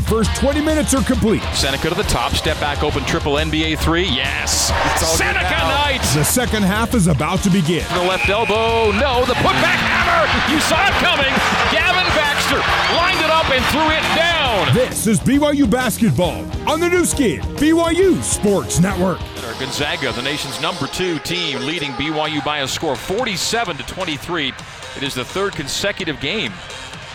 The 0.00 0.06
first 0.06 0.34
20 0.36 0.62
minutes 0.62 0.94
are 0.94 1.04
complete. 1.04 1.42
Seneca 1.52 1.90
to 1.90 1.94
the 1.94 2.04
top, 2.04 2.32
step 2.32 2.58
back 2.58 2.82
open, 2.82 3.04
triple 3.04 3.34
NBA 3.34 3.78
three. 3.80 4.04
Yes. 4.04 4.68
Seneca 4.98 5.42
Knight. 5.42 6.00
The 6.14 6.24
second 6.24 6.62
half 6.62 6.94
is 6.94 7.06
about 7.06 7.42
to 7.42 7.50
begin. 7.50 7.84
The 7.92 8.04
left 8.04 8.26
elbow, 8.30 8.92
no. 8.92 9.26
The 9.26 9.34
putback 9.34 9.76
hammer. 9.76 10.24
You 10.50 10.58
saw 10.60 10.86
it 10.86 10.94
coming. 11.04 11.28
Gavin 11.70 12.08
Baxter 12.16 12.56
lined 12.96 13.20
it 13.20 13.28
up 13.28 13.44
and 13.50 13.62
threw 13.66 13.90
it 13.90 14.00
down. 14.16 14.74
This 14.74 15.06
is 15.06 15.20
BYU 15.20 15.70
basketball 15.70 16.46
on 16.66 16.80
the 16.80 16.88
Nu 16.88 17.04
Skin, 17.04 17.42
BYU 17.56 18.22
Sports 18.22 18.80
Network. 18.80 19.18
Gonzaga, 19.58 20.12
the 20.12 20.22
nation's 20.22 20.58
number 20.62 20.86
two 20.86 21.18
team, 21.18 21.60
leading 21.66 21.90
BYU 21.92 22.42
by 22.42 22.60
a 22.60 22.66
score 22.68 22.92
of 22.92 23.00
47 23.00 23.76
to 23.76 23.82
23. 23.86 24.48
It 24.96 25.02
is 25.02 25.12
the 25.12 25.26
third 25.26 25.52
consecutive 25.52 26.18
game 26.20 26.52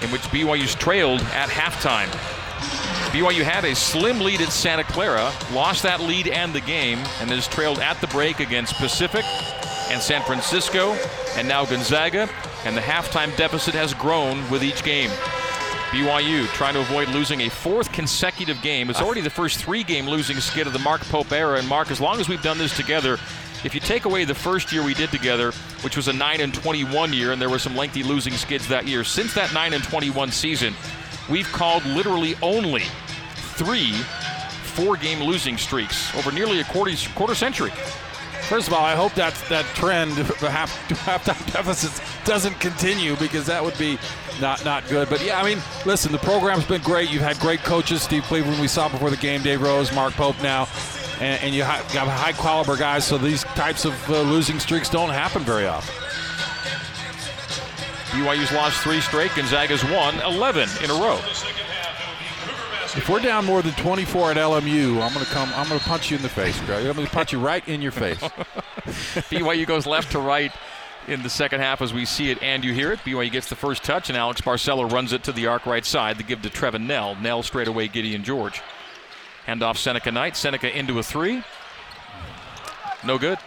in 0.03 0.11
which 0.11 0.21
BYU's 0.29 0.75
trailed 0.75 1.21
at 1.33 1.49
halftime. 1.49 2.09
BYU 3.15 3.43
had 3.43 3.63
a 3.63 3.73
slim 3.73 4.19
lead 4.19 4.41
at 4.41 4.49
Santa 4.49 4.83
Clara, 4.83 5.31
lost 5.53 5.83
that 5.83 6.01
lead 6.01 6.27
and 6.27 6.51
the 6.51 6.59
game, 6.59 6.97
and 7.21 7.29
has 7.29 7.47
trailed 7.47 7.79
at 7.79 8.01
the 8.01 8.07
break 8.07 8.41
against 8.41 8.75
Pacific 8.75 9.23
and 9.89 10.01
San 10.01 10.21
Francisco, 10.23 10.91
and 11.37 11.47
now 11.47 11.63
Gonzaga, 11.63 12.29
and 12.65 12.75
the 12.75 12.81
halftime 12.81 13.33
deficit 13.37 13.73
has 13.73 13.93
grown 13.93 14.49
with 14.49 14.65
each 14.65 14.83
game. 14.83 15.09
BYU 15.91 16.45
trying 16.47 16.73
to 16.73 16.81
avoid 16.81 17.07
losing 17.07 17.39
a 17.39 17.49
fourth 17.49 17.89
consecutive 17.93 18.61
game. 18.61 18.89
It's 18.89 18.99
already 18.99 19.21
the 19.21 19.29
first 19.29 19.63
three 19.63 19.85
game 19.85 20.09
losing 20.09 20.35
skid 20.41 20.67
of 20.67 20.73
the 20.73 20.79
Mark 20.79 20.99
Pope 21.03 21.31
era. 21.31 21.57
And 21.57 21.69
Mark, 21.69 21.91
as 21.91 22.01
long 22.01 22.19
as 22.19 22.27
we've 22.27 22.43
done 22.43 22.57
this 22.57 22.75
together, 22.75 23.17
if 23.63 23.73
you 23.73 23.79
take 23.79 24.03
away 24.03 24.25
the 24.25 24.35
first 24.35 24.73
year 24.73 24.83
we 24.83 24.93
did 24.93 25.09
together, 25.09 25.53
which 25.83 25.95
was 25.95 26.09
a 26.09 26.13
9 26.13 26.41
and 26.41 26.53
21 26.53 27.13
year, 27.13 27.31
and 27.31 27.41
there 27.41 27.49
were 27.49 27.59
some 27.59 27.77
lengthy 27.77 28.03
losing 28.03 28.33
skids 28.33 28.67
that 28.67 28.89
year, 28.89 29.05
since 29.05 29.33
that 29.35 29.53
9 29.53 29.73
and 29.73 29.83
21 29.85 30.31
season, 30.31 30.73
we've 31.29 31.49
called 31.53 31.85
literally 31.85 32.35
only 32.41 32.83
three 33.55 33.93
four 34.75 34.97
game 34.97 35.23
losing 35.23 35.57
streaks 35.57 36.13
over 36.15 36.31
nearly 36.31 36.59
a 36.59 36.63
quarter, 36.65 36.91
quarter 37.15 37.33
century. 37.33 37.71
First 38.49 38.67
of 38.67 38.73
all, 38.73 38.83
I 38.85 38.93
hope 38.93 39.13
that 39.13 39.33
that 39.49 39.65
trend 39.73 40.19
of 40.19 40.27
half 40.37 40.71
halftime 40.89 41.51
deficits 41.53 42.01
doesn't 42.25 42.59
continue 42.59 43.15
because 43.15 43.45
that 43.47 43.63
would 43.63 43.77
be 43.77 43.97
not 44.39 44.63
not 44.65 44.87
good. 44.87 45.09
But 45.09 45.23
yeah, 45.25 45.41
I 45.41 45.45
mean, 45.45 45.61
listen, 45.85 46.11
the 46.11 46.19
program's 46.19 46.65
been 46.65 46.81
great. 46.81 47.09
You've 47.09 47.23
had 47.23 47.39
great 47.39 47.61
coaches, 47.61 48.03
Steve 48.03 48.23
Cleveland, 48.23 48.59
we 48.59 48.67
saw 48.67 48.89
before 48.89 49.09
the 49.09 49.17
game, 49.17 49.41
Dave 49.41 49.61
Rose, 49.61 49.93
Mark 49.93 50.13
Pope 50.13 50.39
now, 50.43 50.67
and, 51.19 51.41
and 51.41 51.55
you 51.55 51.63
have 51.63 51.85
high 51.91 52.33
caliber 52.33 52.77
guys. 52.77 53.07
So 53.07 53.17
these 53.17 53.43
types 53.55 53.85
of 53.85 54.09
uh, 54.09 54.21
losing 54.21 54.59
streaks 54.59 54.89
don't 54.89 55.09
happen 55.09 55.41
very 55.43 55.65
often. 55.65 55.95
BYU's 58.11 58.51
lost 58.53 58.81
three 58.81 59.01
straight. 59.01 59.31
Gonzaga's 59.35 59.83
won 59.85 60.15
11 60.21 60.69
in 60.83 60.89
a 60.89 60.93
row. 60.93 61.19
If 62.97 63.09
we're 63.09 63.19
down 63.19 63.43
more 63.43 63.61
than 63.61 63.73
24 63.73 64.31
at 64.31 64.37
LMU, 64.37 65.01
I'm 65.01 65.11
to 65.13 65.25
come. 65.25 65.51
I'm 65.55 65.67
to 65.67 65.83
punch 65.83 66.09
you 66.09 66.15
in 66.15 66.23
the 66.23 66.29
face, 66.29 66.57
Greg. 66.61 66.85
I'm 66.85 66.95
to 66.95 67.11
punch 67.11 67.33
you 67.33 67.39
right 67.39 67.67
in 67.67 67.81
your 67.81 67.91
face. 67.91 68.19
BYU 68.19 69.67
goes 69.67 69.85
left 69.85 70.13
to 70.13 70.19
right 70.19 70.51
in 71.07 71.21
the 71.21 71.29
second 71.29 71.59
half 71.59 71.81
as 71.81 71.93
we 71.93 72.05
see 72.05 72.31
it 72.31 72.41
and 72.41 72.63
you 72.63 72.73
hear 72.73 72.93
it. 72.93 72.99
BYU 72.99 73.29
gets 73.29 73.49
the 73.49 73.55
first 73.55 73.83
touch, 73.83 74.09
and 74.09 74.17
Alex 74.17 74.39
Barcelo 74.39 74.89
runs 74.89 75.11
it 75.11 75.23
to 75.23 75.33
the 75.33 75.47
arc 75.47 75.65
right 75.65 75.83
side. 75.83 76.17
The 76.17 76.23
give 76.23 76.41
to 76.43 76.49
Trevin 76.49 76.87
Knell. 76.87 77.15
Knell 77.15 77.43
straight 77.43 77.67
away, 77.67 77.89
Gideon 77.89 78.23
George. 78.23 78.61
Hand 79.45 79.61
off 79.61 79.77
Seneca 79.77 80.11
Knight. 80.11 80.37
Seneca 80.37 80.75
into 80.75 80.97
a 80.97 81.03
three. 81.03 81.43
No 83.03 83.17
good. 83.17 83.37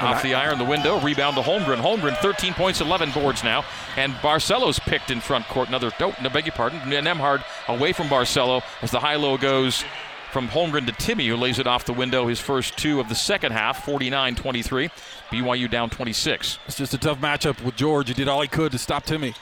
Off 0.00 0.22
the 0.22 0.34
iron, 0.34 0.58
the 0.58 0.64
window. 0.64 1.00
Rebound 1.00 1.36
to 1.36 1.42
Holmgren. 1.42 1.80
Holmgren, 1.80 2.16
13 2.18 2.54
points, 2.54 2.80
11 2.80 3.12
boards 3.12 3.44
now. 3.44 3.64
And 3.96 4.12
Barcelo's 4.14 4.78
picked 4.78 5.10
in 5.10 5.20
front 5.20 5.46
court. 5.46 5.68
Another, 5.68 5.92
oh, 6.00 6.14
no, 6.22 6.28
beg 6.28 6.46
your 6.46 6.54
pardon. 6.54 6.80
Nembhard 6.80 7.44
away 7.68 7.92
from 7.92 8.08
Barcelo 8.08 8.62
as 8.82 8.90
the 8.90 9.00
high 9.00 9.16
low 9.16 9.36
goes 9.36 9.84
from 10.32 10.48
Holmgren 10.48 10.86
to 10.86 10.92
Timme, 10.92 11.26
who 11.26 11.36
lays 11.36 11.58
it 11.58 11.66
off 11.66 11.84
the 11.84 11.92
window. 11.92 12.26
His 12.26 12.40
first 12.40 12.76
two 12.76 13.00
of 13.00 13.08
the 13.08 13.14
second 13.14 13.52
half, 13.52 13.84
49 13.84 14.34
23. 14.34 14.90
BYU 15.30 15.70
down 15.70 15.90
26. 15.90 16.58
It's 16.66 16.76
just 16.76 16.94
a 16.94 16.98
tough 16.98 17.20
matchup 17.20 17.62
with 17.62 17.76
George. 17.76 18.08
He 18.08 18.14
did 18.14 18.28
all 18.28 18.40
he 18.40 18.48
could 18.48 18.72
to 18.72 18.78
stop 18.78 19.04
Timme. 19.04 19.34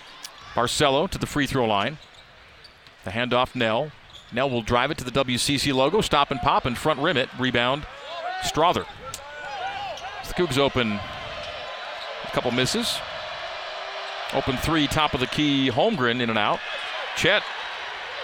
Barcelo 0.55 1.09
to 1.11 1.19
the 1.19 1.27
free 1.27 1.47
throw 1.47 1.67
line. 1.67 1.99
The 3.05 3.11
handoff, 3.11 3.55
Knell. 3.55 3.93
Knell 4.33 4.51
will 4.51 4.63
drive 4.63 4.91
it 4.91 4.99
to 4.99 5.05
the 5.05 5.25
WCC 5.25 5.73
logo. 5.73 6.01
Stop 6.01 6.31
and 6.31 6.41
pop 6.41 6.67
and 6.67 6.77
front 6.77 7.01
rim 7.01 7.17
it. 7.17 7.29
Rebound, 7.39 7.87
Strawther. 8.43 8.87
The 10.29 10.35
Cougs 10.35 10.59
open 10.59 10.93
a 10.93 12.31
couple 12.33 12.51
misses. 12.51 12.99
Open 14.33 14.57
three, 14.57 14.87
top 14.87 15.15
of 15.15 15.21
the 15.21 15.27
key, 15.27 15.71
Holmgren 15.71 16.21
in 16.21 16.31
and 16.31 16.39
out. 16.39 16.59
Chet, 17.17 17.43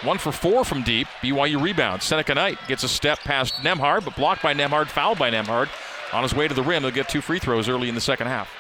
one 0.03 0.19
for 0.19 0.33
four 0.33 0.65
from 0.65 0.83
deep. 0.83 1.07
BYU 1.23 1.63
rebound. 1.63 2.03
Seneca 2.03 2.35
Knight 2.35 2.59
gets 2.67 2.83
a 2.83 2.89
step 2.89 3.21
past 3.21 3.55
Nembhard, 3.57 4.05
but 4.05 4.17
blocked 4.17 4.43
by 4.43 4.53
Nembhard, 4.53 4.89
fouled 4.89 5.19
by 5.19 5.31
Nembhard. 5.31 5.69
On 6.13 6.23
his 6.23 6.35
way 6.35 6.49
to 6.49 6.55
the 6.55 6.63
rim, 6.63 6.83
they'll 6.83 6.91
get 6.91 7.09
two 7.09 7.21
free 7.21 7.39
throws 7.39 7.69
early 7.69 7.89
in 7.89 7.95
the 7.95 8.01
second 8.01 8.27
half. 8.27 8.51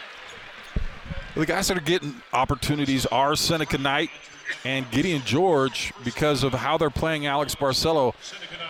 The 1.35 1.47
guys 1.47 1.69
that 1.69 1.77
are 1.77 1.81
getting 1.81 2.15
opportunities 2.33 3.07
are 3.07 3.35
Seneca 3.35 3.79
Knight 3.79 4.11
and 4.65 4.91
Gideon 4.91 5.23
George 5.25 5.93
because 6.05 6.45
of 6.45 6.53
how 6.53 6.77
they're 6.79 6.91
playing 6.91 7.27
Alex 7.27 7.55
Barcelo. 7.55 8.15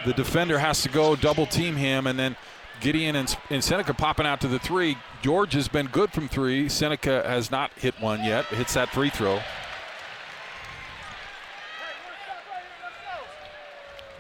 The 0.05 0.13
defender 0.13 0.59
has 0.59 0.83
to 0.83 0.89
go 0.89 1.15
double 1.15 1.47
team 1.47 1.77
him, 1.77 2.07
and 2.07 2.19
then 2.19 2.37
Gideon 2.83 3.15
and, 3.15 3.37
and, 3.49 3.63
Seneca 3.63 3.95
popping 3.95 4.27
out 4.27 4.41
to 4.41 4.49
the 4.49 4.59
three. 4.59 4.99
George 5.23 5.53
has 5.53 5.69
been 5.69 5.87
good 5.87 6.13
from 6.13 6.29
three. 6.29 6.69
Seneca 6.69 7.23
has 7.27 7.51
not 7.51 7.71
hit 7.75 7.95
one 8.01 8.25
yet. 8.25 8.45
Hits 8.47 8.75
that 8.75 8.89
free 8.89 9.09
throw. 9.09 9.41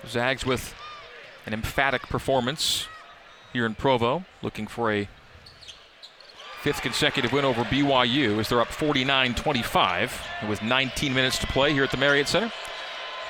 Zags 0.06 0.47
with 0.47 0.75
an 1.45 1.53
emphatic 1.53 2.03
performance 2.03 2.87
here 3.53 3.67
in 3.67 3.75
Provo, 3.75 4.25
looking 4.43 4.69
for 4.69 4.93
a 4.93 5.09
fifth 6.62 6.83
consecutive 6.83 7.33
win 7.33 7.44
over 7.44 7.65
BYU 7.65 8.39
as 8.39 8.49
they're 8.49 8.61
up 8.61 8.69
49 8.69 9.34
25 9.34 10.23
with 10.49 10.62
19 10.62 11.12
minutes 11.12 11.39
to 11.39 11.47
play 11.49 11.73
here 11.73 11.83
at 11.83 11.91
the 11.91 11.97
Marriott 11.97 12.29
Center. 12.29 12.53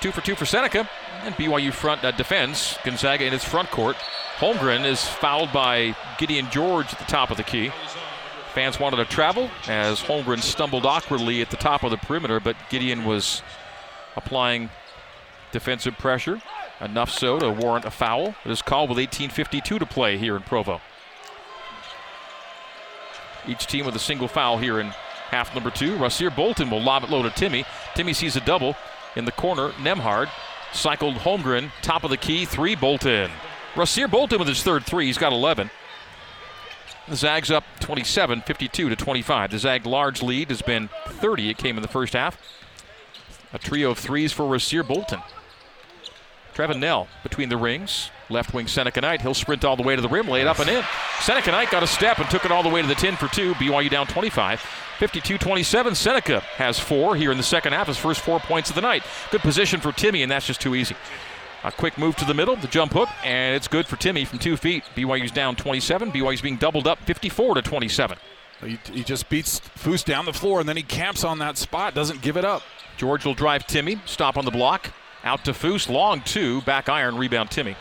Two 0.02 0.12
for 0.12 0.20
two 0.20 0.34
for 0.34 0.44
Seneca, 0.44 0.88
and 1.24 1.34
BYU 1.34 1.72
front 1.72 2.04
uh, 2.04 2.10
defends 2.10 2.78
Gonzaga 2.84 3.24
in 3.24 3.32
its 3.32 3.44
front 3.44 3.70
court. 3.70 3.96
Holmgren 4.36 4.84
is 4.84 5.06
fouled 5.06 5.52
by 5.52 5.96
Gideon 6.18 6.48
George 6.50 6.92
at 6.92 6.98
the 6.98 7.04
top 7.04 7.30
of 7.30 7.36
the 7.36 7.42
key. 7.42 7.70
Fans 8.54 8.78
wanted 8.78 8.96
to 8.96 9.04
travel 9.04 9.50
as 9.66 10.00
Holmgren 10.00 10.42
stumbled 10.42 10.84
awkwardly 10.84 11.40
at 11.40 11.50
the 11.50 11.56
top 11.56 11.82
of 11.84 11.90
the 11.90 11.96
perimeter, 11.96 12.40
but 12.40 12.56
Gideon 12.68 13.04
was 13.04 13.42
applying 14.16 14.68
defensive 15.52 15.96
pressure, 15.96 16.42
enough 16.80 17.10
so 17.10 17.38
to 17.38 17.50
warrant 17.50 17.84
a 17.84 17.90
foul. 17.90 18.34
It 18.44 18.50
is 18.50 18.60
called 18.60 18.90
with 18.90 18.98
18.52 18.98 19.78
to 19.78 19.86
play 19.86 20.18
here 20.18 20.36
in 20.36 20.42
Provo. 20.42 20.80
Each 23.46 23.66
team 23.66 23.86
with 23.86 23.96
a 23.96 24.00
single 24.00 24.28
foul 24.28 24.58
here 24.58 24.80
in 24.80 24.88
half 25.30 25.54
number 25.54 25.70
two. 25.70 25.96
Rasir 25.96 26.34
Bolton 26.34 26.70
will 26.70 26.82
lob 26.82 27.04
it 27.04 27.10
low 27.10 27.22
to 27.22 27.30
Timmy. 27.30 27.64
Timmy 27.94 28.12
sees 28.12 28.36
a 28.36 28.40
double 28.40 28.76
in 29.16 29.24
the 29.24 29.32
corner. 29.32 29.70
Nembhard 29.72 30.28
cycled 30.72 31.16
Holmgren, 31.16 31.70
top 31.82 32.04
of 32.04 32.10
the 32.10 32.16
key, 32.16 32.44
three 32.44 32.74
Bolton. 32.74 33.30
Rasir 33.74 34.10
Bolton 34.10 34.38
with 34.38 34.48
his 34.48 34.62
third 34.62 34.84
three. 34.84 35.06
He's 35.06 35.18
got 35.18 35.32
11. 35.32 35.70
The 37.08 37.16
Zags 37.16 37.50
up 37.50 37.64
27, 37.80 38.42
52 38.42 38.88
to 38.88 38.96
25. 38.96 39.50
The 39.50 39.58
Zag 39.58 39.86
large 39.86 40.22
lead 40.22 40.50
has 40.50 40.62
been 40.62 40.88
30. 41.06 41.50
It 41.50 41.58
came 41.58 41.76
in 41.76 41.82
the 41.82 41.88
first 41.88 42.12
half. 42.12 42.38
A 43.52 43.58
trio 43.58 43.90
of 43.90 43.98
threes 43.98 44.32
for 44.32 44.44
Rasir 44.44 44.86
Bolton. 44.86 45.20
Trevin 46.54 46.78
Knell 46.78 47.08
between 47.22 47.48
the 47.48 47.56
rings. 47.56 48.10
Left 48.32 48.52
wing 48.52 48.66
Seneca 48.66 49.00
Knight. 49.00 49.22
He'll 49.22 49.34
sprint 49.34 49.64
all 49.64 49.76
the 49.76 49.82
way 49.82 49.94
to 49.94 50.02
the 50.02 50.08
rim, 50.08 50.26
lay 50.28 50.40
it 50.40 50.46
up 50.46 50.58
and 50.58 50.68
in. 50.68 50.82
Seneca 51.20 51.50
Knight 51.50 51.70
got 51.70 51.82
a 51.82 51.86
step 51.86 52.18
and 52.18 52.28
took 52.30 52.44
it 52.44 52.50
all 52.50 52.62
the 52.62 52.68
way 52.68 52.82
to 52.82 52.88
the 52.88 52.94
10 52.94 53.16
for 53.16 53.28
two. 53.28 53.54
BYU 53.54 53.90
down 53.90 54.06
25. 54.06 54.60
52 54.98 55.38
27. 55.38 55.94
Seneca 55.94 56.40
has 56.40 56.78
four 56.78 57.16
here 57.16 57.30
in 57.30 57.36
the 57.36 57.42
second 57.42 57.72
half, 57.72 57.86
his 57.86 57.98
first 57.98 58.20
four 58.20 58.40
points 58.40 58.68
of 58.70 58.74
the 58.74 58.80
night. 58.82 59.02
Good 59.30 59.40
position 59.40 59.80
for 59.80 59.90
Timme, 59.90 60.22
and 60.22 60.30
that's 60.30 60.46
just 60.46 60.60
too 60.60 60.74
easy. 60.74 60.96
A 61.64 61.70
quick 61.72 61.96
move 61.96 62.16
to 62.16 62.24
the 62.24 62.34
middle, 62.34 62.56
the 62.56 62.66
jump 62.66 62.92
hook, 62.92 63.08
and 63.24 63.54
it's 63.54 63.68
good 63.68 63.86
for 63.86 63.96
Timme 63.96 64.26
from 64.26 64.38
two 64.38 64.56
feet. 64.56 64.84
BYU's 64.96 65.30
down 65.30 65.56
27. 65.56 66.10
BYU's 66.10 66.40
being 66.40 66.56
doubled 66.56 66.86
up 66.86 66.98
54 67.00 67.56
to 67.56 67.62
27. 67.62 68.18
He, 68.64 68.78
he 68.92 69.02
just 69.02 69.28
beats 69.28 69.60
Foose 69.60 70.04
down 70.04 70.24
the 70.24 70.32
floor, 70.32 70.60
and 70.60 70.68
then 70.68 70.76
he 70.76 70.82
camps 70.82 71.24
on 71.24 71.38
that 71.38 71.56
spot, 71.56 71.94
doesn't 71.94 72.20
give 72.22 72.36
it 72.36 72.44
up. 72.44 72.62
George 72.96 73.24
will 73.24 73.34
drive 73.34 73.66
Timme, 73.66 73.98
stop 74.06 74.36
on 74.36 74.44
the 74.44 74.50
block. 74.50 74.92
Out 75.24 75.44
to 75.44 75.52
Foose, 75.52 75.88
long 75.88 76.20
two, 76.22 76.62
back 76.62 76.88
iron, 76.88 77.16
rebound 77.16 77.50
Timme. 77.50 77.76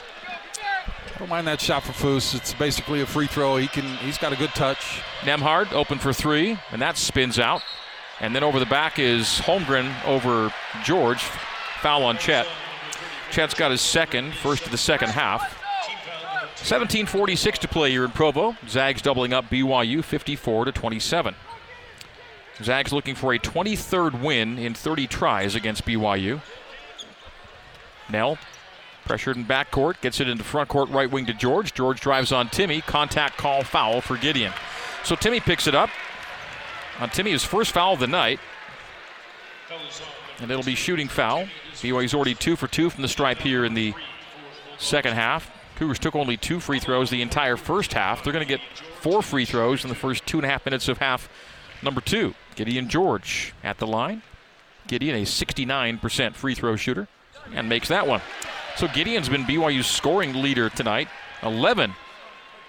Don't 1.22 1.30
mind 1.30 1.46
that 1.46 1.62
shot 1.62 1.84
for 1.84 1.92
Foose. 1.92 2.34
It's 2.34 2.52
basically 2.56 3.02
a 3.02 3.06
free 3.06 3.28
throw. 3.28 3.58
He 3.58 3.68
can. 3.68 3.86
He's 3.98 4.18
got 4.18 4.34
a 4.34 4.36
good 4.36 4.50
touch. 4.56 5.04
Nemhard 5.20 5.72
open 5.72 6.00
for 6.00 6.12
three, 6.12 6.58
and 6.72 6.82
that 6.82 6.98
spins 6.98 7.38
out. 7.38 7.62
And 8.20 8.36
then 8.36 8.44
over 8.44 8.58
the 8.58 8.66
back 8.66 8.98
is 8.98 9.40
Holmgren 9.42 10.04
over 10.04 10.52
George. 10.84 11.22
Foul 11.82 12.06
on 12.06 12.18
Chet. 12.18 12.48
Chet's 13.30 13.54
got 13.54 13.70
his 13.70 13.82
second, 13.82 14.34
first 14.34 14.66
of 14.66 14.72
the 14.72 14.80
second 14.80 15.10
half. 15.10 15.64
17:46 16.56 17.60
to 17.60 17.68
play 17.68 17.92
here 17.92 18.04
in 18.04 18.10
Provo. 18.10 18.58
Zags 18.68 19.04
doubling 19.04 19.32
up 19.32 19.48
BYU 19.48 20.04
54 20.04 20.66
to 20.66 20.72
27. 20.72 21.36
Zags 22.64 22.92
looking 22.92 23.14
for 23.14 23.32
a 23.32 23.38
23rd 23.38 24.24
win 24.24 24.58
in 24.58 24.74
30 24.74 25.06
tries 25.06 25.54
against 25.54 25.86
BYU. 25.86 26.42
Knell 28.10 28.40
pressured 29.12 29.36
in 29.36 29.44
backcourt, 29.44 30.00
gets 30.00 30.22
it 30.22 30.30
into 30.30 30.42
front 30.42 30.70
court, 30.70 30.88
right 30.88 31.12
wing 31.12 31.26
to 31.26 31.34
George. 31.34 31.74
George 31.74 32.00
drives 32.00 32.32
on 32.32 32.48
Timme. 32.48 32.82
Contact 32.86 33.36
call 33.36 33.62
foul 33.62 34.00
for 34.00 34.16
Gideon. 34.16 34.54
So 35.04 35.18
Timme 35.18 35.42
picks 35.42 35.68
it 35.68 35.76
up. 35.76 35.90
On 36.98 37.10
Timme, 37.10 37.30
his 37.30 37.44
first 37.44 37.74
foul 37.74 37.96
of 37.96 38.00
the 38.00 38.08
night. 38.08 38.40
And 40.40 40.50
it'll 40.50 40.64
be 40.64 40.76
shooting 40.76 41.10
foul. 41.10 41.46
BYU's 41.74 42.14
already 42.14 42.36
two 42.36 42.56
for 42.56 42.68
two 42.68 42.90
from 42.90 43.02
the 43.02 43.10
stripe 43.10 43.40
here 43.40 43.66
in 43.66 43.74
the 43.74 43.94
second 44.78 45.16
half. 45.16 45.52
Cougars 45.76 46.00
took 46.00 46.16
only 46.16 46.38
two 46.38 46.62
free 46.62 46.80
throws 46.80 47.10
the 47.10 47.22
entire 47.22 47.58
first 47.58 47.92
half. 47.92 48.24
They're 48.24 48.32
going 48.32 48.48
to 48.48 48.58
get 48.58 48.62
four 49.02 49.22
free 49.22 49.44
throws 49.44 49.84
in 49.84 49.90
the 49.90 49.96
first 49.96 50.26
two 50.26 50.38
and 50.38 50.46
a 50.46 50.50
half 50.50 50.66
minutes 50.66 50.88
of 50.88 51.00
half 51.00 51.28
number 51.84 52.00
two. 52.00 52.34
Gideon 52.56 52.88
George 52.88 53.54
at 53.62 53.78
the 53.78 53.88
line. 53.88 54.22
Gideon, 54.88 55.18
a 55.18 55.24
69% 55.24 56.34
free 56.34 56.56
throw 56.56 56.78
shooter, 56.78 57.10
and 57.54 57.68
makes 57.68 57.90
that 57.90 58.08
one. 58.08 58.22
So 58.78 58.88
Gideon's 58.88 59.30
been 59.30 59.44
BYU's 59.44 59.88
scoring 59.88 60.34
leader 60.34 60.70
tonight, 60.70 61.08
11. 61.44 61.94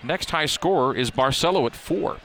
Next 0.02 0.31
high 0.31 0.46
scorer 0.46 0.94
is 0.94 1.10
Barcelo 1.10 1.66
at 1.66 1.76
four. 1.76 2.19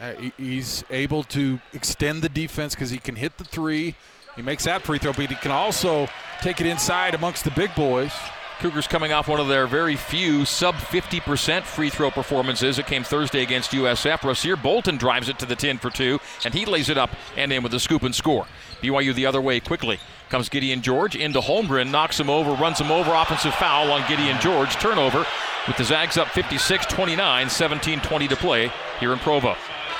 Uh, 0.00 0.12
he's 0.36 0.84
able 0.90 1.22
to 1.24 1.60
extend 1.72 2.22
the 2.22 2.28
defense 2.28 2.74
because 2.74 2.90
he 2.90 2.98
can 2.98 3.16
hit 3.16 3.36
the 3.38 3.44
three. 3.44 3.94
He 4.36 4.42
makes 4.42 4.64
that 4.64 4.82
free 4.82 4.98
throw, 4.98 5.12
but 5.12 5.26
he 5.26 5.34
can 5.36 5.50
also 5.50 6.08
take 6.40 6.60
it 6.60 6.66
inside 6.66 7.14
amongst 7.14 7.44
the 7.44 7.50
big 7.52 7.74
boys. 7.74 8.12
Cougars 8.60 8.86
coming 8.86 9.12
off 9.12 9.28
one 9.28 9.40
of 9.40 9.48
their 9.48 9.66
very 9.66 9.96
few 9.96 10.44
sub 10.44 10.74
50% 10.76 11.62
free 11.64 11.90
throw 11.90 12.10
performances. 12.10 12.78
It 12.78 12.86
came 12.86 13.02
Thursday 13.02 13.42
against 13.42 13.72
USF. 13.72 14.20
Rasir 14.20 14.60
Bolton 14.60 14.96
drives 14.96 15.28
it 15.28 15.38
to 15.40 15.46
the 15.46 15.56
10 15.56 15.78
for 15.78 15.90
two, 15.90 16.20
and 16.44 16.54
he 16.54 16.64
lays 16.64 16.88
it 16.88 16.96
up 16.96 17.10
and 17.36 17.52
in 17.52 17.62
with 17.62 17.74
a 17.74 17.80
scoop 17.80 18.02
and 18.02 18.14
score. 18.14 18.46
BYU 18.84 19.14
the 19.14 19.26
other 19.26 19.40
way 19.40 19.60
quickly. 19.60 19.98
Comes 20.28 20.48
Gideon 20.48 20.82
George 20.82 21.16
into 21.16 21.40
Holmgren, 21.40 21.90
knocks 21.90 22.18
him 22.18 22.28
over, 22.28 22.52
runs 22.52 22.80
him 22.80 22.90
over. 22.90 23.12
Offensive 23.12 23.54
foul 23.54 23.90
on 23.90 24.06
Gideon 24.08 24.38
George. 24.40 24.74
Turnover 24.74 25.26
with 25.66 25.76
the 25.76 25.84
Zags 25.84 26.16
up 26.16 26.28
56 26.28 26.86
29, 26.86 27.48
17 27.48 28.00
20 28.00 28.28
to 28.28 28.36
play 28.36 28.70
here 29.00 29.12
in 29.12 29.18
Provo. 29.18 29.56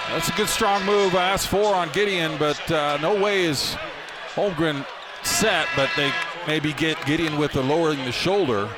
That's 0.08 0.28
a 0.28 0.32
good 0.32 0.48
strong 0.48 0.84
move. 0.84 1.14
I 1.14 1.30
asked 1.30 1.48
four 1.48 1.74
on 1.74 1.90
Gideon, 1.92 2.36
but 2.38 2.70
uh, 2.70 2.98
no 3.00 3.20
way 3.20 3.44
is 3.44 3.76
Holmgren 4.34 4.86
set, 5.22 5.66
but 5.76 5.88
they 5.96 6.12
maybe 6.46 6.72
get 6.74 7.04
Gideon 7.06 7.38
with 7.38 7.52
the 7.52 7.62
lowering 7.62 8.04
the 8.04 8.12
shoulder. 8.12 8.68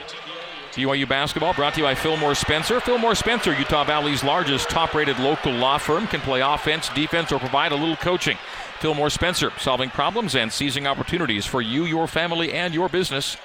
BYU 0.76 1.08
basketball 1.08 1.54
brought 1.54 1.72
to 1.74 1.80
you 1.80 1.86
by 1.86 1.94
Fillmore 1.94 2.34
Spencer. 2.34 2.80
Fillmore 2.80 3.14
Spencer, 3.14 3.54
Utah 3.54 3.84
Valley's 3.84 4.22
largest 4.22 4.68
top 4.68 4.92
rated 4.92 5.18
local 5.18 5.52
law 5.52 5.78
firm, 5.78 6.06
can 6.06 6.20
play 6.20 6.42
offense, 6.42 6.90
defense, 6.90 7.32
or 7.32 7.38
provide 7.38 7.72
a 7.72 7.74
little 7.74 7.96
coaching. 7.96 8.36
Fillmore 8.80 9.10
Spencer, 9.10 9.52
solving 9.58 9.90
problems 9.90 10.34
and 10.34 10.52
seizing 10.52 10.86
opportunities 10.86 11.46
for 11.46 11.60
you, 11.62 11.84
your 11.84 12.06
family, 12.06 12.52
and 12.52 12.74
your 12.74 12.88
business. 12.88 13.36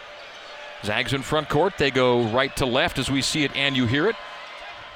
Zags 0.84 1.14
in 1.14 1.22
front 1.22 1.50
court. 1.50 1.74
They 1.78 1.92
go 1.92 2.24
right 2.30 2.56
to 2.58 2.66
left 2.66 2.98
as 2.98 3.10
we 3.10 3.22
see 3.22 3.44
it 3.44 3.56
and 3.56 3.78
you 3.78 3.86
hear 3.86 4.08
it. 4.08 4.16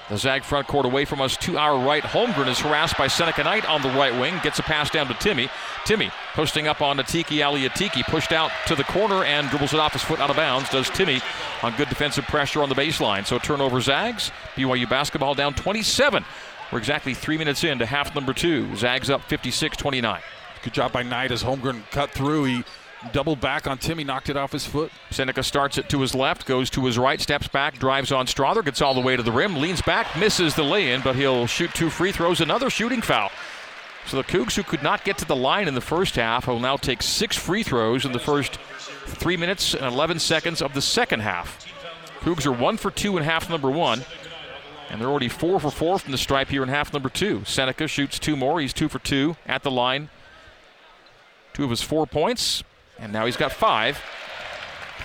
The 0.10 0.18
Zag 0.18 0.44
front 0.44 0.68
court 0.68 0.86
away 0.86 1.06
from 1.06 1.20
us 1.20 1.36
to 1.38 1.58
our 1.58 1.84
right. 1.84 2.04
Holmgren 2.04 2.48
is 2.48 2.60
harassed 2.60 2.96
by 2.96 3.08
Seneca 3.08 3.44
Knight 3.44 3.68
on 3.68 3.82
the 3.82 3.90
right 3.90 4.14
wing. 4.14 4.40
Gets 4.44 4.60
a 4.60 4.62
pass 4.62 4.92
down 4.92 5.08
to 5.08 5.16
Timme. 5.16 5.50
Timme 5.84 6.12
posting 6.34 6.68
up 6.68 6.80
on 6.80 6.98
Atiki 6.98 7.44
Ali 7.44 7.68
Atiki. 7.68 8.04
Pushed 8.04 8.32
out 8.32 8.52
to 8.68 8.76
the 8.76 8.84
corner 8.84 9.24
and 9.24 9.50
dribbles 9.50 9.74
it 9.74 9.80
off 9.80 9.94
his 9.94 10.04
foot 10.04 10.20
out 10.20 10.30
of 10.30 10.36
bounds. 10.36 10.70
Does 10.70 10.88
Timme 10.92 11.24
on 11.64 11.76
good 11.76 11.90
defensive 11.90 12.26
pressure 12.26 12.62
on 12.62 12.70
the 12.70 12.76
baseline. 12.76 13.26
So 13.26 13.40
turnover 13.40 13.82
Zags. 13.82 14.32
BYU 14.56 14.88
basketball 14.88 15.34
down 15.34 15.56
27. 15.56 16.24
We're 16.72 16.80
exactly 16.80 17.14
three 17.14 17.38
minutes 17.38 17.64
into 17.64 17.86
half 17.86 18.16
number 18.16 18.34
two. 18.34 18.76
Zags 18.76 19.10
up 19.10 19.22
56 19.24 19.78
29. 19.78 20.22
Good 20.64 20.74
job 20.74 20.92
by 20.92 21.04
Knight 21.04 21.32
as 21.32 21.44
Holmgren 21.44 21.84
cut 21.92 22.12
through. 22.12 22.46
He 22.46 22.64
doubled 23.12 23.40
back 23.40 23.68
on 23.68 23.78
Timme, 23.78 24.06
knocked 24.06 24.30
it 24.30 24.38
off 24.38 24.52
his 24.52 24.66
foot. 24.66 24.92
Seneca 25.12 25.44
starts 25.44 25.78
it 25.78 25.90
to 25.90 26.02
his 26.02 26.16
left, 26.16 26.46
goes 26.46 26.70
to 26.72 26.86
his 26.86 26.98
right, 26.98 27.22
steps 27.22 27.48
back, 27.48 27.78
drives 27.78 28.12
on 28.12 28.26
Strawther, 28.26 28.66
gets 28.66 28.82
all 28.82 28.94
the 28.94 29.02
way 29.02 29.16
to 29.16 29.24
the 29.24 29.32
rim, 29.32 29.58
leans 29.58 29.82
back, 29.82 30.18
misses 30.18 30.56
the 30.56 30.64
lay 30.64 30.92
in, 30.92 31.02
but 31.02 31.16
he'll 31.16 31.46
shoot 31.46 31.72
two 31.74 31.90
free 31.90 32.12
throws, 32.12 32.42
another 32.42 32.70
shooting 32.70 33.02
foul. 33.02 33.30
So 34.08 34.18
the 34.18 34.24
Cougs, 34.24 34.56
who 34.56 34.64
could 34.64 34.84
not 34.84 35.04
get 35.04 35.18
to 35.20 35.26
the 35.26 35.36
line 35.36 35.68
in 35.68 35.74
the 35.74 35.82
first 35.82 36.16
half, 36.16 36.48
will 36.48 36.60
now 36.60 36.78
take 36.78 37.02
six 37.02 37.36
free 37.36 37.64
throws 37.64 38.06
in 38.06 38.12
the 38.12 38.20
first 38.20 38.56
three 39.06 39.38
minutes 39.38 39.74
and 39.74 39.86
11 39.86 40.20
seconds 40.20 40.62
of 40.62 40.74
the 40.74 40.82
second 40.82 41.22
half. 41.22 41.66
Cougs 42.22 42.46
are 42.46 42.52
one 42.52 42.78
for 42.78 42.92
two 42.92 43.18
in 43.18 43.24
half 43.24 43.50
number 43.50 43.70
one, 43.70 44.04
and 44.90 45.02
they're 45.02 45.10
already 45.10 45.30
four 45.30 45.60
for 45.60 45.72
four 45.72 46.00
from 46.00 46.12
the 46.12 46.18
stripe 46.18 46.50
here 46.50 46.64
in 46.64 46.70
half 46.70 46.94
number 46.94 47.10
two. 47.10 47.44
Seneca 47.46 47.88
shoots 47.88 48.20
two 48.20 48.36
more. 48.36 48.60
He's 48.60 48.74
two 48.74 48.90
for 48.90 49.00
two 49.00 49.36
at 49.46 49.64
the 49.64 49.72
line. 49.72 50.10
Two 51.54 51.64
of 51.64 51.70
his 51.70 51.82
four 51.82 52.06
points. 52.06 52.64
And 53.00 53.12
now 53.12 53.26
he's 53.26 53.38
got 53.38 53.52
five. 53.52 54.00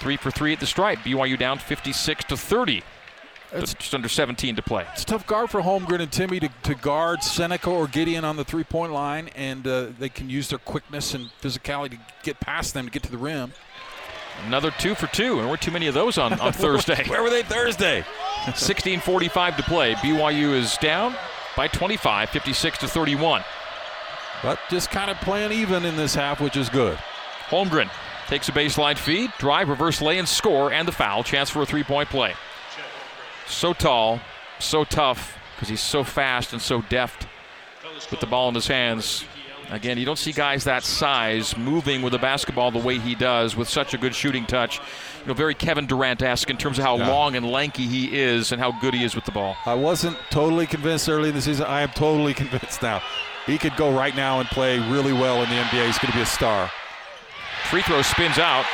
Three 0.00 0.16
for 0.16 0.30
three 0.30 0.52
at 0.52 0.60
the 0.60 0.66
stripe. 0.66 0.98
BYU 1.00 1.38
down 1.38 1.58
56 1.58 2.24
to 2.24 2.36
30. 2.36 2.82
It's 3.52 3.74
just 3.74 3.94
under 3.94 4.08
17 4.08 4.56
to 4.56 4.62
play. 4.62 4.86
It's 4.92 5.02
a 5.02 5.06
tough 5.06 5.26
guard 5.26 5.50
for 5.50 5.60
Holmgren 5.60 6.00
and 6.00 6.10
Timme 6.10 6.40
to, 6.40 6.48
to 6.62 6.74
guard 6.76 7.22
Seneca 7.22 7.68
or 7.68 7.88
Gideon 7.88 8.24
on 8.24 8.36
the 8.36 8.44
three 8.44 8.62
point 8.62 8.92
line, 8.92 9.28
and 9.34 9.66
uh, 9.66 9.88
they 9.98 10.08
can 10.08 10.30
use 10.30 10.48
their 10.48 10.60
quickness 10.60 11.14
and 11.14 11.30
physicality 11.42 11.90
to 11.90 11.98
get 12.22 12.38
past 12.38 12.74
them 12.74 12.84
to 12.84 12.90
get 12.92 13.02
to 13.02 13.10
the 13.10 13.18
rim. 13.18 13.52
Another 14.46 14.70
two 14.72 14.94
for 14.94 15.06
two, 15.08 15.32
and 15.32 15.40
there 15.40 15.48
weren't 15.48 15.60
too 15.60 15.70
many 15.70 15.86
of 15.86 15.94
those 15.94 16.18
on, 16.18 16.38
on 16.40 16.52
Thursday. 16.54 17.04
Where 17.08 17.22
were 17.22 17.30
they 17.30 17.42
Thursday? 17.42 18.04
16:45 18.46 19.56
to 19.56 19.62
play. 19.64 19.94
BYU 19.94 20.52
is 20.54 20.76
down 20.78 21.14
by 21.56 21.68
25, 21.68 22.30
56 22.30 22.78
to 22.78 22.88
31. 22.88 23.44
But 24.42 24.58
just 24.70 24.90
kind 24.90 25.10
of 25.10 25.18
playing 25.18 25.52
even 25.52 25.84
in 25.84 25.96
this 25.96 26.14
half, 26.14 26.40
which 26.40 26.56
is 26.56 26.68
good. 26.70 26.96
Holmgren 27.48 27.90
takes 28.28 28.48
a 28.48 28.52
baseline 28.52 28.96
feed, 28.96 29.32
drive, 29.38 29.68
reverse 29.68 30.00
lay, 30.00 30.18
and 30.18 30.26
score, 30.28 30.72
and 30.72 30.88
the 30.88 30.92
foul. 30.92 31.22
Chance 31.22 31.50
for 31.50 31.62
a 31.62 31.66
three 31.66 31.84
point 31.84 32.08
play. 32.08 32.34
So 33.46 33.72
tall, 33.72 34.20
so 34.58 34.84
tough, 34.84 35.36
because 35.56 35.68
he's 35.68 35.80
so 35.80 36.04
fast 36.04 36.52
and 36.52 36.62
so 36.62 36.82
deft 36.82 37.26
with 38.10 38.20
the 38.20 38.26
ball 38.26 38.48
in 38.48 38.54
his 38.54 38.68
hands. 38.68 39.24
Again, 39.70 39.98
you 39.98 40.04
don't 40.04 40.18
see 40.18 40.32
guys 40.32 40.64
that 40.64 40.82
size 40.82 41.56
moving 41.56 42.02
with 42.02 42.12
the 42.12 42.18
basketball 42.18 42.72
the 42.72 42.80
way 42.80 42.98
he 42.98 43.14
does 43.14 43.54
with 43.54 43.68
such 43.68 43.94
a 43.94 43.98
good 43.98 44.14
shooting 44.14 44.44
touch. 44.44 44.78
You 45.20 45.28
know, 45.28 45.34
very 45.34 45.54
Kevin 45.54 45.86
Durant-esque 45.86 46.50
in 46.50 46.56
terms 46.56 46.78
of 46.78 46.84
how 46.84 46.96
yeah. 46.96 47.08
long 47.08 47.36
and 47.36 47.48
lanky 47.48 47.86
he 47.86 48.18
is 48.18 48.50
and 48.50 48.60
how 48.60 48.72
good 48.80 48.94
he 48.94 49.04
is 49.04 49.14
with 49.14 49.26
the 49.26 49.30
ball. 49.30 49.56
I 49.66 49.74
wasn't 49.74 50.16
totally 50.30 50.66
convinced 50.66 51.08
early 51.08 51.28
in 51.28 51.36
the 51.36 51.40
season. 51.40 51.66
I 51.66 51.82
am 51.82 51.90
totally 51.90 52.34
convinced 52.42 52.82
now. 52.82 53.00
He 53.46 53.58
could 53.58 53.76
go 53.76 53.96
right 53.96 54.14
now 54.16 54.40
and 54.40 54.48
play 54.48 54.80
really 54.90 55.12
well 55.12 55.40
in 55.42 55.48
the 55.48 55.54
NBA. 55.54 55.86
He's 55.86 55.98
going 55.98 56.10
to 56.10 56.18
be 56.18 56.22
a 56.22 56.26
star. 56.26 56.70
Free 57.70 57.82
throw 57.82 58.02
spins 58.02 58.38
out. 58.38 58.66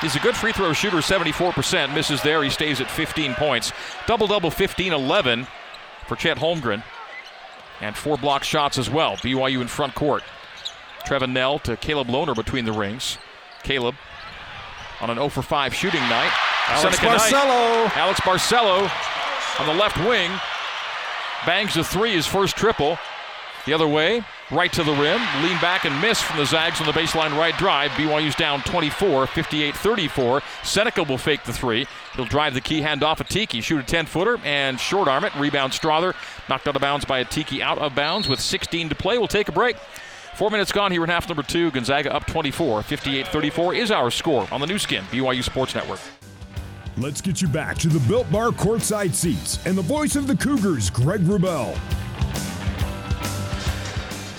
He's 0.00 0.16
a 0.16 0.20
good 0.20 0.36
free 0.36 0.52
throw 0.52 0.72
shooter, 0.72 0.96
74%. 0.96 1.94
Misses 1.94 2.20
there. 2.22 2.42
He 2.42 2.50
stays 2.50 2.80
at 2.80 2.90
15 2.90 3.34
points. 3.34 3.72
Double 4.06 4.26
double 4.26 4.50
15 4.50 4.92
11 4.92 5.46
for 6.06 6.16
Chet 6.16 6.38
Holmgren. 6.38 6.82
And 7.80 7.96
four 7.96 8.16
block 8.16 8.44
shots 8.44 8.78
as 8.78 8.90
well. 8.90 9.16
BYU 9.16 9.60
in 9.60 9.68
front 9.68 9.94
court. 9.94 10.22
Trevin 11.06 11.32
Knell 11.32 11.58
to 11.60 11.76
Caleb 11.76 12.08
Lohner 12.08 12.36
between 12.36 12.64
the 12.64 12.72
rings. 12.72 13.18
Caleb 13.62 13.94
on 15.00 15.10
an 15.10 15.16
0 15.16 15.28
for 15.28 15.42
5 15.42 15.74
shooting 15.74 16.00
night. 16.00 16.32
Alex 16.68 16.98
Seneca 16.98 17.16
Barcelo. 17.18 17.84
Night. 17.84 17.96
Alex 17.96 18.20
Barcelo 18.20 19.60
on 19.60 19.66
the 19.66 19.74
left 19.74 19.96
wing. 19.98 20.30
Bangs 21.46 21.76
a 21.76 21.84
three, 21.84 22.12
his 22.12 22.26
first 22.26 22.56
triple. 22.56 22.98
The 23.66 23.72
other 23.72 23.88
way, 23.88 24.22
right 24.50 24.72
to 24.72 24.82
the 24.82 24.92
rim, 24.92 25.20
lean 25.42 25.60
back 25.60 25.84
and 25.84 26.00
miss 26.00 26.20
from 26.20 26.38
the 26.38 26.46
Zags 26.46 26.80
on 26.80 26.86
the 26.86 26.92
baseline 26.92 27.36
right 27.36 27.56
drive. 27.56 27.90
BYU's 27.92 28.34
down 28.34 28.62
24, 28.62 29.26
58 29.26 29.76
34. 29.76 30.42
Seneca 30.64 31.02
will 31.02 31.18
fake 31.18 31.44
the 31.44 31.52
three. 31.52 31.86
He'll 32.14 32.24
drive 32.24 32.54
the 32.54 32.60
key, 32.60 32.80
hand 32.80 33.02
off 33.02 33.20
Atiki, 33.20 33.62
shoot 33.62 33.78
a 33.80 33.82
10 33.82 34.06
footer, 34.06 34.38
and 34.44 34.78
short 34.78 35.08
arm 35.08 35.24
it. 35.24 35.34
Rebound 35.36 35.72
Strawther, 35.72 36.14
knocked 36.48 36.66
out 36.68 36.76
of 36.76 36.82
bounds 36.82 37.04
by 37.04 37.22
Atiki 37.22 37.60
out 37.60 37.78
of 37.78 37.94
bounds 37.94 38.28
with 38.28 38.40
16 38.40 38.88
to 38.88 38.94
play. 38.94 39.18
We'll 39.18 39.28
take 39.28 39.48
a 39.48 39.52
break. 39.52 39.76
Four 40.34 40.50
minutes 40.50 40.72
gone 40.72 40.90
here 40.90 41.04
in 41.04 41.10
half 41.10 41.28
number 41.28 41.42
two. 41.42 41.70
Gonzaga 41.70 42.12
up 42.14 42.26
24, 42.26 42.82
58 42.82 43.28
34 43.28 43.74
is 43.74 43.90
our 43.90 44.10
score 44.10 44.48
on 44.50 44.60
the 44.60 44.66
Nu 44.66 44.78
Skin, 44.78 45.04
BYU 45.04 45.44
Sports 45.44 45.74
Network. 45.74 46.00
Let's 46.96 47.20
get 47.20 47.40
you 47.40 47.48
back 47.48 47.78
to 47.78 47.88
the 47.88 48.00
Built 48.08 48.30
Bar 48.30 48.50
courtside 48.50 49.14
seats 49.14 49.64
and 49.64 49.76
the 49.76 49.82
voice 49.82 50.16
of 50.16 50.26
the 50.26 50.36
Cougars, 50.36 50.90
Greg 50.90 51.20
Wrubell. 51.20 51.78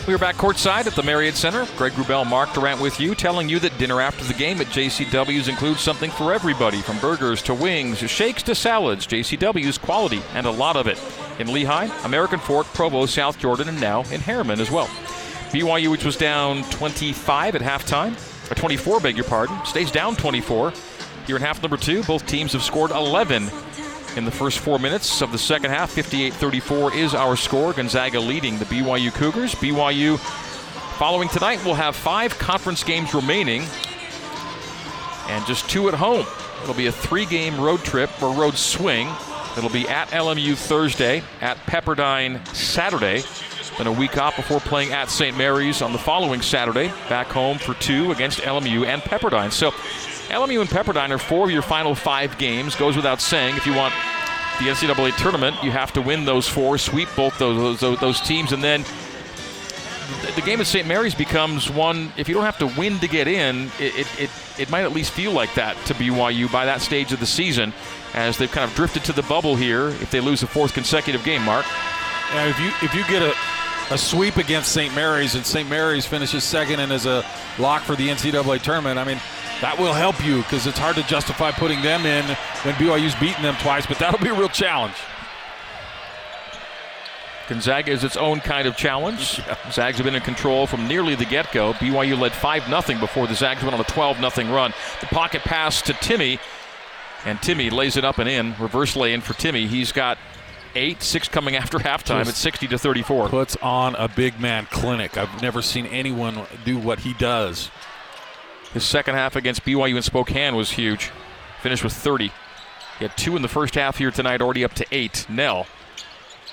We 0.08 0.16
are 0.16 0.18
back 0.18 0.36
courtside 0.36 0.88
at 0.88 0.96
the 0.96 1.04
Marriott 1.04 1.36
Center. 1.36 1.68
Greg 1.78 1.92
Wrubell, 1.92 2.28
Mark 2.28 2.52
Durrant 2.54 2.82
with 2.82 3.00
you, 3.00 3.14
telling 3.14 3.48
you 3.48 3.60
that 3.60 3.78
dinner 3.78 4.02
after 4.02 4.24
the 4.24 4.34
game 4.34 4.60
at 4.60 4.66
JCW's 4.68 5.48
includes 5.48 5.82
something 5.82 6.10
for 6.10 6.34
everybody, 6.34 6.82
from 6.82 6.98
burgers 6.98 7.44
to 7.44 7.54
wings, 7.54 8.00
shakes 8.00 8.42
to 8.44 8.56
salads. 8.56 9.06
JCW's 9.06 9.78
quality 9.78 10.24
and 10.34 10.48
a 10.48 10.52
lot 10.52 10.76
of 10.76 10.88
it. 10.88 10.98
In 11.38 11.50
Lehi, 11.50 12.04
American 12.04 12.40
Fork, 12.40 12.66
Provo, 12.74 13.06
South 13.06 13.38
Jordan, 13.38 13.70
and 13.70 13.80
now 13.80 14.00
in 14.06 14.22
Herriman 14.22 14.60
as 14.60 14.72
well. 14.72 14.88
BYU, 15.52 15.92
which 15.92 16.04
was 16.04 16.18
down 16.18 16.64
25 16.72 17.56
at 17.56 17.62
halftime, 17.62 18.14
or 18.52 18.56
24, 18.56 19.02
beg 19.02 19.16
your 19.16 19.26
pardon, 19.26 19.64
stays 19.66 19.92
down 19.92 20.16
24. 20.16 20.74
Here 21.28 21.36
in 21.36 21.44
half 21.44 21.62
number 21.62 21.78
two, 21.78 22.02
both 22.04 22.26
teams 22.26 22.54
have 22.54 22.64
scored 22.64 22.90
11 22.90 23.50
in 24.18 24.26
the 24.26 24.32
first 24.32 24.60
four 24.60 24.80
minutes 24.80 25.22
of 25.22 25.32
the 25.32 25.38
second 25.38 25.72
half. 25.72 25.92
58 25.92 26.34
34 26.34 26.94
is 26.96 27.14
our 27.14 27.36
score. 27.36 27.74
Gonzaga 27.74 28.20
leading 28.20 28.58
the 28.58 28.66
BYU 28.66 29.14
Cougars. 29.14 29.56
BYU, 29.56 30.18
following 30.98 31.30
tonight, 31.30 31.64
will 31.64 31.76
have 31.76 31.96
five 31.96 32.38
conference 32.38 32.84
games 32.84 33.14
remaining. 33.14 33.64
and 35.30 35.46
just 35.46 35.70
two 35.70 35.88
at 35.88 35.94
home. 35.94 36.26
It'll 36.64 36.76
be 36.76 36.88
a 36.88 36.92
three 36.92 37.26
game 37.26 37.60
road 37.60 37.80
trip 37.82 38.10
or 38.22 38.34
road 38.34 38.56
swing. 38.58 39.08
It'll 39.58 39.70
be 39.70 39.88
at 39.88 40.10
LMU 40.10 40.56
Thursday, 40.56 41.24
at 41.42 41.58
Pepperdine 41.66 42.46
Saturday, 42.56 43.22
then 43.78 43.88
a 43.88 43.92
week 43.92 44.18
off 44.18 44.36
before 44.38 44.60
playing 44.62 44.94
at 44.94 45.10
St. 45.10 45.38
Mary's 45.38 45.82
on 45.82 45.92
the 45.92 45.98
following 46.00 46.42
Saturday, 46.42 46.88
back 47.10 47.28
home 47.28 47.58
for 47.58 47.74
two 47.76 48.12
against 48.12 48.40
LMU 48.40 48.86
and 48.86 49.02
Pepperdine. 49.02 49.52
So 49.52 49.72
LMU 50.32 50.62
and 50.62 50.70
Pepperdine 50.70 51.10
are 51.12 51.18
four 51.18 51.46
of 51.46 51.52
your 51.52 51.62
final 51.62 51.96
five 51.96 52.38
games. 52.38 52.76
Goes 52.76 52.96
without 52.96 53.22
saying, 53.22 53.58
if 53.58 53.66
you 53.66 53.74
want 53.74 53.94
the 54.60 54.66
NCAA 54.66 55.18
tournament, 55.18 55.56
you 55.64 55.72
have 55.72 55.92
to 55.94 56.02
win 56.02 56.26
those 56.26 56.48
four, 56.48 56.78
sweep 56.78 57.10
both 57.16 57.38
those, 57.38 57.80
those, 57.80 58.00
those 58.00 58.22
teams, 58.22 58.52
and 58.52 58.64
then 58.64 58.84
the 60.36 60.42
game 60.42 60.60
at 60.62 60.68
St. 60.68 60.88
Mary's 60.88 61.16
becomes 61.16 61.70
one. 61.70 62.12
If 62.18 62.28
you 62.28 62.36
don't 62.36 62.44
have 62.44 62.58
to 62.60 62.68
win 62.68 63.00
to 63.00 63.08
get 63.08 63.28
in, 63.28 63.72
it, 63.80 64.08
it, 64.20 64.30
it, 64.60 64.70
might 64.70 64.84
at 64.84 64.92
least 64.92 65.12
feel 65.12 65.32
like 65.32 65.54
that 65.56 65.76
to 65.86 65.94
BYU 65.94 66.52
by 66.52 66.66
that 66.66 66.82
stage 66.82 67.12
of 67.12 67.20
the 67.20 67.26
season, 67.26 67.74
as 68.14 68.38
they've 68.38 68.52
kind 68.52 68.70
of 68.70 68.76
drifted 68.76 69.04
to 69.06 69.14
the 69.14 69.24
bubble 69.24 69.56
here. 69.56 69.88
If 69.88 70.12
they 70.12 70.20
lose 70.20 70.44
a 70.44 70.48
fourth 70.48 70.74
consecutive 70.74 71.24
game, 71.24 71.42
Mark. 71.44 71.66
Yeah, 72.34 72.48
if 72.48 72.60
you 72.60 72.68
if 72.82 72.94
you 72.94 73.06
get 73.08 73.22
a 73.22 73.34
a 73.94 73.98
sweep 73.98 74.38
against 74.38 74.72
St. 74.72 74.94
Mary's 74.96 75.36
and 75.36 75.46
St. 75.46 75.70
Mary's 75.70 76.06
finishes 76.06 76.46
second 76.46 76.80
and 76.80 76.94
is 76.94 77.06
a 77.06 77.26
lock 77.60 77.82
for 77.82 77.96
the 77.98 78.08
NCAA 78.08 78.62
tournament, 78.62 78.98
I 78.98 79.04
mean 79.04 79.20
that 79.62 79.78
will 79.78 79.94
help 79.94 80.24
you 80.26 80.38
because 80.38 80.68
it's 80.68 80.78
hard 80.78 80.96
to 80.96 81.04
justify 81.04 81.52
putting 81.52 81.82
them 81.82 82.06
in 82.06 82.26
when 82.64 82.76
BYU's 82.76 83.16
beaten 83.16 83.44
them 83.44 83.56
twice, 83.62 83.86
but 83.86 84.00
that'll 84.00 84.20
be 84.20 84.30
a 84.30 84.34
real 84.34 84.50
challenge. 84.50 84.96
Gonzaga 87.48 87.92
is 87.92 88.04
its 88.04 88.16
own 88.16 88.40
kind 88.40 88.68
of 88.68 88.78
challenge. 88.78 89.42
Zags 89.72 89.98
have 89.98 90.06
been 90.06 90.16
in 90.16 90.22
control 90.22 90.68
from 90.68 90.88
nearly 90.88 91.16
the 91.16 91.26
get 91.26 91.52
go. 91.52 91.74
BYU 91.74 92.18
led 92.18 92.32
5 92.32 92.84
0 92.86 93.00
before 93.00 93.28
the 93.28 93.36
Zags 93.36 93.62
went 93.62 93.74
on 93.74 93.82
a 93.82 93.84
12 93.84 94.18
0 94.34 94.54
run. 94.54 94.74
The 95.02 95.08
pocket 95.08 95.42
pass 95.42 95.82
to 95.84 95.94
Timme, 95.94 96.40
and 97.26 97.40
Timme 97.40 97.72
lays 97.72 97.98
it 97.98 98.06
up 98.06 98.20
and 98.20 98.30
in. 98.30 98.56
Reverse 98.58 98.96
lay 98.96 99.14
in 99.14 99.22
for 99.22 99.34
Timme. 99.34 99.68
He's 99.68 99.92
got 99.92 100.18
eight, 100.76 101.04
six 101.04 101.28
coming 101.28 101.56
after 101.56 101.78
halftime 101.78 102.26
at 102.26 102.36
60 102.36 102.68
to 102.70 102.78
34. 102.78 103.30
Puts 103.30 103.58
on 103.58 103.96
a 103.96 104.08
big 104.08 104.40
man 104.40 104.66
clinic. 104.72 105.18
I've 105.18 105.42
never 105.42 105.62
seen 105.62 105.86
anyone 105.88 106.46
do 106.64 106.78
what 106.78 107.00
he 107.00 107.14
does. 107.16 107.70
His 108.74 108.86
second 108.86 109.16
half 109.16 109.36
against 109.36 109.66
BYU 109.66 109.96
in 109.98 110.02
Spokane 110.02 110.56
was 110.56 110.72
huge. 110.72 111.12
Finished 111.62 111.84
with 111.84 111.94
30. 111.94 112.32
He 112.98 113.06
had 113.06 113.18
two 113.18 113.36
in 113.36 113.42
the 113.42 113.48
first 113.48 113.76
half 113.76 113.98
here 113.98 114.12
tonight, 114.12 114.42
already 114.42 114.64
up 114.64 114.74
to 114.76 114.86
eight. 114.92 115.26
Knell, 115.28 115.66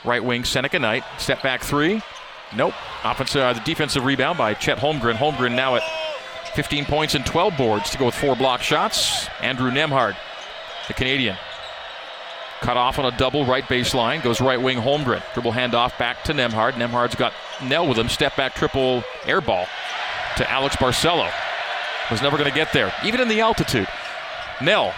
right 0.04 0.22
wing, 0.22 0.44
Seneca 0.44 0.78
Knight, 0.78 1.04
step 1.18 1.42
back 1.42 1.62
three. 1.62 2.02
Nope. 2.56 2.74
Offensive, 3.04 3.42
uh, 3.42 3.52
the 3.52 3.60
defensive 3.60 4.04
rebound 4.04 4.38
by 4.38 4.54
Chet 4.54 4.78
Holmgren. 4.78 5.14
Holmgren 5.14 5.54
now 5.54 5.76
at 5.76 5.82
15 6.54 6.86
points 6.86 7.14
and 7.14 7.24
12 7.26 7.56
boards 7.56 7.90
to 7.90 7.98
go 7.98 8.06
with 8.06 8.14
four 8.14 8.34
block 8.34 8.62
shots. 8.62 9.28
Andrew 9.42 9.70
Nembhard, 9.70 10.16
the 10.88 10.94
Canadian. 10.94 11.36
Cut 12.60 12.76
off 12.76 12.98
on 12.98 13.04
a 13.04 13.16
double 13.16 13.44
right 13.44 13.64
baseline. 13.64 14.22
Goes 14.22 14.40
right 14.40 14.60
wing 14.60 14.78
Holmgren. 14.78 15.22
Dribble 15.34 15.52
handoff 15.52 15.96
back 15.98 16.24
to 16.24 16.32
Nembhard. 16.32 16.72
Nembhard's 16.72 17.14
got 17.14 17.32
Knell 17.62 17.86
with 17.86 17.98
him. 17.98 18.08
Step 18.08 18.34
back 18.34 18.54
triple 18.54 19.04
air 19.26 19.40
ball 19.40 19.66
to 20.36 20.50
Alex 20.50 20.74
Barcelo 20.76 21.30
was 22.10 22.22
never 22.22 22.36
going 22.36 22.48
to 22.48 22.54
get 22.54 22.72
there, 22.72 22.92
even 23.04 23.20
in 23.20 23.28
the 23.28 23.40
altitude. 23.40 23.88
Knell, 24.60 24.92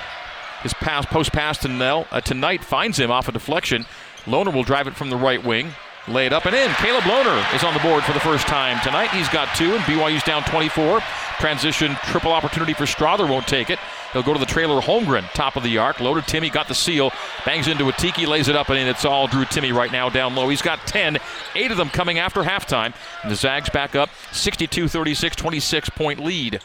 his 0.63 0.75
pass, 0.75 1.07
post 1.07 1.33
pass 1.33 1.59
to 1.59 1.69
Knell 1.69 2.07
uh, 2.11 2.21
tonight 2.21 2.65
finds 2.65 2.99
him 2.99 3.11
off 3.11 3.29
a 3.29 3.33
deflection. 3.33 3.87
Lohner 4.25 4.53
will 4.53 4.63
drive 4.63 4.87
it 4.87 4.95
from 4.95 5.11
the 5.11 5.17
right 5.17 5.43
wing, 5.43 5.71
lay 6.07 6.27
it 6.27 6.33
up 6.33 6.47
and 6.47 6.55
in. 6.55 6.71
Caleb 6.75 7.05
Lohner 7.05 7.55
is 7.55 7.65
on 7.65 7.75
the 7.75 7.81
board 7.81 8.05
for 8.05 8.13
the 8.13 8.21
first 8.21 8.47
time 8.47 8.79
tonight. 8.83 9.11
He's 9.11 9.29
got 9.29 9.55
two, 9.57 9.75
and 9.75 9.83
BYU's 9.85 10.23
down 10.23 10.43
24. 10.45 11.01
Transition 11.39 11.97
triple 12.05 12.33
opportunity 12.33 12.75
for 12.75 12.85
Strawther 12.85 13.29
won't 13.29 13.47
take 13.47 13.71
it. 13.71 13.79
He'll 14.13 14.23
go 14.23 14.35
to 14.35 14.39
the 14.39 14.47
trailer 14.47 14.81
Holmgren, 14.81 15.31
top 15.33 15.57
of 15.57 15.63
the 15.63 15.79
arc. 15.79 16.01
Loaded 16.01 16.25
Timme, 16.25 16.53
got 16.53 16.69
the 16.69 16.75
seal, 16.75 17.13
bangs 17.47 17.69
into 17.69 17.85
Atiki, 17.85 18.27
lays 18.27 18.49
it 18.49 18.57
up 18.57 18.69
and 18.69 18.79
in. 18.79 18.89
It's 18.89 19.05
all 19.05 19.27
Drew 19.27 19.45
Timme 19.45 19.73
right 19.73 19.93
now 19.93 20.09
down 20.11 20.35
low. 20.35 20.49
He's 20.49 20.63
got 20.63 20.81
10, 20.87 21.19
eight 21.55 21.71
of 21.71 21.77
them 21.77 21.89
coming 21.89 22.19
after 22.19 22.43
halftime. 22.43 22.93
And 23.23 23.31
the 23.31 23.37
Zags 23.37 23.71
back 23.71 23.95
up 23.95 24.11
62 24.33 24.89
36, 24.89 25.37
26 25.37 25.89
point 25.91 26.21
lead. 26.21 26.61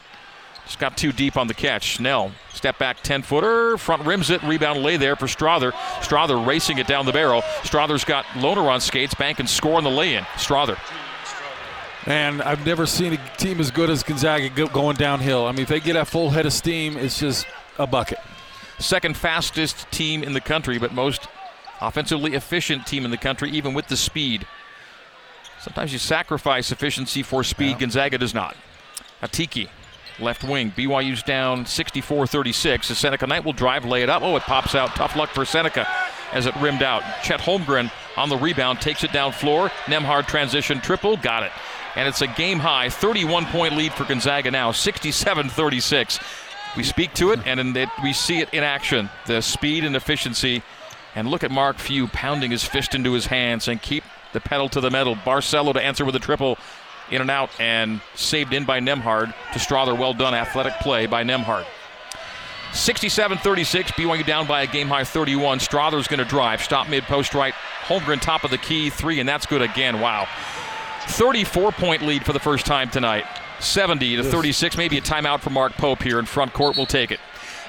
Just 0.66 0.80
got 0.80 0.98
too 0.98 1.12
deep 1.12 1.38
on 1.38 1.48
the 1.48 1.54
catch. 1.54 1.96
Snell, 1.98 2.32
step 2.54 2.80
back 2.80 3.02
10 3.04 3.22
footer, 3.22 3.78
front 3.78 4.04
rims 4.04 4.32
it, 4.32 4.42
rebound 4.44 4.82
lay 4.82 4.98
there 4.98 5.16
for 5.16 5.28
Strawther. 5.28 5.72
Strawther 6.02 6.44
racing 6.46 6.80
it 6.80 6.88
down 6.88 7.06
the 7.06 7.12
barrel. 7.12 7.42
Strawther's 7.62 8.04
got 8.04 8.26
Lohner 8.34 8.68
on 8.68 8.82
skates, 8.82 9.14
bank 9.14 9.40
and 9.40 9.50
score 9.50 9.76
on 9.76 9.84
the 9.84 9.92
lay 9.92 10.16
in. 10.16 10.24
Strawther. 10.36 10.78
And 12.08 12.42
I've 12.42 12.66
never 12.66 12.86
seen 12.86 13.14
a 13.14 13.38
team 13.38 13.60
as 13.60 13.72
good 13.72 13.90
as 13.90 14.04
Gonzaga 14.04 14.50
going 14.68 14.96
downhill. 14.96 15.46
I 15.46 15.52
mean, 15.52 15.62
if 15.62 15.70
they 15.70 15.80
get 15.80 15.96
a 15.96 16.06
full 16.06 16.30
head 16.30 16.46
of 16.46 16.54
steam, 16.54 16.98
it's 16.98 17.20
just 17.20 17.48
a 17.78 17.88
bucket. 17.88 18.20
Second 18.80 19.16
fastest 19.18 19.90
team 19.92 20.24
in 20.24 20.34
the 20.34 20.42
country, 20.42 20.78
but 20.78 20.94
most 20.94 21.28
offensively 21.82 22.34
efficient 22.34 22.86
team 22.86 23.06
in 23.06 23.12
the 23.12 23.18
country, 23.18 23.50
even 23.52 23.74
with 23.74 23.88
the 23.88 23.98
speed. 23.98 24.46
Sometimes 25.60 25.94
you 25.94 26.00
sacrifice 26.00 26.72
efficiency 26.72 27.24
for 27.24 27.44
speed. 27.44 27.72
Yeah. 27.72 27.80
Gonzaga 27.80 28.18
does 28.18 28.34
not. 28.34 28.56
Atiki 29.22 29.70
left 30.20 30.44
wing. 30.44 30.72
BYU's 30.72 31.24
down 31.24 31.66
64 31.66 32.28
36. 32.28 32.88
The 32.88 32.96
Seneca 32.96 33.28
Knight 33.28 33.46
will 33.46 33.54
drive, 33.54 33.86
lay 33.86 34.04
it 34.04 34.10
up. 34.10 34.22
Oh, 34.22 34.36
it 34.36 34.44
pops 34.44 34.76
out. 34.76 34.96
Tough 34.96 35.16
luck 35.16 35.30
for 35.30 35.46
Seneca 35.46 35.88
as 36.34 36.46
it 36.46 36.56
rimmed 36.58 36.84
out. 36.84 37.04
Chet 37.24 37.40
Holmgren 37.40 37.92
on 38.18 38.30
the 38.30 38.38
rebound 38.38 38.82
takes 38.82 39.04
it 39.04 39.12
down 39.12 39.32
floor. 39.32 39.70
Nembhard 39.86 40.28
transition 40.28 40.82
triple. 40.82 41.18
Got 41.18 41.44
it. 41.44 41.52
And 41.96 42.08
it's 42.08 42.22
a 42.22 42.28
game 42.28 42.60
high 42.60 42.90
31 42.90 43.46
point 43.46 43.76
lead 43.76 43.94
for 43.94 44.04
Gonzaga 44.04 44.52
now, 44.52 44.72
67 44.72 45.50
36. 45.50 46.20
We 46.76 46.84
speak 46.84 47.14
to 47.16 47.32
it 47.32 47.40
and 47.46 47.78
it, 47.78 47.90
we 48.04 48.12
see 48.12 48.40
it 48.40 48.54
in 48.54 48.64
action 48.64 49.10
the 49.28 49.42
speed 49.42 49.86
and 49.86 49.96
efficiency. 49.96 50.62
And 51.16 51.30
look 51.30 51.46
at 51.46 51.52
Mark 51.52 51.78
Few 51.78 52.08
pounding 52.08 52.52
his 52.52 52.66
fist 52.66 52.94
into 52.94 53.14
his 53.14 53.28
hands 53.28 53.70
and 53.70 53.82
keep 53.82 54.04
the 54.34 54.42
pedal 54.42 54.68
to 54.70 54.82
the 54.82 54.92
metal. 54.92 55.16
Barcelo 55.16 55.72
to 55.74 55.82
answer 55.82 56.04
with 56.04 56.16
a 56.18 56.20
triple 56.20 56.58
in 57.12 57.22
and 57.22 57.32
out 57.32 57.50
and 57.60 58.02
saved 58.16 58.54
in 58.54 58.66
by 58.66 58.80
Nembhard 58.80 59.34
to 59.54 59.60
Strawther. 59.60 59.98
Well 59.98 60.14
done, 60.14 60.34
athletic 60.34 60.74
play 60.80 61.06
by 61.06 61.24
Nembhard. 61.24 61.66
67 62.74 63.38
36, 63.38 63.92
BYU 63.92 64.26
down 64.26 64.48
by 64.48 64.64
a 64.64 64.68
game 64.68 64.88
high 64.88 65.06
31. 65.06 65.60
Strawther's 65.60 66.08
going 66.08 66.20
to 66.20 66.26
drive, 66.26 66.62
stop 66.62 66.90
mid 66.90 67.04
post 67.04 67.34
right. 67.34 67.54
Holmgren 67.86 68.20
top 68.20 68.44
of 68.44 68.52
the 68.52 68.58
key, 68.58 68.90
three, 68.90 69.20
and 69.20 69.30
that's 69.30 69.46
good 69.46 69.62
again. 69.62 70.02
Wow. 70.02 70.28
34 71.08 71.72
point 71.72 72.02
lead 72.02 72.26
for 72.26 72.34
the 72.34 72.40
first 72.40 72.66
time 72.66 72.90
tonight. 72.90 73.26
70 73.60 74.18
to 74.18 74.24
36, 74.24 74.76
maybe 74.76 74.98
a 74.98 75.02
timeout 75.02 75.40
for 75.40 75.50
Mark 75.50 75.74
Pope 75.74 76.04
here 76.04 76.20
in 76.20 76.26
front 76.26 76.52
court. 76.52 76.76
We'll 76.76 76.86
take 76.86 77.12
it. 77.12 77.20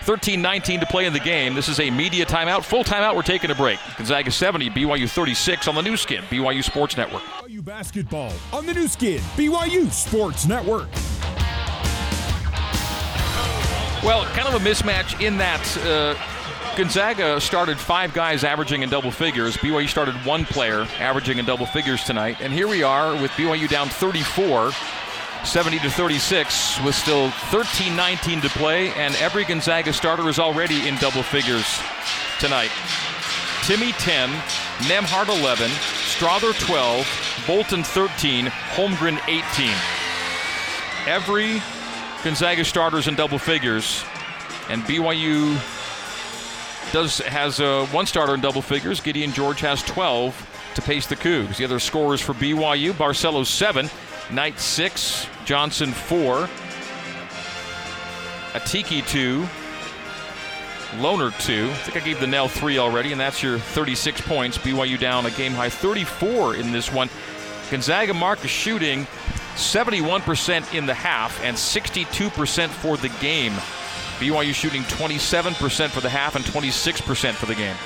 13 0.06 0.40
19 0.40 0.78
to 0.78 0.86
play 0.86 1.04
in 1.04 1.12
the 1.12 1.18
game. 1.18 1.52
This 1.52 1.68
is 1.68 1.80
a 1.80 1.90
media 1.90 2.24
timeout. 2.24 2.62
Full 2.62 2.84
timeout. 2.84 3.16
We're 3.16 3.22
taking 3.22 3.50
a 3.50 3.56
break. 3.56 3.80
Gonzaga 3.96 4.30
70, 4.30 4.70
BYU 4.70 5.10
36 5.10 5.66
on 5.66 5.74
the 5.74 5.82
Nu 5.82 5.96
Skin, 5.96 6.22
BYU 6.30 6.62
Sports 6.62 6.96
Network. 6.96 7.22
BYU 7.22 7.64
basketball 7.64 8.32
on 8.52 8.66
the 8.66 8.72
Nu 8.72 8.86
Skin, 8.86 9.18
BYU 9.34 9.90
Sports 9.90 10.46
Network. 10.46 10.88
Well, 14.04 14.24
kind 14.26 14.46
of 14.46 14.54
a 14.54 14.64
mismatch 14.64 15.20
in 15.20 15.38
that 15.38 15.76
uh, 15.78 16.14
Gonzaga 16.76 17.40
started 17.40 17.76
five 17.76 18.14
guys 18.14 18.44
averaging 18.44 18.82
in 18.82 18.88
double 18.88 19.10
figures. 19.10 19.56
BYU 19.56 19.88
started 19.88 20.14
one 20.24 20.44
player 20.44 20.86
averaging 21.00 21.38
in 21.38 21.44
double 21.44 21.66
figures 21.66 22.04
tonight. 22.04 22.36
And 22.40 22.52
here 22.52 22.68
we 22.68 22.84
are 22.84 23.20
with 23.20 23.32
BYU 23.32 23.68
down 23.68 23.88
34 23.88 24.70
70 25.46 25.78
to 25.78 25.90
36 25.90 26.82
with 26.82 26.94
still 26.94 27.30
13-19 27.30 28.42
to 28.42 28.48
play, 28.48 28.90
and 28.94 29.14
every 29.16 29.44
Gonzaga 29.44 29.92
starter 29.92 30.28
is 30.28 30.40
already 30.40 30.88
in 30.88 30.96
double 30.96 31.22
figures 31.22 31.80
tonight. 32.40 32.70
Timme 33.62 33.96
10, 33.98 34.28
Nembhard 34.88 35.28
11, 35.28 35.70
Strawther 35.70 36.52
12, 36.66 37.44
Bolton 37.46 37.84
13, 37.84 38.46
Holmgren 38.46 39.20
18. 39.28 39.70
Every 41.06 41.62
Gonzaga 42.24 42.64
starters 42.64 43.06
in 43.06 43.14
double 43.14 43.38
figures, 43.38 44.04
and 44.68 44.82
BYU 44.82 45.54
does 46.92 47.18
has 47.18 47.60
uh, 47.60 47.86
one 47.92 48.06
starter 48.06 48.34
in 48.34 48.40
double 48.40 48.62
figures. 48.62 49.00
Gideon 49.00 49.32
George 49.32 49.60
has 49.60 49.82
12 49.84 50.72
to 50.74 50.82
pace 50.82 51.06
the 51.06 51.16
Cougs. 51.16 51.56
The 51.56 51.64
other 51.64 51.78
scorers 51.78 52.20
for 52.20 52.32
BYU: 52.34 52.92
Barcelo 52.92 53.46
seven, 53.46 53.88
Knight 54.30 54.58
six, 54.58 55.26
Johnson 55.44 55.92
four, 55.92 56.48
Atiki 58.52 59.06
two, 59.06 59.46
Lohner 60.98 61.30
two. 61.44 61.68
I 61.70 61.74
think 61.74 61.96
I 61.96 62.00
gave 62.04 62.20
the 62.20 62.26
Knell 62.26 62.48
three 62.48 62.78
already, 62.78 63.12
and 63.12 63.20
that's 63.20 63.42
your 63.42 63.58
36 63.58 64.20
points. 64.22 64.58
BYU 64.58 64.98
down 64.98 65.26
a 65.26 65.30
game 65.30 65.52
high 65.52 65.68
34 65.68 66.56
in 66.56 66.72
this 66.72 66.92
one. 66.92 67.08
Gonzaga 67.70 68.14
mark 68.14 68.44
is 68.44 68.50
shooting 68.50 69.06
71% 69.54 70.74
in 70.74 70.86
the 70.86 70.94
half 70.94 71.42
and 71.44 71.56
62% 71.56 72.68
for 72.68 72.96
the 72.96 73.08
game. 73.20 73.52
BYU 74.18 74.54
shooting 74.54 74.82
27% 74.82 75.88
for 75.88 76.00
the 76.00 76.08
half 76.08 76.36
and 76.36 76.44
26% 76.44 77.32
for 77.34 77.46
the 77.46 77.54
game. 77.54 77.76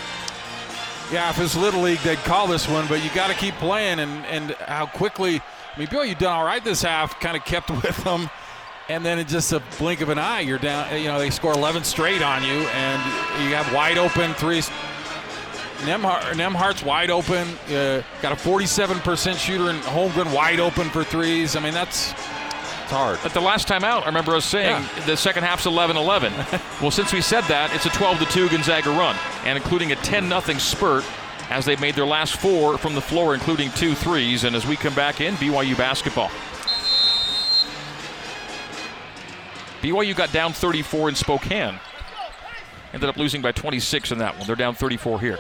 Yeah, 1.12 1.28
if 1.30 1.40
it's 1.40 1.56
Little 1.56 1.82
League, 1.82 1.98
they'd 2.00 2.18
call 2.18 2.46
this 2.46 2.68
one, 2.68 2.86
but 2.86 3.02
you 3.02 3.10
got 3.14 3.28
to 3.28 3.34
keep 3.34 3.54
playing 3.56 3.98
and, 3.98 4.24
and 4.26 4.52
how 4.52 4.86
quickly– 4.86 5.42
I 5.74 5.78
mean, 5.78 5.88
BYU 5.88 6.18
done 6.18 6.32
all 6.32 6.44
right 6.44 6.62
this 6.64 6.82
half, 6.82 7.18
kind 7.20 7.36
of 7.36 7.44
kept 7.44 7.70
with 7.82 7.96
them. 8.04 8.28
and 8.88 9.04
then 9.04 9.18
in 9.18 9.26
just 9.26 9.52
a 9.52 9.62
blink 9.78 10.00
of 10.00 10.08
an 10.08 10.18
eye, 10.18 10.40
you're 10.40 10.58
down. 10.58 10.96
You 11.00 11.08
know, 11.08 11.18
they 11.18 11.30
score 11.30 11.52
11 11.52 11.84
straight 11.84 12.22
on 12.22 12.42
you, 12.42 12.50
and 12.74 13.02
you 13.48 13.54
have 13.54 13.72
wide 13.72 13.98
open 13.98 14.34
threes. 14.34 14.68
Nembhard, 15.80 16.20
Nembhard's 16.34 16.84
wide 16.84 17.10
open. 17.10 17.48
Uh, 17.74 18.02
got 18.20 18.32
a 18.32 18.36
47% 18.36 19.38
shooter, 19.38 19.70
and 19.70 19.80
Holmgren 19.84 20.34
wide 20.34 20.60
open 20.60 20.90
for 20.90 21.04
threes. 21.04 21.56
I 21.56 21.60
mean, 21.60 21.72
that's 21.72 22.10
it's 22.10 22.90
hard. 22.92 23.18
But 23.22 23.32
the 23.32 23.40
last 23.40 23.66
time 23.68 23.82
out, 23.84 24.02
I 24.02 24.06
remember 24.06 24.34
us 24.34 24.44
saying 24.44 24.82
Yeah. 24.82 25.04
the 25.06 25.16
second 25.16 25.44
half's 25.44 25.64
11-11. 25.64 26.32
well, 26.82 26.90
since 26.90 27.12
we 27.14 27.22
said 27.22 27.42
that, 27.44 27.72
it's 27.74 27.86
a 27.86 27.90
12-2 27.90 28.50
Gonzaga 28.50 28.90
run, 28.90 29.16
and 29.44 29.56
including 29.56 29.92
a 29.92 29.96
10-0 29.96 30.58
spurt 30.60 31.04
as 31.50 31.64
they've 31.64 31.80
made 31.80 31.96
their 31.96 32.06
last 32.06 32.36
four 32.36 32.78
from 32.78 32.94
the 32.94 33.00
floor, 33.00 33.34
including 33.34 33.70
two 33.72 33.94
threes. 33.94 34.44
And 34.44 34.54
as 34.54 34.66
we 34.66 34.76
come 34.76 34.94
back 34.94 35.20
in, 35.20 35.34
BYU 35.34 35.76
basketball. 35.76 36.30
BYU 39.82 40.14
got 40.14 40.32
down 40.32 40.52
34 40.52 41.08
in 41.10 41.14
Spokane. 41.16 41.80
Ended 42.92 43.08
up 43.08 43.16
losing 43.16 43.42
by 43.42 43.52
26 43.52 44.12
in 44.12 44.18
that 44.18 44.38
one. 44.38 44.46
They're 44.46 44.56
down 44.56 44.74
34 44.74 45.20
here. 45.20 45.38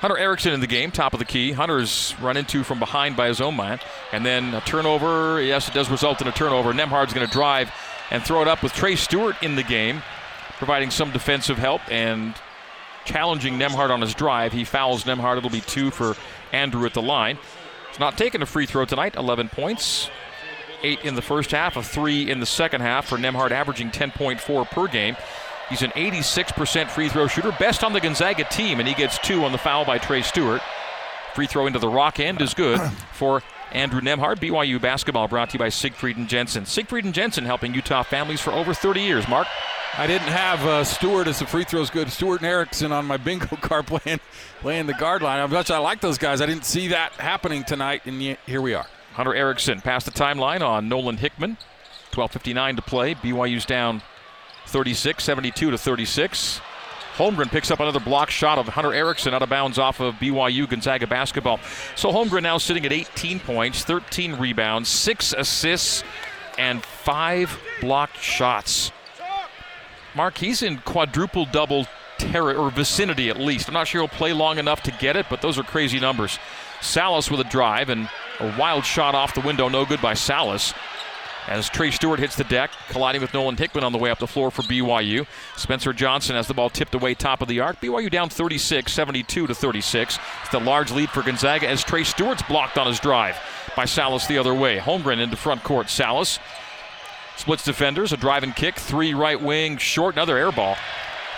Hunter 0.00 0.16
Erickson 0.16 0.54
in 0.54 0.60
the 0.60 0.66
game, 0.66 0.90
top 0.90 1.12
of 1.12 1.18
the 1.18 1.26
key. 1.26 1.52
Hunter's 1.52 2.14
run 2.22 2.38
into 2.38 2.64
from 2.64 2.78
behind 2.78 3.16
by 3.16 3.28
his 3.28 3.40
own 3.42 3.56
man. 3.56 3.80
And 4.12 4.24
then 4.24 4.54
a 4.54 4.62
turnover. 4.62 5.42
Yes, 5.42 5.68
it 5.68 5.74
does 5.74 5.90
result 5.90 6.22
in 6.22 6.28
a 6.28 6.32
turnover. 6.32 6.72
Nembhard's 6.72 7.12
going 7.12 7.26
to 7.26 7.32
drive 7.32 7.70
and 8.10 8.22
throw 8.22 8.40
it 8.40 8.48
up 8.48 8.62
with 8.62 8.72
Trey 8.72 8.96
Stewart 8.96 9.36
in 9.42 9.56
the 9.56 9.62
game, 9.62 10.02
providing 10.56 10.90
some 10.90 11.10
defensive 11.10 11.58
help 11.58 11.82
and 11.90 12.34
challenging 13.04 13.58
Nembhard 13.58 13.90
on 13.90 14.00
his 14.00 14.14
drive. 14.14 14.52
He 14.52 14.64
fouls 14.64 15.04
Nembhard. 15.04 15.38
It'll 15.38 15.50
be 15.50 15.60
two 15.60 15.90
for 15.90 16.16
Andrew 16.52 16.84
at 16.86 16.94
the 16.94 17.02
line. 17.02 17.38
He's 17.88 18.00
not 18.00 18.16
taking 18.16 18.42
a 18.42 18.46
free 18.46 18.66
throw 18.66 18.84
tonight. 18.84 19.16
11 19.16 19.48
points. 19.48 20.10
Eight 20.82 21.04
in 21.04 21.14
the 21.14 21.22
first 21.22 21.50
half, 21.50 21.76
a 21.76 21.82
three 21.82 22.30
in 22.30 22.40
the 22.40 22.46
second 22.46 22.80
half 22.80 23.06
for 23.08 23.18
Nembhard, 23.18 23.50
averaging 23.50 23.90
10.4 23.90 24.70
per 24.70 24.86
game. 24.88 25.14
He's 25.68 25.82
an 25.82 25.90
86% 25.90 26.88
free 26.88 27.08
throw 27.08 27.26
shooter, 27.26 27.52
best 27.52 27.84
on 27.84 27.92
the 27.92 28.00
Gonzaga 28.00 28.44
team, 28.44 28.80
and 28.80 28.88
he 28.88 28.94
gets 28.94 29.18
two 29.18 29.44
on 29.44 29.52
the 29.52 29.58
foul 29.58 29.84
by 29.84 29.98
Trey 29.98 30.22
Stewart. 30.22 30.62
Free 31.34 31.46
throw 31.46 31.66
into 31.66 31.78
the 31.78 31.88
rock 31.88 32.18
end 32.18 32.40
is 32.40 32.54
good 32.54 32.80
for 33.12 33.42
Andrew 33.72 34.00
Nembhard. 34.00 34.38
BYU 34.38 34.80
basketball 34.80 35.28
brought 35.28 35.50
to 35.50 35.54
you 35.54 35.58
by 35.58 35.68
Siegfried 35.68 36.16
and 36.16 36.28
Jensen. 36.28 36.66
Siegfried 36.66 37.04
and 37.04 37.14
Jensen 37.14 37.44
helping 37.44 37.74
Utah 37.74 38.02
families 38.02 38.40
for 38.40 38.50
over 38.50 38.74
30 38.74 39.00
years. 39.00 39.28
Mark? 39.28 39.46
I 39.98 40.06
didn't 40.06 40.28
have 40.28 40.64
uh, 40.64 40.84
Stewart 40.84 41.26
as 41.26 41.40
the 41.40 41.46
free 41.46 41.64
throws 41.64 41.90
good. 41.90 42.10
Stewart 42.10 42.40
and 42.40 42.48
Erickson 42.48 42.92
on 42.92 43.06
my 43.06 43.16
bingo 43.16 43.56
card 43.60 43.86
playing 43.86 44.20
playing 44.60 44.86
the 44.86 44.94
guard 44.94 45.20
line. 45.20 45.40
How 45.40 45.46
much 45.46 45.70
I 45.70 45.78
like 45.78 46.00
those 46.00 46.16
guys. 46.16 46.40
I 46.40 46.46
didn't 46.46 46.64
see 46.64 46.88
that 46.88 47.12
happening 47.12 47.64
tonight, 47.64 48.02
and 48.04 48.22
yet 48.22 48.38
here 48.46 48.62
we 48.62 48.72
are. 48.74 48.86
Hunter 49.14 49.34
Erickson 49.34 49.80
past 49.80 50.06
the 50.06 50.12
timeline 50.12 50.60
on 50.60 50.88
Nolan 50.88 51.16
Hickman. 51.16 51.58
12.59 52.12 52.76
to 52.76 52.82
play. 52.82 53.14
BYU's 53.14 53.64
down 53.66 54.02
36, 54.66 55.22
72 55.22 55.70
to 55.72 55.76
36. 55.78 56.60
Holmgren 57.16 57.50
picks 57.50 57.70
up 57.70 57.80
another 57.80 58.00
block 58.00 58.30
shot 58.30 58.58
of 58.58 58.68
Hunter 58.68 58.94
Erickson 58.94 59.34
out 59.34 59.42
of 59.42 59.50
bounds 59.50 59.78
off 59.78 60.00
of 60.00 60.14
BYU 60.14 60.68
Gonzaga 60.68 61.06
basketball. 61.06 61.60
So 61.96 62.10
Holmgren 62.10 62.42
now 62.42 62.56
sitting 62.58 62.86
at 62.86 62.92
18 62.92 63.40
points, 63.40 63.84
13 63.84 64.36
rebounds, 64.36 64.88
six 64.88 65.34
assists, 65.36 66.04
and 66.56 66.82
five 66.82 67.58
blocked 67.80 68.18
shots. 68.18 68.92
Mark, 70.14 70.38
he's 70.38 70.62
in 70.62 70.78
quadruple 70.78 71.46
double 71.46 71.86
terror 72.18 72.54
or 72.54 72.70
vicinity 72.70 73.30
at 73.30 73.38
least. 73.38 73.68
I'm 73.68 73.74
not 73.74 73.88
sure 73.88 74.02
he'll 74.02 74.08
play 74.08 74.32
long 74.32 74.58
enough 74.58 74.82
to 74.82 74.90
get 74.92 75.16
it, 75.16 75.26
but 75.30 75.40
those 75.40 75.58
are 75.58 75.62
crazy 75.62 75.98
numbers. 75.98 76.38
Sallis 76.80 77.30
with 77.30 77.40
a 77.40 77.44
drive 77.44 77.88
and 77.88 78.08
a 78.38 78.54
wild 78.58 78.84
shot 78.84 79.14
off 79.14 79.34
the 79.34 79.40
window, 79.40 79.68
no 79.68 79.84
good 79.84 80.02
by 80.02 80.14
Sallis. 80.14 80.74
As 81.48 81.68
Trey 81.68 81.90
Stewart 81.90 82.20
hits 82.20 82.36
the 82.36 82.44
deck, 82.44 82.70
colliding 82.90 83.22
with 83.22 83.32
Nolan 83.34 83.56
Hickman 83.56 83.82
on 83.82 83.92
the 83.92 83.98
way 83.98 84.10
up 84.10 84.18
the 84.18 84.26
floor 84.26 84.50
for 84.50 84.62
BYU. 84.62 85.26
Spencer 85.56 85.92
Johnson 85.92 86.36
has 86.36 86.46
the 86.46 86.54
ball 86.54 86.70
tipped 86.70 86.94
away 86.94 87.14
top 87.14 87.40
of 87.42 87.48
the 87.48 87.60
arc. 87.60 87.80
BYU 87.80 88.10
down 88.10 88.28
36, 88.28 88.92
72 88.92 89.46
to 89.46 89.54
36. 89.54 90.18
It's 90.42 90.50
the 90.50 90.60
large 90.60 90.92
lead 90.92 91.10
for 91.10 91.22
Gonzaga 91.22 91.68
as 91.68 91.82
Trey 91.82 92.04
Stewart's 92.04 92.42
blocked 92.42 92.78
on 92.78 92.86
his 92.86 93.00
drive 93.00 93.36
by 93.74 93.84
Sallis 93.84 94.28
the 94.28 94.38
other 94.38 94.54
way. 94.54 94.78
Holmgren 94.78 95.18
into 95.18 95.36
front 95.36 95.64
court. 95.64 95.86
Sallis 95.88 96.38
splits 97.40 97.64
defenders, 97.64 98.12
a 98.12 98.16
drive 98.16 98.42
and 98.42 98.54
kick, 98.54 98.76
three 98.76 99.14
right 99.14 99.40
wing, 99.40 99.78
short, 99.78 100.14
another 100.14 100.36
air 100.36 100.52
ball. 100.52 100.76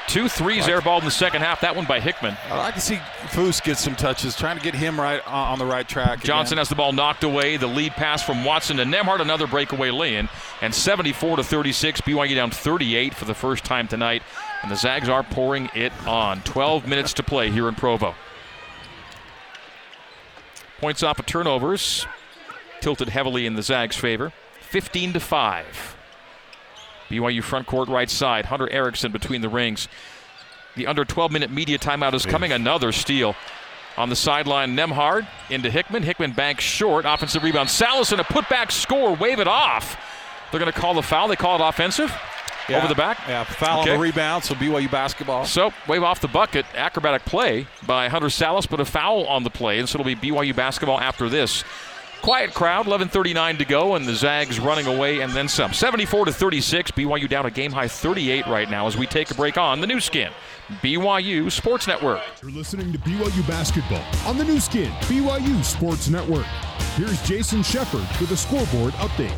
Two 0.08 0.28
threes 0.28 0.66
airballed 0.66 0.98
in 0.98 1.04
the 1.04 1.12
second 1.12 1.42
half. 1.42 1.60
That 1.60 1.76
one 1.76 1.86
by 1.86 2.00
Hickman. 2.00 2.36
I 2.50 2.58
like 2.58 2.74
to 2.74 2.80
see 2.80 2.96
Foose 3.28 3.62
get 3.62 3.78
some 3.78 3.94
touches, 3.94 4.36
trying 4.36 4.58
to 4.58 4.62
get 4.62 4.74
him 4.74 5.00
right 5.00 5.24
on 5.26 5.52
on 5.52 5.58
the 5.60 5.64
right 5.64 5.88
track. 5.88 6.18
again. 6.18 6.26
Johnson 6.26 6.58
has 6.58 6.68
the 6.68 6.74
ball 6.74 6.92
knocked 6.92 7.22
away. 7.22 7.56
The 7.56 7.68
lead 7.68 7.92
pass 7.92 8.20
from 8.22 8.44
Watson 8.44 8.78
to 8.78 8.84
Nembhard, 8.84 9.20
another 9.20 9.46
breakaway 9.46 9.90
lay-in, 9.90 10.28
and 10.60 10.74
74 10.74 11.36
to 11.36 11.44
36. 11.44 12.00
BYU 12.00 12.34
down 12.34 12.50
38 12.50 13.14
for 13.14 13.24
the 13.24 13.34
first 13.34 13.64
time 13.64 13.86
tonight, 13.86 14.22
and 14.62 14.70
the 14.72 14.76
Zags 14.76 15.08
are 15.08 15.22
pouring 15.22 15.70
it 15.74 15.92
on. 16.06 16.42
12 16.42 16.86
minutes 16.86 17.12
to 17.14 17.22
play 17.22 17.50
here 17.50 17.68
in 17.68 17.76
Provo. 17.76 18.14
Points 20.80 21.04
off 21.04 21.20
of 21.20 21.26
turnovers, 21.26 22.06
tilted 22.80 23.08
heavily 23.08 23.46
in 23.46 23.54
the 23.54 23.62
Zags' 23.62 23.96
favor. 23.96 24.32
15 24.72 25.12
to 25.12 25.20
five. 25.20 25.96
BYU 27.10 27.42
front 27.42 27.66
court 27.66 27.90
right 27.90 28.08
side. 28.08 28.46
Hunter 28.46 28.70
Erickson 28.70 29.12
between 29.12 29.42
the 29.42 29.50
rings. 29.50 29.86
The 30.76 30.86
under 30.86 31.04
12 31.04 31.30
minute 31.30 31.50
media 31.50 31.78
timeout 31.78 32.14
is 32.14 32.24
coming. 32.24 32.52
Another 32.52 32.90
steal 32.90 33.36
on 33.98 34.08
the 34.08 34.16
sideline. 34.16 34.74
Nembhard 34.74 35.26
into 35.50 35.70
Hickman. 35.70 36.02
Hickman 36.04 36.32
banks 36.32 36.64
short. 36.64 37.04
Offensive 37.04 37.42
rebound. 37.42 37.68
Sallis 37.68 38.12
and 38.12 38.20
a 38.22 38.24
putback 38.24 38.70
score. 38.72 39.14
Wave 39.14 39.40
it 39.40 39.46
off. 39.46 39.98
They're 40.50 40.60
going 40.60 40.72
to 40.72 40.78
call 40.78 40.94
the 40.94 41.02
foul. 41.02 41.28
They 41.28 41.36
call 41.36 41.62
it 41.62 41.68
offensive. 41.68 42.10
Yeah. 42.66 42.78
Over 42.78 42.88
the 42.88 42.94
back. 42.94 43.18
Yeah, 43.28 43.44
foul 43.44 43.82
Okay. 43.82 43.90
on 43.90 43.96
the 43.98 44.02
rebound, 44.02 44.44
so 44.44 44.54
BYU 44.54 44.90
basketball. 44.90 45.44
So 45.44 45.74
wave 45.86 46.02
off 46.02 46.20
the 46.20 46.28
bucket. 46.28 46.64
Acrobatic 46.74 47.26
play 47.26 47.66
by 47.86 48.08
Hunter 48.08 48.28
Sallis, 48.28 48.66
but 48.70 48.80
a 48.80 48.84
foul 48.86 49.26
on 49.26 49.42
the 49.42 49.50
play, 49.50 49.80
and 49.80 49.86
so 49.88 49.98
it'll 49.98 50.06
be 50.06 50.14
BYU 50.14 50.54
basketball 50.56 50.98
after 51.00 51.28
this. 51.28 51.62
Quiet 52.22 52.54
crowd, 52.54 52.86
11:39 52.86 53.58
to 53.58 53.64
go, 53.64 53.96
and 53.96 54.06
the 54.06 54.14
Zags 54.14 54.60
running 54.60 54.86
away 54.86 55.22
and 55.22 55.32
then 55.32 55.48
some. 55.48 55.72
74 55.72 56.26
to 56.26 56.32
36. 56.32 56.92
BYU 56.92 57.28
down 57.28 57.46
a 57.46 57.50
game 57.50 57.72
high 57.72 57.88
38 57.88 58.46
right 58.46 58.70
now 58.70 58.86
as 58.86 58.96
we 58.96 59.08
take 59.08 59.28
a 59.32 59.34
break 59.34 59.58
on 59.58 59.80
the 59.80 59.88
Nu 59.88 59.98
Skin, 59.98 60.30
BYU 60.82 61.50
Sports 61.50 61.88
Network. 61.88 62.22
You're 62.40 62.52
listening 62.52 62.92
to 62.92 62.98
BYU 62.98 63.46
basketball 63.48 64.04
on 64.24 64.38
the 64.38 64.44
Nu 64.44 64.60
Skin, 64.60 64.88
BYU 65.08 65.64
Sports 65.64 66.08
Network. 66.08 66.46
Here's 66.94 67.20
Jason 67.24 67.64
Shepard 67.64 68.06
with 68.20 68.30
a 68.30 68.36
scoreboard 68.36 68.92
update. 68.94 69.34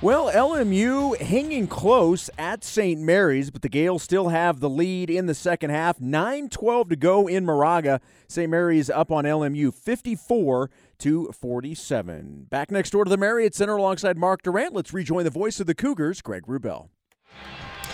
Well, 0.00 0.30
LMU 0.30 1.20
hanging 1.20 1.66
close 1.66 2.30
at 2.38 2.62
St. 2.62 3.00
Mary's, 3.00 3.50
but 3.50 3.62
the 3.62 3.68
Gaels 3.68 4.04
still 4.04 4.28
have 4.28 4.60
the 4.60 4.70
lead 4.70 5.10
in 5.10 5.26
the 5.26 5.34
second 5.34 5.70
half. 5.70 6.00
9 6.00 6.48
12 6.50 6.90
to 6.90 6.94
go 6.94 7.26
in 7.26 7.44
Moraga. 7.44 8.00
St. 8.28 8.48
Mary's 8.48 8.88
up 8.88 9.10
on 9.10 9.24
LMU 9.24 9.74
54 9.74 10.70
to 10.98 11.30
47. 11.32 12.46
Back 12.50 12.70
next 12.70 12.90
door 12.90 13.04
to 13.04 13.10
the 13.10 13.16
Marriott 13.16 13.54
Center 13.54 13.76
alongside 13.76 14.16
Mark 14.16 14.42
Durrant. 14.42 14.74
Let's 14.74 14.92
rejoin 14.92 15.24
the 15.24 15.30
voice 15.30 15.60
of 15.60 15.66
the 15.66 15.74
Cougars, 15.74 16.20
Greg 16.20 16.44
Wrubell. 16.46 16.88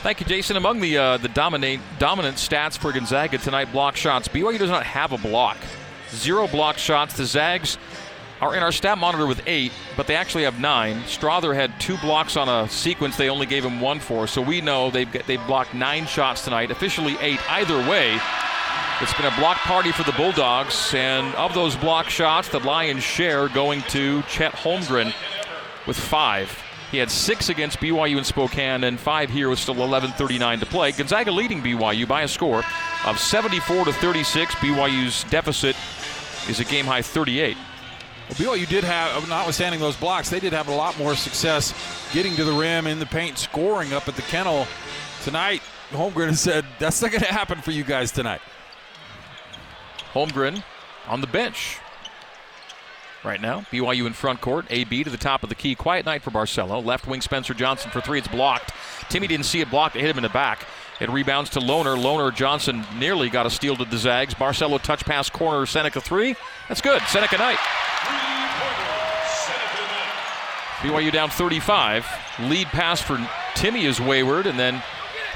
Thank 0.02 0.20
you, 0.20 0.26
Jason. 0.26 0.56
Among 0.56 0.80
the 0.80 0.98
uh, 0.98 1.16
the 1.16 1.28
dominate 1.28 1.80
dominant 1.98 2.36
stats 2.36 2.76
for 2.76 2.92
Gonzaga 2.92 3.38
tonight, 3.38 3.72
block 3.72 3.96
shots. 3.96 4.28
BYU 4.28 4.58
does 4.58 4.68
not 4.68 4.84
have 4.84 5.12
a 5.12 5.18
block. 5.18 5.56
Zero 6.10 6.46
block 6.46 6.76
shots. 6.76 7.16
The 7.16 7.24
Zags 7.24 7.78
are 8.42 8.54
in 8.54 8.62
our 8.62 8.72
stat 8.72 8.98
monitor 8.98 9.26
with 9.26 9.40
eight, 9.46 9.72
but 9.96 10.06
they 10.06 10.14
actually 10.14 10.44
have 10.44 10.60
nine. 10.60 10.96
Strawther 11.04 11.54
had 11.54 11.80
two 11.80 11.96
blocks 11.98 12.36
on 12.36 12.48
a 12.50 12.68
sequence. 12.68 13.16
They 13.16 13.30
only 13.30 13.46
gave 13.46 13.64
him 13.64 13.80
one 13.80 13.98
for, 13.98 14.26
so 14.26 14.42
we 14.42 14.60
know 14.60 14.90
they've 14.90 15.10
they've 15.26 15.46
blocked 15.46 15.72
nine 15.72 16.06
shots 16.06 16.44
tonight. 16.44 16.70
Officially 16.70 17.16
eight. 17.20 17.40
Either 17.50 17.78
way, 17.88 18.18
it's 19.00 19.14
been 19.14 19.26
a 19.26 19.36
block 19.36 19.56
party 19.58 19.92
for 19.92 20.04
the 20.04 20.12
Bulldogs, 20.12 20.94
and 20.94 21.34
of 21.34 21.52
those 21.54 21.76
block 21.76 22.08
shots, 22.08 22.48
the 22.48 22.60
Lions' 22.60 23.02
share 23.02 23.48
going 23.48 23.82
to 23.88 24.22
Chet 24.22 24.52
Holmgren 24.52 25.12
with 25.86 25.98
five. 25.98 26.56
He 26.90 26.98
had 26.98 27.10
six 27.10 27.48
against 27.48 27.80
BYU 27.80 28.18
in 28.18 28.24
Spokane 28.24 28.84
and 28.84 29.00
five 29.00 29.30
here 29.30 29.48
with 29.48 29.58
still 29.58 29.74
11:39 29.74 30.60
to 30.60 30.66
play. 30.66 30.92
Gonzaga 30.92 31.32
leading 31.32 31.60
BYU 31.60 32.06
by 32.06 32.22
a 32.22 32.28
score 32.28 32.62
of 33.04 33.18
74 33.18 33.86
to 33.86 33.92
36. 33.92 34.54
BYU's 34.56 35.24
deficit 35.24 35.74
is 36.48 36.60
a 36.60 36.64
game 36.64 36.84
high 36.84 37.02
38. 37.02 37.56
Well, 38.28 38.56
BYU 38.56 38.68
did 38.68 38.84
have, 38.84 39.28
notwithstanding 39.28 39.80
those 39.80 39.96
blocks, 39.96 40.30
they 40.30 40.40
did 40.40 40.52
have 40.52 40.68
a 40.68 40.74
lot 40.74 40.96
more 40.98 41.16
success 41.16 41.74
getting 42.12 42.36
to 42.36 42.44
the 42.44 42.52
rim 42.52 42.86
in 42.86 43.00
the 43.00 43.06
paint, 43.06 43.38
scoring 43.38 43.92
up 43.92 44.06
at 44.06 44.14
the 44.14 44.22
kennel 44.22 44.66
tonight. 45.24 45.62
Holmgren 45.90 46.36
said 46.36 46.64
that's 46.78 47.02
not 47.02 47.10
going 47.10 47.22
to 47.22 47.32
happen 47.32 47.60
for 47.60 47.72
you 47.72 47.82
guys 47.82 48.12
tonight. 48.12 48.40
Holmgren 50.14 50.62
on 51.08 51.20
the 51.20 51.26
bench 51.26 51.78
right 53.24 53.40
now. 53.40 53.62
BYU 53.72 54.06
in 54.06 54.12
front 54.12 54.40
court. 54.40 54.66
AB 54.70 55.04
to 55.04 55.10
the 55.10 55.16
top 55.16 55.42
of 55.42 55.48
the 55.48 55.54
key. 55.54 55.74
Quiet 55.74 56.06
night 56.06 56.22
for 56.22 56.30
Barcelo. 56.30 56.84
Left 56.84 57.06
wing 57.06 57.20
Spencer 57.20 57.52
Johnson 57.52 57.90
for 57.90 58.00
three. 58.00 58.18
It's 58.18 58.28
blocked. 58.28 58.72
Timme 59.10 59.26
didn't 59.26 59.46
see 59.46 59.60
it 59.60 59.70
blocked. 59.70 59.96
It 59.96 60.02
hit 60.02 60.10
him 60.10 60.18
in 60.18 60.22
the 60.22 60.28
back. 60.28 60.66
It 61.00 61.10
rebounds 61.10 61.50
to 61.50 61.60
Lohner. 61.60 62.00
Lohner 62.00 62.32
Johnson 62.32 62.84
nearly 62.96 63.28
got 63.28 63.44
a 63.44 63.50
steal 63.50 63.76
to 63.76 63.84
the 63.84 63.98
Zags. 63.98 64.34
Barcelo 64.34 64.80
touch 64.80 65.04
pass 65.04 65.28
corner. 65.28 65.66
Seneca 65.66 66.00
three. 66.00 66.36
That's 66.68 66.80
good. 66.80 67.02
Seneca 67.08 67.36
Knight. 67.36 67.58
BYU 70.78 71.10
down 71.10 71.30
35. 71.30 72.06
Lead 72.40 72.66
pass 72.68 73.00
for 73.00 73.16
Timme 73.54 73.84
is 73.84 74.00
wayward, 74.00 74.46
and 74.46 74.58
then 74.58 74.82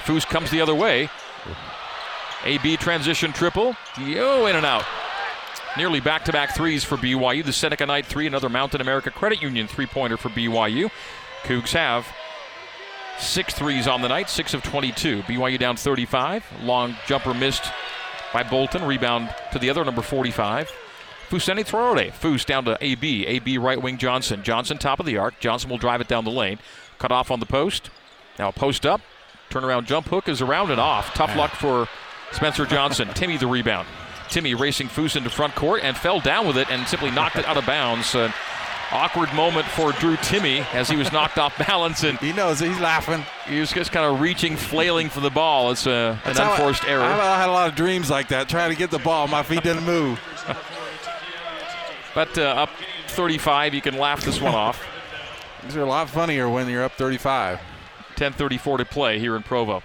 Foose 0.04 0.26
comes 0.26 0.50
the 0.50 0.60
other 0.60 0.74
way. 0.74 1.08
AB 2.44 2.76
transition 2.76 3.32
triple. 3.32 3.74
Yo, 4.00 4.46
in 4.46 4.56
and 4.56 4.66
out. 4.66 4.84
Nearly 5.76 6.00
back 6.00 6.24
to 6.24 6.32
back 6.32 6.54
threes 6.54 6.84
for 6.84 6.96
BYU. 6.96 7.44
The 7.44 7.52
Seneca 7.52 7.86
Knight 7.86 8.06
three, 8.06 8.26
another 8.26 8.48
Mountain 8.48 8.80
America 8.80 9.10
Credit 9.10 9.42
Union 9.42 9.66
three 9.66 9.86
pointer 9.86 10.16
for 10.16 10.28
BYU. 10.28 10.90
Cougs 11.42 11.72
have 11.72 12.06
six 13.18 13.54
threes 13.54 13.86
on 13.86 14.02
the 14.02 14.08
night, 14.08 14.30
six 14.30 14.54
of 14.54 14.62
22. 14.62 15.22
BYU 15.22 15.58
down 15.58 15.76
35. 15.76 16.44
Long 16.62 16.96
jumper 17.06 17.34
missed 17.34 17.70
by 18.32 18.42
Bolton. 18.42 18.84
Rebound 18.84 19.34
to 19.52 19.58
the 19.58 19.70
other 19.70 19.84
number 19.84 20.02
45. 20.02 20.72
Fousseyni 21.28 21.66
Traore. 21.66 22.12
Foose 22.12 22.46
down 22.46 22.64
to 22.64 22.78
AB. 22.80 23.26
AB 23.26 23.58
right 23.58 23.80
wing 23.80 23.98
Johnson. 23.98 24.42
Johnson 24.42 24.78
top 24.78 25.00
of 25.00 25.06
the 25.06 25.18
arc. 25.18 25.38
Johnson 25.40 25.68
will 25.68 25.78
drive 25.78 26.00
it 26.00 26.08
down 26.08 26.24
the 26.24 26.30
lane. 26.30 26.58
Cut 26.98 27.12
off 27.12 27.30
on 27.30 27.40
the 27.40 27.46
post. 27.46 27.90
Now 28.38 28.50
post 28.50 28.86
up. 28.86 29.00
Turnaround 29.50 29.86
jump 29.86 30.08
hook 30.08 30.28
is 30.28 30.40
around 30.40 30.70
and 30.70 30.80
off. 30.80 31.14
Tough 31.14 31.34
luck 31.36 31.52
for 31.52 31.88
Spencer 32.32 32.66
Johnson. 32.66 33.08
Timme 33.08 33.38
the 33.38 33.46
rebound. 33.46 33.88
Timme 34.28 34.58
racing 34.58 34.88
Foose 34.88 35.16
into 35.16 35.30
front 35.30 35.54
court 35.54 35.80
and 35.82 35.96
fell 35.96 36.20
down 36.20 36.46
with 36.46 36.56
it 36.58 36.70
and 36.70 36.86
simply 36.86 37.10
knocked 37.10 37.36
it 37.36 37.46
out 37.46 37.56
of 37.56 37.64
bounds. 37.66 38.14
Uh, 38.14 38.30
awkward 38.90 39.32
moment 39.34 39.66
for 39.66 39.92
Drew 39.92 40.16
Timme 40.16 40.64
as 40.74 40.88
he 40.88 40.96
was 40.96 41.10
knocked 41.12 41.38
off 41.38 41.56
balance 41.66 42.04
and 42.04 42.18
He 42.18 42.32
knows. 42.32 42.60
He's 42.60 42.78
laughing. 42.80 43.24
he 43.46 43.60
was 43.60 43.70
just 43.72 43.90
kind 43.92 44.06
of 44.06 44.20
reaching, 44.20 44.56
flailing 44.56 45.08
for 45.08 45.20
the 45.20 45.30
ball. 45.30 45.70
It's 45.70 45.86
a, 45.86 46.20
an 46.24 46.36
how 46.36 46.50
I- 46.50 46.56
unforced 46.56 46.84
error. 46.84 47.02
I, 47.02 47.38
had 47.38 47.48
a 47.48 47.52
lot 47.52 47.68
of 47.68 47.74
dreams 47.74 48.10
like 48.10 48.28
that, 48.28 48.48
trying 48.48 48.70
to 48.70 48.76
get 48.76 48.90
the 48.90 48.98
ball. 48.98 49.26
My 49.28 49.42
feet 49.42 49.62
didn't 49.62 49.84
move. 49.84 50.20
But 52.14 52.36
uh, 52.36 52.42
up 52.42 52.70
35, 53.08 53.74
you 53.74 53.80
can 53.80 53.96
laugh 53.96 54.24
this 54.24 54.40
one 54.40 54.54
off. 54.54 54.84
These 55.62 55.76
are 55.76 55.82
a 55.82 55.86
lot 55.86 56.08
funnier 56.08 56.48
when 56.48 56.68
you're 56.68 56.84
up 56.84 56.92
35. 56.92 57.60
10:34 58.16 58.78
to 58.78 58.84
play 58.84 59.18
here 59.18 59.36
in 59.36 59.42
Provo. 59.42 59.82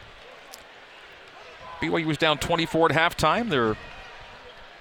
BYU 1.84 2.06
was 2.06 2.18
down 2.18 2.38
24 2.38 2.92
at 2.92 2.98
halftime. 2.98 3.50
They're 3.50 3.76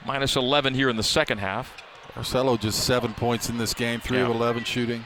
minus 0.06 0.36
11 0.36 0.74
here 0.74 0.88
in 0.88 0.96
the 0.96 1.02
second 1.02 1.38
half. 1.38 1.82
Barcelo 2.14 2.60
just 2.60 2.84
seven 2.84 3.14
points 3.14 3.48
in 3.48 3.58
this 3.58 3.74
game, 3.74 4.00
three 4.00 4.20
of 4.20 4.28
11 4.28 4.64
shooting. 4.64 5.04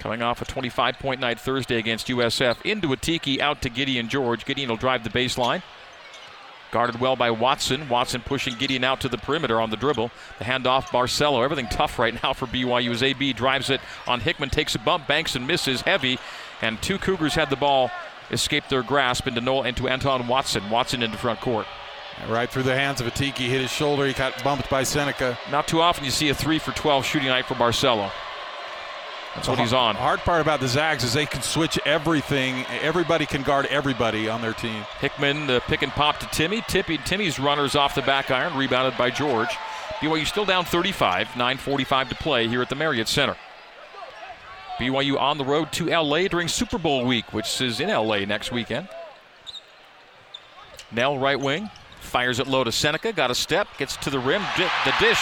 Coming 0.00 0.20
off 0.20 0.42
a 0.42 0.44
25 0.44 0.98
point 0.98 1.20
night 1.20 1.38
Thursday 1.38 1.78
against 1.78 2.08
USF. 2.08 2.60
Into 2.64 2.88
Atiki, 2.88 3.38
out 3.38 3.62
to 3.62 3.68
Gideon 3.68 4.08
George. 4.08 4.44
Gideon 4.44 4.68
will 4.68 4.76
drive 4.76 5.04
the 5.04 5.10
baseline. 5.10 5.62
Guarded 6.72 6.98
well 6.98 7.14
by 7.14 7.30
Watson. 7.30 7.88
Watson 7.88 8.22
pushing 8.22 8.56
Gideon 8.56 8.82
out 8.82 9.00
to 9.02 9.08
the 9.08 9.18
perimeter 9.18 9.60
on 9.60 9.70
the 9.70 9.76
dribble. 9.76 10.10
The 10.38 10.44
handoff, 10.44 10.86
Barcelo. 10.86 11.44
Everything 11.44 11.68
tough 11.68 11.98
right 11.98 12.20
now 12.22 12.32
for 12.32 12.46
BYU 12.46 12.90
as 12.90 13.02
AB 13.02 13.34
drives 13.34 13.70
it 13.70 13.80
on 14.08 14.20
Hickman, 14.20 14.50
takes 14.50 14.74
a 14.74 14.80
bump, 14.80 15.06
banks 15.06 15.36
and 15.36 15.46
misses 15.46 15.82
heavy. 15.82 16.18
And 16.62 16.80
two 16.82 16.98
Cougars 16.98 17.34
had 17.34 17.50
the 17.50 17.56
ball 17.56 17.90
escape 18.30 18.68
their 18.68 18.82
grasp 18.82 19.26
into 19.26 19.40
Noel 19.40 19.64
into 19.64 19.88
Anton 19.88 20.28
Watson. 20.28 20.68
Watson 20.70 21.02
into 21.02 21.18
front 21.18 21.40
court. 21.40 21.66
Right 22.28 22.48
through 22.48 22.64
the 22.64 22.74
hands 22.74 23.00
of 23.00 23.06
Atiki, 23.06 23.48
hit 23.48 23.60
his 23.60 23.70
shoulder. 23.70 24.06
He 24.06 24.12
got 24.12 24.44
bumped 24.44 24.70
by 24.70 24.82
Seneca. 24.82 25.38
Not 25.50 25.66
too 25.66 25.80
often 25.80 26.04
you 26.04 26.10
see 26.10 26.28
a 26.28 26.34
three 26.34 26.58
for 26.58 26.72
12 26.72 27.04
shooting 27.04 27.28
night 27.28 27.46
for 27.46 27.54
Barcelo. 27.54 28.10
That's 29.34 29.48
what 29.48 29.58
he's 29.58 29.72
on. 29.72 29.94
The 29.94 30.02
hard 30.02 30.20
part 30.20 30.42
about 30.42 30.60
the 30.60 30.68
Zags 30.68 31.04
is 31.04 31.14
they 31.14 31.24
can 31.24 31.40
switch 31.40 31.78
everything. 31.86 32.66
Everybody 32.82 33.24
can 33.24 33.42
guard 33.42 33.64
everybody 33.66 34.28
on 34.28 34.42
their 34.42 34.52
team. 34.52 34.84
Hickman, 35.00 35.46
the 35.46 35.62
pick 35.66 35.80
and 35.82 35.90
pop 35.90 36.18
to 36.20 36.26
Timme. 36.26 36.64
Tippy, 36.66 36.98
Timme's 36.98 37.38
runners 37.38 37.74
off 37.74 37.94
the 37.94 38.02
back 38.02 38.30
iron, 38.30 38.54
rebounded 38.56 38.96
by 38.98 39.10
George. 39.10 39.48
BYU 40.00 40.26
still 40.26 40.44
down 40.44 40.64
35, 40.64 41.28
9.45 41.28 42.10
to 42.10 42.14
play 42.16 42.46
here 42.46 42.60
at 42.60 42.68
the 42.68 42.74
Marriott 42.74 43.08
Center. 43.08 43.36
BYU 44.78 45.18
on 45.18 45.38
the 45.38 45.44
road 45.44 45.72
to 45.72 45.86
LA 45.86 46.28
during 46.28 46.48
Super 46.48 46.78
Bowl 46.78 47.04
week, 47.04 47.32
which 47.32 47.60
is 47.60 47.80
in 47.80 47.88
LA 47.88 48.20
next 48.20 48.52
weekend. 48.52 48.88
Knell, 50.90 51.18
right 51.18 51.38
wing, 51.38 51.70
fires 52.00 52.38
it 52.38 52.46
low 52.46 52.64
to 52.64 52.72
Seneca, 52.72 53.12
got 53.12 53.30
a 53.30 53.34
step, 53.34 53.68
gets 53.78 53.96
to 53.98 54.10
the 54.10 54.18
rim, 54.18 54.42
di- 54.56 54.70
the 54.84 54.94
dish 55.00 55.20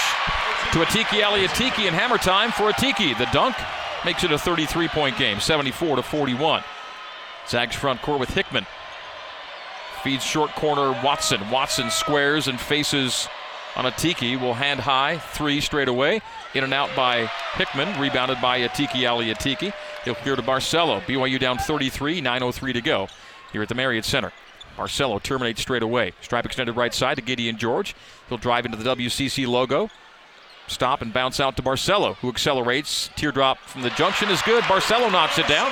to 0.72 0.78
Atiki 0.78 1.24
Ali 1.24 1.46
Atiki, 1.46 1.86
and 1.86 1.94
hammer 1.94 2.18
time 2.18 2.50
for 2.52 2.70
Atiki. 2.70 3.16
The 3.18 3.26
dunk 3.32 3.56
makes 4.04 4.24
it 4.24 4.32
a 4.32 4.38
33 4.38 4.88
point 4.88 5.16
game, 5.18 5.40
74 5.40 5.96
to 5.96 6.02
41. 6.02 6.62
Zags 7.48 7.74
front 7.74 8.00
court 8.02 8.20
with 8.20 8.30
Hickman. 8.30 8.66
Feeds 10.02 10.24
short 10.24 10.50
corner 10.52 10.92
Watson. 11.04 11.50
Watson 11.50 11.90
squares 11.90 12.48
and 12.48 12.58
faces 12.58 13.28
on 13.76 13.84
Atiki. 13.84 14.40
Will 14.40 14.54
hand 14.54 14.80
high. 14.80 15.18
Three 15.18 15.60
straight 15.60 15.88
away. 15.88 16.20
In 16.54 16.64
and 16.64 16.74
out 16.74 16.94
by 16.96 17.26
Hickman. 17.54 18.00
Rebounded 18.00 18.40
by 18.40 18.60
Atiki 18.60 19.08
Ali 19.08 19.32
Atiki. 19.32 19.72
He'll 20.04 20.14
clear 20.14 20.36
to 20.36 20.42
Barcelo. 20.42 21.00
BYU 21.02 21.38
down 21.38 21.58
33. 21.58 22.20
9.03 22.20 22.72
to 22.72 22.80
go 22.80 23.08
here 23.52 23.62
at 23.62 23.68
the 23.68 23.74
Marriott 23.74 24.04
Center. 24.04 24.32
Barcelo 24.76 25.22
terminates 25.22 25.60
straight 25.60 25.82
away. 25.82 26.12
Stripe 26.20 26.46
extended 26.46 26.76
right 26.76 26.94
side 26.94 27.16
to 27.16 27.22
Gideon 27.22 27.58
George. 27.58 27.94
He'll 28.28 28.38
drive 28.38 28.64
into 28.64 28.78
the 28.78 28.96
WCC 28.96 29.46
logo. 29.46 29.90
Stop 30.68 31.02
and 31.02 31.12
bounce 31.12 31.40
out 31.40 31.56
to 31.56 31.62
Barcelo, 31.62 32.14
who 32.16 32.28
accelerates. 32.28 33.10
Teardrop 33.16 33.58
from 33.58 33.82
the 33.82 33.90
junction 33.90 34.28
is 34.30 34.40
good. 34.42 34.62
Barcelo 34.64 35.10
knocks 35.10 35.38
it 35.38 35.48
down. 35.48 35.70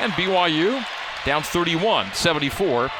And 0.00 0.12
BYU 0.12 0.84
down 1.24 1.42
31, 1.42 2.12
74 2.12 2.90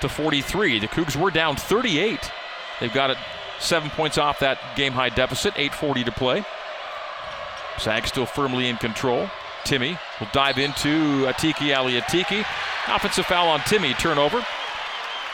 to 0.00 0.08
43. 0.08 0.80
The 0.80 0.88
Cougs 0.88 1.14
were 1.14 1.30
down 1.30 1.56
38. 1.56 2.18
They've 2.80 2.92
got 2.92 3.10
it 3.10 3.18
seven 3.60 3.90
points 3.90 4.18
off 4.18 4.38
that 4.40 4.58
game 4.76 4.92
high 4.92 5.08
deficit, 5.08 5.54
8.40 5.54 6.04
to 6.06 6.12
play. 6.12 6.44
Zag 7.80 8.06
still 8.06 8.26
firmly 8.26 8.68
in 8.68 8.76
control. 8.76 9.28
Timme 9.64 9.98
will 10.18 10.28
dive 10.32 10.58
into 10.58 11.26
Atiki 11.26 11.76
Ali 11.76 12.00
Atiki. 12.00 12.44
Offensive 12.88 13.26
foul 13.26 13.48
on 13.48 13.60
Timme, 13.60 13.96
turnover. 13.98 14.44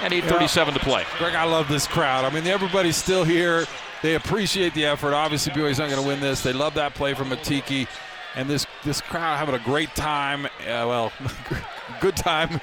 And 0.01 0.13
8.37 0.13 0.75
to 0.75 0.81
play. 0.81 1.05
Greg, 1.19 1.35
I 1.35 1.45
love 1.45 1.69
this 1.69 1.87
crowd. 1.87 2.25
I 2.25 2.31
mean, 2.31 2.47
everybody's 2.47 2.97
still 2.97 3.23
here. 3.23 3.65
They 4.03 4.17
appreciate 4.17 4.75
the 4.75 4.87
effort. 4.87 5.15
Obviously, 5.15 5.53
BYU's 5.53 5.79
not 5.79 5.89
going 5.89 6.03
to 6.03 6.07
win 6.07 6.21
this. 6.21 6.43
They 6.43 6.53
love 6.53 6.75
that 6.75 6.95
play 6.95 7.15
from 7.15 7.31
Atiki. 7.31 7.87
And 8.35 8.51
this, 8.51 8.67
this 8.83 9.01
crowd 9.01 9.39
having 9.39 9.55
a 9.55 9.61
great 9.61 9.95
time. 9.95 10.47
Uh, 10.47 10.51
well, 10.67 11.13
good 12.01 12.17
time. 12.17 12.61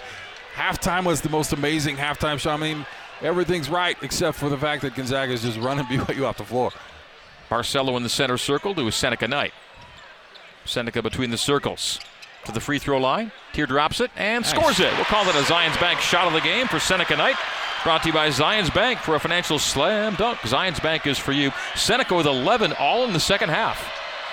Halftime 0.55 1.05
was 1.05 1.21
the 1.21 1.29
most 1.29 1.53
amazing 1.53 1.95
halftime 1.95 2.37
show. 2.37 2.51
I 2.51 2.57
mean, 2.57 2.85
everything's 3.21 3.69
right 3.69 3.97
except 4.01 4.37
for 4.37 4.49
the 4.49 4.57
fact 4.57 4.81
that 4.83 4.95
Gonzaga 4.95 5.31
is 5.31 5.41
just 5.41 5.59
running 5.59 5.85
BYU 5.87 6.25
off 6.25 6.37
the 6.37 6.43
floor. 6.45 6.71
Barcelo 7.49 7.97
in 7.97 8.03
the 8.03 8.09
center 8.09 8.37
circle 8.37 8.73
to 8.75 8.91
Seneca 8.91 9.27
Knight. 9.27 9.53
Seneca 10.65 11.01
between 11.01 11.31
the 11.31 11.37
circles. 11.37 11.99
To 12.45 12.51
the 12.51 12.59
free 12.59 12.79
throw 12.79 12.97
line. 12.97 13.31
Teardrops 13.53 13.99
it 13.99 14.09
and 14.15 14.45
scores 14.45 14.79
it. 14.79 14.91
We'll 14.93 15.05
call 15.05 15.27
it 15.27 15.35
a 15.35 15.39
Zions 15.39 15.79
Bank 15.79 15.99
shot 15.99 16.27
of 16.27 16.33
the 16.33 16.41
game 16.41 16.67
for 16.67 16.79
Seneca 16.79 17.15
Knight. 17.15 17.35
Brought 17.83 18.01
to 18.03 18.07
you 18.07 18.13
by 18.13 18.29
Zions 18.29 18.73
Bank 18.73 18.99
for 18.99 19.15
a 19.15 19.19
financial 19.19 19.59
slam 19.59 20.15
dunk. 20.15 20.39
Zions 20.39 20.81
Bank 20.81 21.05
is 21.05 21.17
for 21.19 21.33
you. 21.33 21.51
Seneca 21.75 22.15
with 22.15 22.25
11 22.25 22.73
all 22.79 23.03
in 23.05 23.13
the 23.13 23.19
second 23.19 23.49
half. 23.49 23.79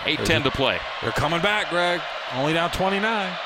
8-10 0.04 0.44
to 0.44 0.50
play. 0.50 0.78
They're 1.02 1.12
coming 1.12 1.42
back, 1.42 1.68
Greg. 1.70 2.00
Only 2.34 2.52
down 2.52 2.70
29. 2.70 3.36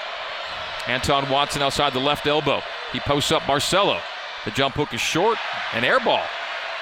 Anton 0.86 1.30
Watson 1.30 1.62
outside 1.62 1.92
the 1.92 2.00
left 2.00 2.26
elbow. 2.26 2.60
He 2.92 3.00
posts 3.00 3.32
up 3.32 3.42
Barcelo. 3.42 4.00
The 4.44 4.50
jump 4.52 4.74
hook 4.74 4.92
is 4.94 5.00
short. 5.00 5.38
An 5.72 5.84
air 5.84 6.00
ball 6.00 6.24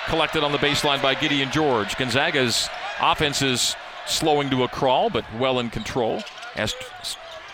collected 0.06 0.42
on 0.42 0.52
the 0.52 0.58
baseline 0.58 1.02
by 1.02 1.14
Gideon 1.14 1.50
George. 1.50 1.96
Gonzaga's 1.96 2.68
offense 3.00 3.42
is 3.42 3.76
slowing 4.06 4.50
to 4.50 4.64
a 4.64 4.68
crawl, 4.68 5.10
but 5.10 5.24
well 5.38 5.60
in 5.60 5.70
control. 5.70 6.22
As 6.56 6.74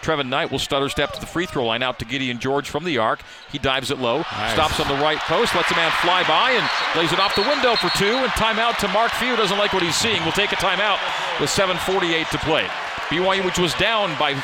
Trevin 0.02 0.28
Knight 0.28 0.52
will 0.52 0.60
stutter 0.60 0.88
step 0.88 1.12
to 1.14 1.20
the 1.20 1.26
free 1.26 1.46
throw 1.46 1.66
line 1.66 1.82
out 1.82 1.98
to 1.98 2.04
Gideon 2.04 2.38
George 2.38 2.70
from 2.70 2.84
the 2.84 2.98
arc. 2.98 3.20
He 3.50 3.58
dives 3.58 3.90
it 3.90 3.98
low, 3.98 4.18
Nice. 4.18 4.52
stops 4.52 4.78
on 4.78 4.86
the 4.86 5.02
right 5.02 5.18
post, 5.18 5.54
lets 5.56 5.70
a 5.72 5.74
man 5.76 5.90
fly 6.00 6.22
by, 6.28 6.52
and 6.52 6.64
lays 6.96 7.12
it 7.12 7.18
off 7.18 7.34
the 7.34 7.42
window 7.42 7.74
for 7.74 7.88
two. 7.98 8.14
And 8.14 8.30
timeout 8.32 8.78
to 8.78 8.88
Mark 8.88 9.10
Few. 9.12 9.34
Doesn't 9.34 9.58
like 9.58 9.72
what 9.72 9.82
he's 9.82 9.96
seeing. 9.96 10.24
Will 10.24 10.32
take 10.32 10.52
a 10.52 10.56
timeout 10.56 10.98
with 11.40 11.50
7:48 11.50 12.30
to 12.30 12.38
play. 12.38 12.66
BYU, 13.10 13.44
which 13.44 13.58
was 13.58 13.74
down 13.74 14.16
by 14.18 14.34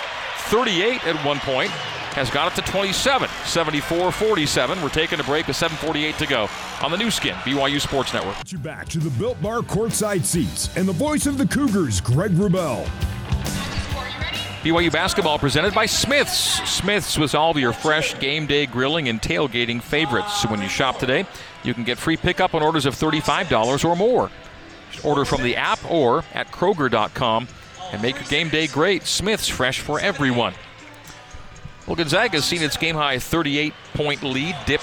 38 0.51 1.07
at 1.07 1.17
one 1.25 1.39
point, 1.41 1.71
has 2.13 2.31
got 2.31 2.53
it 2.53 2.63
to 2.63 2.71
27, 2.71 3.29
74-47. 3.29 4.83
We're 4.83 4.89
taking 4.89 5.21
a 5.21 5.25
break 5.25 5.47
with 5.47 5.57
7:48 5.57 6.17
to 6.19 6.27
go 6.27 6.49
on 6.83 6.91
the 6.91 6.97
Nu 6.97 7.11
Skin 7.11 7.35
BYU 7.45 7.81
Sports 7.81 8.13
Network. 8.13 8.37
You 8.51 8.59
back 8.59 8.89
to 8.91 8.99
the 8.99 9.11
Built 9.11 9.41
Bar 9.43 9.61
courtside 9.61 10.25
seats 10.25 10.75
and 10.77 10.87
the 10.87 10.93
voice 10.93 11.27
of 11.27 11.39
the 11.39 11.47
Cougars, 11.47 12.01
Greg 12.01 12.33
Wrubell. 12.33 12.89
BYU 14.63 14.93
basketball 14.93 15.41
presented 15.41 15.75
by 15.75 15.87
Smith's. 15.87 16.33
Smith's 16.71 17.19
with 17.19 17.35
all 17.35 17.51
of 17.51 17.57
your 17.59 17.73
fresh 17.73 18.17
game 18.21 18.47
day 18.47 18.65
grilling 18.65 19.09
and 19.09 19.21
tailgating 19.21 19.83
favorites. 19.83 20.41
So 20.41 20.49
when 20.49 20.63
you 20.63 20.69
shop 20.69 21.01
today, 21.01 21.27
you 21.65 21.75
can 21.75 21.83
get 21.83 21.99
free 21.99 22.17
pickup 22.17 22.55
on 22.55 22.63
orders 22.63 22.87
of 22.87 22.95
$35 22.95 23.85
or 23.85 23.97
more. 23.97 24.31
Order 25.03 25.25
from 25.25 25.43
the 25.43 25.57
app 25.57 25.81
or 25.91 26.23
at 26.33 26.53
Kroger.com 26.53 27.49
and 27.91 28.03
make 28.03 28.15
your 28.15 28.25
game 28.25 28.51
day 28.51 28.69
great. 28.69 29.03
Smith's 29.05 29.49
fresh 29.49 29.81
for 29.81 29.99
everyone. 29.99 30.55
Well, 31.93 31.99
Gonzaga's 31.99 32.47
seen 32.47 32.63
its 32.63 32.79
game 32.79 32.95
high 32.95 33.19
38 33.19 33.75
point 33.93 34.23
lead 34.23 34.57
dip 34.65 34.81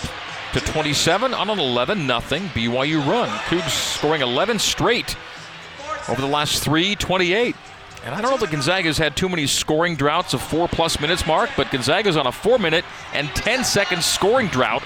to 0.53 0.59
27 0.59 1.33
on 1.33 1.49
an 1.49 1.57
11 1.57 2.05
0 2.05 2.19
BYU 2.19 3.03
run. 3.03 3.27
Cougs 3.47 3.71
scoring 3.71 4.21
11 4.21 4.59
straight 4.59 5.17
over 6.07 6.21
the 6.21 6.27
last 6.27 6.63
three, 6.63 6.95
28. 6.95 7.55
And 8.05 8.13
I 8.13 8.21
don't 8.21 8.29
know 8.29 8.37
that 8.37 8.51
Gonzaga's 8.51 8.99
had 8.99 9.17
too 9.17 9.27
many 9.27 9.47
scoring 9.47 9.95
droughts 9.95 10.35
of 10.35 10.41
four 10.43 10.67
plus 10.67 11.01
minutes 11.01 11.25
mark, 11.25 11.49
but 11.57 11.71
Gonzaga's 11.71 12.15
on 12.15 12.27
a 12.27 12.31
four 12.31 12.59
minute 12.59 12.85
and 13.15 13.27
10 13.29 13.63
second 13.63 14.03
scoring 14.03 14.45
drought 14.45 14.83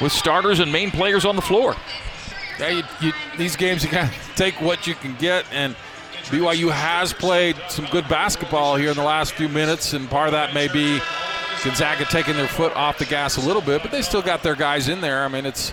with 0.00 0.12
starters 0.12 0.60
and 0.60 0.70
main 0.70 0.92
players 0.92 1.24
on 1.24 1.34
the 1.34 1.42
floor. 1.42 1.74
Yeah, 2.60 2.68
you, 2.68 2.82
you, 3.00 3.12
these 3.38 3.56
games 3.56 3.82
you 3.82 3.90
kind 3.90 4.08
of 4.08 4.14
take 4.36 4.54
what 4.60 4.86
you 4.86 4.94
can 4.94 5.16
get, 5.16 5.44
and 5.50 5.74
BYU 6.26 6.70
has 6.70 7.12
played 7.12 7.56
some 7.68 7.86
good 7.86 8.08
basketball 8.08 8.76
here 8.76 8.90
in 8.90 8.96
the 8.96 9.02
last 9.02 9.32
few 9.32 9.48
minutes, 9.48 9.94
and 9.94 10.08
part 10.08 10.28
of 10.28 10.32
that 10.32 10.54
may 10.54 10.68
be 10.68 11.00
Gonzaga 11.64 12.04
taking 12.04 12.34
their 12.34 12.48
foot 12.48 12.72
off 12.74 12.98
the 12.98 13.04
gas 13.04 13.36
a 13.36 13.40
little 13.40 13.62
bit, 13.62 13.82
but 13.82 13.90
they 13.90 14.02
still 14.02 14.22
got 14.22 14.42
their 14.42 14.54
guys 14.54 14.88
in 14.88 15.00
there. 15.00 15.24
I 15.24 15.28
mean, 15.28 15.46
it's 15.46 15.72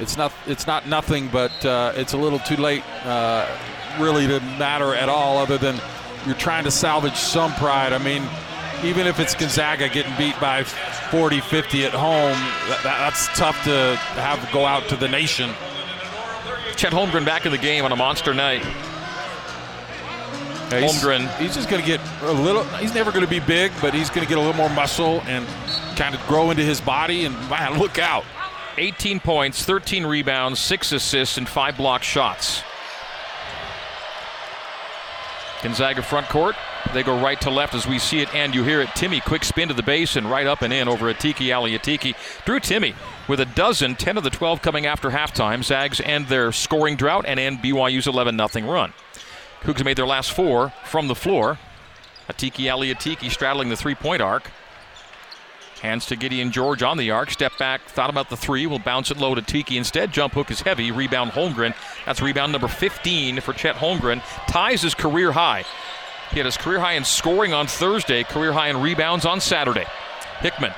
it's 0.00 0.16
not 0.16 0.32
it's 0.46 0.66
not 0.66 0.88
nothing, 0.88 1.28
but 1.28 1.64
uh, 1.64 1.92
it's 1.94 2.12
a 2.12 2.16
little 2.16 2.38
too 2.40 2.56
late, 2.56 2.82
uh, 3.04 3.46
really, 3.98 4.26
to 4.26 4.40
matter 4.40 4.94
at 4.94 5.08
all, 5.08 5.38
other 5.38 5.58
than 5.58 5.80
you're 6.26 6.34
trying 6.34 6.64
to 6.64 6.70
salvage 6.70 7.16
some 7.16 7.52
pride. 7.54 7.92
I 7.92 7.98
mean, 7.98 8.22
even 8.82 9.06
if 9.06 9.20
it's 9.20 9.34
Gonzaga 9.34 9.88
getting 9.88 10.16
beat 10.16 10.38
by 10.40 10.64
40, 10.64 11.40
50 11.40 11.84
at 11.84 11.92
home, 11.92 12.38
that, 12.68 12.80
that's 12.82 13.26
tough 13.38 13.62
to 13.64 13.96
have 14.14 14.50
go 14.52 14.64
out 14.64 14.88
to 14.88 14.96
the 14.96 15.08
nation. 15.08 15.50
Chet 16.76 16.92
Holmgren 16.92 17.24
back 17.24 17.46
in 17.46 17.52
the 17.52 17.58
game 17.58 17.84
on 17.84 17.92
a 17.92 17.96
monster 17.96 18.34
night. 18.34 18.64
Yeah, 20.70 20.80
he's, 20.80 20.92
Holmgren. 20.92 21.36
He's 21.38 21.54
just 21.54 21.68
going 21.68 21.82
to 21.82 21.86
get 21.86 22.00
a 22.22 22.32
little. 22.32 22.64
He's 22.78 22.94
never 22.94 23.10
going 23.10 23.24
to 23.24 23.30
be 23.30 23.40
big, 23.40 23.72
but 23.80 23.94
he's 23.94 24.10
going 24.10 24.26
to 24.26 24.28
get 24.28 24.38
a 24.38 24.40
little 24.40 24.56
more 24.56 24.70
muscle 24.70 25.20
and 25.26 25.46
kind 25.96 26.14
of 26.14 26.26
grow 26.26 26.50
into 26.50 26.62
his 26.62 26.80
body. 26.80 27.24
And 27.24 27.34
man, 27.48 27.78
look 27.78 27.98
out! 27.98 28.24
18 28.76 29.20
points, 29.20 29.64
13 29.64 30.04
rebounds, 30.04 30.58
six 30.58 30.90
assists, 30.90 31.38
and 31.38 31.48
five 31.48 31.76
block 31.76 32.02
shots. 32.02 32.62
Gonzaga 35.62 36.02
front 36.02 36.28
court. 36.28 36.56
They 36.92 37.02
go 37.02 37.18
right 37.18 37.40
to 37.40 37.50
left 37.50 37.74
as 37.74 37.86
we 37.86 37.98
see 37.98 38.20
it 38.20 38.32
and 38.34 38.54
you 38.54 38.62
hear 38.62 38.82
it. 38.82 38.88
Timme, 38.88 39.24
quick 39.24 39.44
spin 39.44 39.68
to 39.68 39.74
the 39.74 39.82
base 39.82 40.14
and 40.16 40.30
right 40.30 40.46
up 40.46 40.60
and 40.60 40.72
in 40.72 40.88
over 40.88 41.12
Atiki 41.12 41.56
Ali 41.56 41.76
Atiki. 41.76 42.14
Drew 42.44 42.60
Timme 42.60 42.94
with 43.28 43.40
a 43.40 43.46
dozen, 43.46 43.94
10 43.94 44.18
of 44.18 44.24
the 44.24 44.30
12 44.30 44.60
coming 44.60 44.84
after 44.84 45.10
halftime. 45.10 45.64
Zags 45.64 46.02
end 46.02 46.28
their 46.28 46.52
scoring 46.52 46.96
drought 46.96 47.24
and 47.26 47.40
end 47.40 47.60
BYU's 47.60 48.06
11 48.06 48.36
0 48.36 48.70
run. 48.70 48.92
Cougs 49.64 49.82
made 49.82 49.96
their 49.96 50.06
last 50.06 50.32
four 50.32 50.74
from 50.84 51.08
the 51.08 51.14
floor. 51.14 51.58
Atiki 52.28 52.70
Ali 52.70 52.94
Atiki 52.94 53.30
straddling 53.30 53.70
the 53.70 53.76
three 53.76 53.94
point 53.94 54.20
arc. 54.20 54.50
Hands 55.80 56.04
to 56.06 56.16
Gideon 56.16 56.50
George 56.50 56.82
on 56.82 56.98
the 56.98 57.10
arc. 57.10 57.30
Step 57.30 57.56
back, 57.58 57.82
thought 57.82 58.10
about 58.10 58.28
the 58.28 58.36
three. 58.36 58.66
Will 58.66 58.78
bounce 58.78 59.10
it 59.10 59.16
low 59.16 59.34
to 59.34 59.42
Tiki 59.42 59.76
instead. 59.76 60.12
Jump 60.12 60.34
hook 60.34 60.50
is 60.50 60.60
heavy. 60.60 60.90
Rebound 60.90 61.32
Holmgren. 61.32 61.74
That's 62.04 62.20
rebound 62.20 62.52
number 62.52 62.68
15 62.68 63.40
for 63.40 63.52
Chet 63.54 63.76
Holmgren. 63.76 64.22
Ties 64.46 64.82
his 64.82 64.94
career 64.94 65.32
high. 65.32 65.64
He 66.30 66.38
had 66.38 66.46
his 66.46 66.56
career 66.56 66.80
high 66.80 66.94
in 66.94 67.04
scoring 67.04 67.52
on 67.52 67.66
Thursday, 67.66 68.22
career 68.22 68.52
high 68.52 68.68
in 68.68 68.80
rebounds 68.80 69.24
on 69.24 69.40
Saturday. 69.40 69.84
Hickman, 70.40 70.72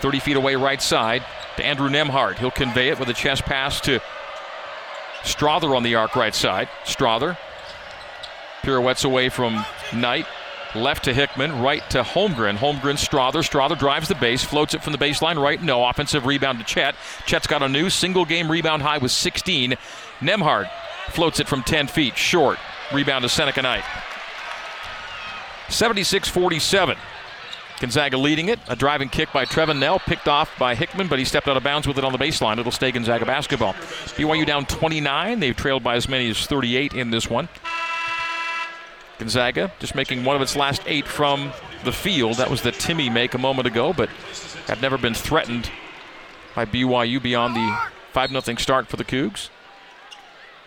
30 0.00 0.20
feet 0.20 0.36
away, 0.36 0.56
right 0.56 0.82
side 0.82 1.24
to 1.56 1.64
Andrew 1.64 1.88
Nembhard. 1.88 2.38
He'll 2.38 2.50
convey 2.50 2.88
it 2.88 2.98
with 2.98 3.08
a 3.08 3.14
chest 3.14 3.44
pass 3.44 3.80
to 3.82 4.00
Strawther 5.22 5.76
on 5.76 5.84
the 5.84 5.94
arc 5.94 6.16
right 6.16 6.34
side. 6.34 6.68
Strawther 6.84 7.36
pirouettes 8.62 9.04
away 9.04 9.28
from 9.28 9.64
Knight. 9.94 10.26
Left 10.74 11.04
to 11.04 11.12
Hickman, 11.12 11.60
right 11.60 11.88
to 11.90 12.02
Holmgren. 12.02 12.56
Holmgren, 12.56 12.96
Strawther. 12.96 13.46
Strawther 13.46 13.78
drives 13.78 14.08
the 14.08 14.14
base, 14.14 14.42
floats 14.42 14.72
it 14.72 14.82
from 14.82 14.92
the 14.92 14.98
baseline 14.98 15.40
right. 15.40 15.62
No 15.62 15.84
offensive 15.84 16.24
rebound 16.24 16.58
to 16.60 16.64
Chet. 16.64 16.94
Chet's 17.26 17.46
got 17.46 17.62
a 17.62 17.68
new 17.68 17.90
single 17.90 18.24
game 18.24 18.50
rebound 18.50 18.80
high 18.80 18.96
with 18.96 19.10
16. 19.10 19.74
Nembhard 20.20 20.70
floats 21.10 21.40
it 21.40 21.48
from 21.48 21.62
10 21.62 21.88
feet, 21.88 22.16
short. 22.16 22.58
Rebound 22.92 23.22
to 23.22 23.28
Seneca 23.28 23.60
Knight. 23.60 23.84
76 25.68 26.28
47. 26.28 26.96
Gonzaga 27.80 28.16
leading 28.16 28.48
it. 28.48 28.60
A 28.68 28.76
driving 28.76 29.08
kick 29.08 29.32
by 29.32 29.44
Trevin 29.44 29.78
Knell, 29.78 29.98
picked 29.98 30.28
off 30.28 30.56
by 30.56 30.74
Hickman, 30.74 31.08
but 31.08 31.18
he 31.18 31.24
stepped 31.24 31.48
out 31.48 31.56
of 31.56 31.64
bounds 31.64 31.88
with 31.88 31.98
it 31.98 32.04
on 32.04 32.12
the 32.12 32.18
baseline. 32.18 32.58
It'll 32.58 32.70
stay 32.70 32.92
Gonzaga 32.92 33.26
basketball. 33.26 33.72
BYU 33.72 34.46
down 34.46 34.66
29. 34.66 35.40
They've 35.40 35.56
trailed 35.56 35.82
by 35.82 35.96
as 35.96 36.08
many 36.08 36.30
as 36.30 36.46
38 36.46 36.94
in 36.94 37.10
this 37.10 37.28
one. 37.28 37.48
Gonzaga 39.18 39.72
just 39.78 39.94
making 39.94 40.24
one 40.24 40.36
of 40.36 40.42
its 40.42 40.56
last 40.56 40.82
eight 40.86 41.06
from 41.06 41.52
the 41.84 41.92
field. 41.92 42.36
That 42.36 42.50
was 42.50 42.62
the 42.62 42.72
Timme 42.72 43.12
make 43.12 43.34
a 43.34 43.38
moment 43.38 43.66
ago, 43.66 43.92
but 43.92 44.08
had 44.66 44.80
never 44.80 44.98
been 44.98 45.14
threatened 45.14 45.70
by 46.54 46.64
BYU 46.64 47.22
beyond 47.22 47.56
the 47.56 47.78
5 48.12 48.30
0 48.30 48.56
start 48.56 48.88
for 48.88 48.96
the 48.96 49.04
Cougs. 49.04 49.48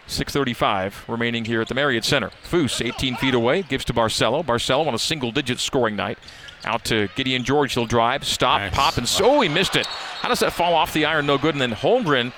6.35 0.08 1.08
remaining 1.08 1.46
here 1.46 1.62
at 1.62 1.68
the 1.68 1.74
Marriott 1.74 2.06
Center. 2.06 2.30
Foose, 2.44 2.86
18 2.86 3.16
feet 3.16 3.34
away, 3.34 3.64
gives 3.64 3.84
to 3.86 3.94
Barcelo. 3.94 4.46
Barcelo 4.46 4.86
on 4.86 4.94
a 4.94 5.00
single 5.00 5.32
digit 5.32 5.60
scoring 5.60 5.96
night. 5.96 6.20
Out 6.64 6.86
to 6.86 7.10
Gideon 7.16 7.44
George. 7.44 7.74
He'll 7.74 7.88
drive, 7.88 8.24
stop, 8.24 8.62
nice. 8.62 8.74
pop, 8.74 8.98
and 8.98 9.08
so 9.08 9.38
oh, 9.38 9.42
he 9.42 9.50
missed 9.50 9.76
it. 9.76 9.86
How 9.86 10.30
does 10.30 10.40
that 10.40 10.54
fall 10.54 10.76
off 10.76 10.94
the 10.94 11.06
iron? 11.06 11.26
No 11.26 11.38
good. 11.38 11.56
And 11.56 11.62
then 11.62 11.72
Holmgren 11.72 12.34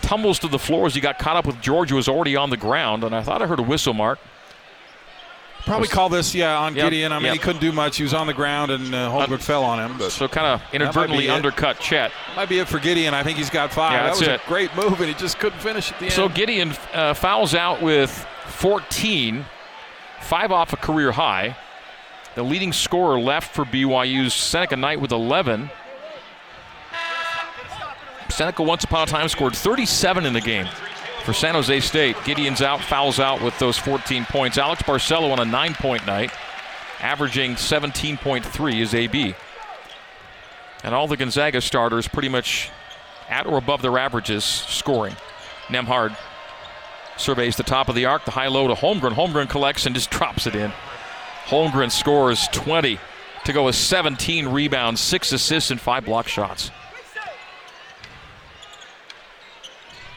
tumbles 0.00 0.38
to 0.40 0.48
the 0.48 0.58
floor 0.58 0.86
as 0.86 0.94
he 0.94 1.00
got 1.00 1.18
caught 1.18 1.36
up 1.36 1.46
with 1.46 1.60
George, 1.60 1.90
who 1.90 1.96
was 1.96 2.08
already 2.08 2.36
on 2.36 2.50
the 2.50 2.56
ground. 2.56 3.04
And 3.04 3.14
I 3.14 3.22
thought 3.22 3.42
I 3.42 3.46
heard 3.46 3.60
a 3.60 3.62
whistle 3.62 3.94
mark. 3.94 4.18
Probably 5.64 5.88
call 5.88 6.10
this, 6.10 6.34
yeah, 6.34 6.58
on 6.58 6.74
yep, 6.74 6.90
Gideon. 6.90 7.10
I 7.10 7.16
mean, 7.16 7.26
yep. 7.26 7.32
he 7.34 7.38
couldn't 7.38 7.62
do 7.62 7.72
much. 7.72 7.96
He 7.96 8.02
was 8.02 8.12
on 8.12 8.26
the 8.26 8.34
ground, 8.34 8.70
and 8.70 8.94
uh, 8.94 9.08
Holmgren 9.10 9.32
uh, 9.32 9.38
fell 9.38 9.64
on 9.64 9.78
him. 9.78 9.96
But 9.96 10.12
so 10.12 10.28
kind 10.28 10.46
of 10.46 10.74
inadvertently 10.74 11.30
undercut 11.30 11.80
Chet. 11.80 12.12
Might 12.36 12.50
be 12.50 12.58
it 12.58 12.68
for 12.68 12.78
Gideon. 12.78 13.14
I 13.14 13.22
think 13.22 13.38
he's 13.38 13.48
got 13.48 13.72
five. 13.72 13.92
Yeah, 13.92 14.02
that 14.02 14.10
was 14.10 14.22
it. 14.22 14.40
a 14.44 14.48
great 14.48 14.74
move, 14.76 15.00
and 15.00 15.08
he 15.08 15.14
just 15.14 15.38
couldn't 15.38 15.60
finish 15.60 15.90
at 15.90 15.98
the 15.98 16.06
end. 16.06 16.14
So 16.14 16.28
Gideon 16.28 16.74
uh, 16.92 17.14
fouls 17.14 17.54
out 17.54 17.80
with 17.80 18.10
14, 18.48 19.46
five 20.20 20.52
off 20.52 20.74
a 20.74 20.76
career 20.76 21.12
high. 21.12 21.56
The 22.34 22.42
leading 22.42 22.72
scorer 22.72 23.18
left 23.18 23.54
for 23.54 23.64
BYU's 23.64 24.34
Seneca 24.34 24.76
Knight 24.76 25.00
with 25.00 25.12
11. 25.12 25.70
Seneca 28.28 28.62
once 28.62 28.84
upon 28.84 29.08
a 29.08 29.10
time 29.10 29.28
scored 29.28 29.56
37 29.56 30.26
in 30.26 30.32
the 30.34 30.40
game 30.40 30.66
for 31.24 31.32
San 31.32 31.54
Jose 31.54 31.80
State. 31.80 32.16
Gideon's 32.24 32.60
out, 32.60 32.80
fouls 32.80 33.18
out 33.18 33.42
with 33.42 33.58
those 33.58 33.78
14 33.78 34.24
points. 34.26 34.58
Alex 34.58 34.82
Barcelo 34.82 35.32
on 35.32 35.40
a 35.40 35.44
nine 35.44 35.74
point 35.74 36.06
night, 36.06 36.30
averaging 37.00 37.54
17.3 37.54 38.80
is 38.80 38.94
AB. 38.94 39.34
And 40.82 40.94
all 40.94 41.08
the 41.08 41.16
Gonzaga 41.16 41.60
starters 41.60 42.06
pretty 42.06 42.28
much 42.28 42.70
at 43.28 43.46
or 43.46 43.56
above 43.56 43.80
their 43.80 43.96
averages 43.98 44.44
scoring. 44.44 45.16
Nembhard 45.68 46.14
surveys 47.16 47.56
the 47.56 47.62
top 47.62 47.88
of 47.88 47.94
the 47.94 48.04
arc, 48.04 48.24
the 48.26 48.30
high 48.30 48.48
low 48.48 48.68
to 48.68 48.74
Holmgren. 48.74 49.12
Holmgren 49.12 49.48
collects 49.48 49.86
and 49.86 49.94
just 49.94 50.10
drops 50.12 50.46
it 50.46 50.54
in. 50.54 50.72
Holmgren 51.46 51.90
scores 51.90 52.48
20 52.52 52.98
to 53.44 53.52
go 53.52 53.64
with 53.64 53.74
17 53.74 54.48
rebounds, 54.48 55.00
six 55.00 55.32
assists, 55.32 55.70
and 55.70 55.80
five 55.80 56.04
block 56.04 56.28
shots. 56.28 56.70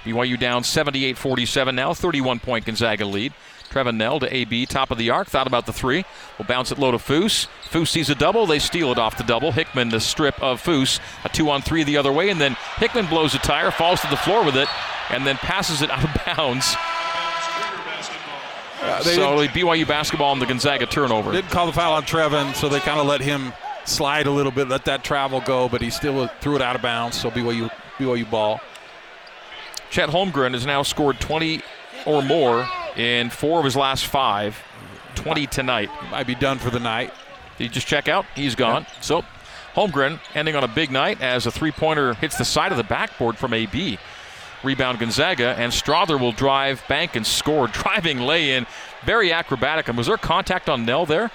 BYU 0.07 0.39
down 0.39 0.63
78 0.63 1.17
47 1.17 1.75
now, 1.75 1.93
31 1.93 2.39
point 2.39 2.65
Gonzaga 2.65 3.05
lead. 3.05 3.33
Trevin 3.69 3.97
Knell 3.97 4.19
to 4.21 4.33
AB, 4.33 4.65
top 4.65 4.91
of 4.91 4.97
the 4.97 5.09
arc, 5.09 5.27
thought 5.27 5.45
about 5.45 5.65
the 5.65 5.73
three. 5.73 6.05
Will 6.37 6.45
bounce 6.45 6.71
it 6.71 6.79
low 6.79 6.91
to 6.91 6.97
Foose. 6.97 7.47
Foose 7.69 7.89
sees 7.89 8.09
a 8.09 8.15
double, 8.15 8.45
they 8.45 8.59
steal 8.59 8.91
it 8.91 8.97
off 8.97 9.17
the 9.17 9.23
double. 9.23 9.51
Hickman, 9.51 9.89
the 9.89 9.99
strip 9.99 10.41
of 10.41 10.63
Foose, 10.63 10.99
a 11.25 11.29
two 11.29 11.49
on 11.49 11.61
three 11.61 11.83
the 11.83 11.97
other 11.97 12.11
way, 12.11 12.29
and 12.29 12.39
then 12.39 12.55
Hickman 12.77 13.07
blows 13.07 13.35
a 13.35 13.39
tire, 13.39 13.69
falls 13.71 13.99
to 14.01 14.07
the 14.07 14.15
floor 14.15 14.45
with 14.45 14.55
it, 14.55 14.69
and 15.09 15.27
then 15.27 15.35
passes 15.35 15.81
it 15.81 15.91
out 15.91 16.03
of 16.03 16.25
bounds. 16.25 16.75
Uh, 18.79 19.01
so 19.01 19.47
BYU 19.47 19.85
basketball 19.87 20.31
on 20.31 20.39
the 20.39 20.45
Gonzaga 20.45 20.85
turnover. 20.85 21.33
Didn't 21.33 21.51
call 21.51 21.65
the 21.65 21.73
foul 21.73 21.93
on 21.93 22.03
Trevin, 22.03 22.55
so 22.55 22.69
they 22.69 22.79
kind 22.79 22.99
of 22.99 23.05
let 23.05 23.21
him 23.21 23.51
slide 23.85 24.27
a 24.27 24.31
little 24.31 24.51
bit, 24.51 24.69
let 24.69 24.85
that 24.85 25.03
travel 25.03 25.41
go, 25.41 25.67
but 25.67 25.81
he 25.81 25.89
still 25.89 26.27
threw 26.41 26.55
it 26.55 26.61
out 26.61 26.75
of 26.75 26.81
bounds. 26.81 27.19
So 27.19 27.29
BYU 27.29 27.69
BYU 27.97 28.29
ball. 28.29 28.61
Chet 29.89 30.09
Holmgren 30.09 30.53
has 30.53 30.65
now 30.65 30.83
scored 30.83 31.19
20 31.19 31.61
or 32.05 32.21
more 32.21 32.67
in 32.95 33.29
four 33.29 33.59
of 33.59 33.65
his 33.65 33.75
last 33.75 34.05
five. 34.05 34.57
20 35.15 35.47
tonight. 35.47 35.89
Might 36.11 36.27
be 36.27 36.35
done 36.35 36.59
for 36.59 36.69
the 36.69 36.79
night. 36.79 37.13
Did 37.57 37.65
you 37.65 37.69
just 37.69 37.87
check 37.87 38.07
out? 38.07 38.25
He's 38.35 38.55
gone. 38.55 38.83
Yep. 38.83 39.03
So 39.03 39.25
Holmgren 39.73 40.19
ending 40.35 40.55
on 40.55 40.63
a 40.63 40.67
big 40.67 40.91
night 40.91 41.21
as 41.21 41.45
a 41.45 41.51
three 41.51 41.71
pointer 41.71 42.13
hits 42.15 42.37
the 42.37 42.45
side 42.45 42.71
of 42.71 42.77
the 42.77 42.83
backboard 42.83 43.37
from 43.37 43.53
AB. 43.53 43.97
Rebound 44.63 44.99
Gonzaga, 44.99 45.55
and 45.57 45.71
Strawther 45.71 46.19
will 46.19 46.31
drive, 46.31 46.83
bank, 46.87 47.15
and 47.15 47.25
score. 47.25 47.67
Driving 47.67 48.19
lay 48.19 48.55
in. 48.55 48.65
Very 49.05 49.31
acrobatic. 49.31 49.87
And 49.87 49.97
was 49.97 50.07
there 50.07 50.17
contact 50.17 50.67
on 50.69 50.85
Knell 50.85 51.05
there? 51.05 51.31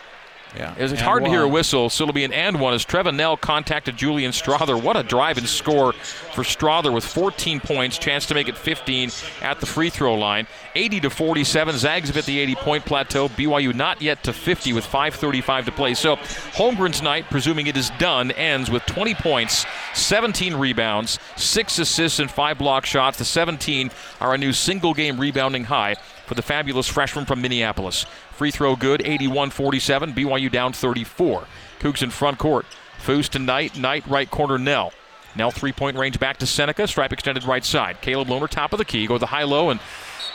Yeah. 0.57 0.75
It's 0.77 1.01
hard 1.01 1.23
one. 1.23 1.31
to 1.31 1.37
hear 1.37 1.45
a 1.45 1.49
whistle, 1.49 1.89
so 1.89 2.05
it'll 2.05 2.13
be 2.13 2.25
an 2.25 2.33
and 2.33 2.61
one 2.61 2.75
as 2.75 2.85
Trevin 2.85 3.17
Knell 3.17 3.37
contacted 3.37 3.97
Julian 3.97 4.33
Strawther. 4.33 4.81
What 4.81 4.97
a 4.97 5.03
drive 5.03 5.39
and 5.39 5.49
score 5.49 5.93
for 5.93 6.43
Strawther 6.43 6.93
with 6.93 7.05
14 7.05 7.61
points, 7.61 7.99
chance 7.99 8.27
to 8.27 8.35
make 8.35 8.49
it 8.49 8.59
15 8.59 9.11
at 9.41 9.61
the 9.61 9.67
free 9.67 9.89
throw 9.89 10.15
line. 10.15 10.47
80 10.75 11.01
to 11.01 11.11
47. 11.11 11.79
Zags 11.79 12.09
have 12.09 12.17
hit 12.17 12.27
the 12.27 12.39
80 12.39 12.55
point 12.57 12.85
plateau. 12.85 13.29
BYU 13.29 13.75
not 13.75 14.03
yet 14.03 14.23
to 14.25 14.33
50 14.33 14.73
with 14.73 14.85
5:35 14.85 15.67
to 15.67 15.73
play. 15.73 15.95
So 15.95 16.17
Holmgren's 16.17 17.03
night, 17.03 17.27
presuming 17.31 17.67
it 17.67 17.77
is 17.77 17.91
done, 17.99 18.31
ends 18.33 18.71
with 18.71 18.85
20 18.87 19.15
points, 19.15 19.65
17 19.95 20.55
rebounds, 20.55 21.19
six 21.37 21.79
assists, 21.79 22.19
and 22.19 22.31
five 22.31 22.59
block 22.59 22.85
shots. 22.85 23.19
The 23.19 23.25
17 23.25 23.91
are 24.21 24.35
a 24.35 24.39
new 24.39 24.53
single 24.53 24.95
game 24.95 25.19
rebounding 25.19 25.65
high 25.65 25.97
for 26.27 26.35
the 26.35 26.43
fabulous 26.43 26.89
freshman 26.89 27.25
from 27.25 27.41
Minneapolis. 27.41 28.07
Free 28.33 28.51
throw 28.51 28.77
good, 28.77 29.03
81 29.05 29.51
47. 29.51 30.13
BYU 30.13 30.51
down 30.51 30.73
34. 30.73 31.47
Cougs 31.81 32.03
in 32.03 32.11
front 32.11 32.39
court. 32.39 32.67
Foose 32.99 33.29
to 33.31 33.39
Knight. 33.39 33.77
Knight 33.77 34.07
right 34.07 34.31
corner 34.31 34.59
Knell. 34.59 34.93
Knell 35.35 35.51
three 35.51 35.73
point 35.73 35.97
range 35.97 36.19
back 36.19 36.37
to 36.39 36.47
Seneca. 36.47 36.87
Stripe 36.87 37.13
extended 37.13 37.45
right 37.45 37.65
side. 37.65 38.01
Caleb 38.01 38.29
Lohner 38.29 38.49
top 38.49 38.73
of 38.73 38.79
the 38.79 38.85
key. 38.85 39.07
Go 39.07 39.19
the 39.19 39.27
high 39.27 39.45
low 39.45 39.71
and 39.71 39.81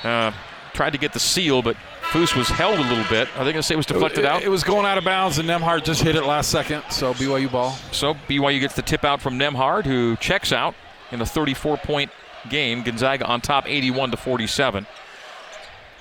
uh, 0.03 0.31
tried 0.73 0.91
to 0.91 0.97
get 0.97 1.13
the 1.13 1.19
seal, 1.19 1.61
but 1.61 1.75
Foose 2.11 2.35
was 2.35 2.47
held 2.47 2.79
a 2.79 2.81
little 2.81 3.05
bit. 3.09 3.27
Are 3.35 3.43
they 3.43 3.51
going 3.51 3.55
to 3.55 3.63
say 3.63 3.73
it 3.73 3.77
was 3.77 3.85
deflected 3.85 4.23
it, 4.23 4.25
out? 4.25 4.43
It 4.43 4.49
was 4.49 4.63
going 4.63 4.85
out 4.85 4.97
of 4.97 5.03
bounds, 5.03 5.37
and 5.39 5.49
Nembhard 5.49 5.83
just 5.83 6.01
hit 6.01 6.15
it 6.15 6.23
last 6.23 6.49
second. 6.49 6.83
So 6.89 7.13
BYU 7.13 7.51
ball. 7.51 7.71
So 7.91 8.13
BYU 8.13 8.59
gets 8.59 8.75
the 8.75 8.81
tip 8.81 9.03
out 9.03 9.21
from 9.21 9.37
Nembhard, 9.37 9.85
who 9.85 10.15
checks 10.17 10.51
out 10.51 10.75
in 11.11 11.21
a 11.21 11.25
34 11.25 11.77
point 11.77 12.11
game. 12.49 12.83
Gonzaga 12.83 13.25
on 13.25 13.41
top 13.41 13.67
81 13.67 14.11
to 14.11 14.17
47. 14.17 14.85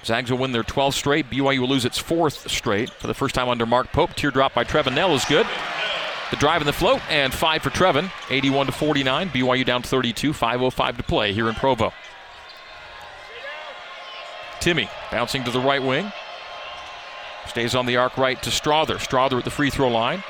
Zags 0.07 0.31
will 0.31 0.39
win 0.39 0.53
their 0.53 0.63
12th 0.63 0.95
straight. 0.95 1.29
BYU 1.29 1.59
will 1.59 1.69
lose 1.69 1.85
its 1.85 1.99
fourth 1.99 2.49
straight 2.49 2.91
for 2.91 3.09
the 3.09 3.15
first 3.15 3.35
time 3.35 3.49
under 3.49 3.67
Mark 3.67 3.91
Pope. 3.93 4.15
Teardrop 4.15 4.55
by 4.55 4.63
Trevin 4.63 4.95
Knell 4.95 5.15
is 5.15 5.25
good. 5.25 5.47
The 6.31 6.37
drive 6.37 6.61
and 6.61 6.69
the 6.69 6.73
float, 6.73 7.01
and 7.11 7.33
five 7.35 7.63
for 7.63 7.71
Trevin. 7.71 8.11
81 8.31 8.67
to 8.67 8.73
49. 8.73 9.31
BYU 9.31 9.65
down 9.65 9.83
32. 9.83 10.33
5:05 10.33 10.97
to 10.97 11.03
play 11.03 11.33
here 11.33 11.49
in 11.49 11.55
Provo. 11.55 11.93
Timme 14.61 14.89
bouncing 15.11 15.45
to 15.45 15.51
the 15.51 15.61
right 15.61 15.83
wing. 15.83 16.13
Stays 17.49 17.75
on 17.75 17.87
the 17.87 17.97
arc 17.97 18.17
right 18.17 18.41
to 18.43 18.51
Strawther. 18.51 18.97
Strawther 18.97 19.39
at 19.39 19.45
the 19.45 19.51
free 19.51 19.71
throw 19.71 19.89
line. 19.89 20.23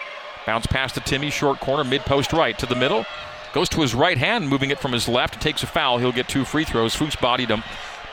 Bounce 0.46 0.66
past 0.66 0.94
to 0.94 1.00
Timme, 1.00 1.30
short 1.32 1.60
corner, 1.60 1.84
mid 1.84 2.02
post 2.02 2.32
right 2.32 2.58
to 2.58 2.66
the 2.66 2.76
middle. 2.76 3.04
Goes 3.52 3.68
to 3.70 3.80
his 3.80 3.94
right 3.94 4.18
hand, 4.18 4.48
moving 4.48 4.70
it 4.70 4.78
from 4.78 4.92
his 4.92 5.08
left. 5.08 5.40
Takes 5.40 5.62
a 5.62 5.66
foul. 5.66 5.98
He'll 5.98 6.12
get 6.12 6.28
two 6.28 6.44
free 6.44 6.64
throws. 6.64 6.94
Foose 6.94 7.18
bodied 7.18 7.50
him. 7.50 7.62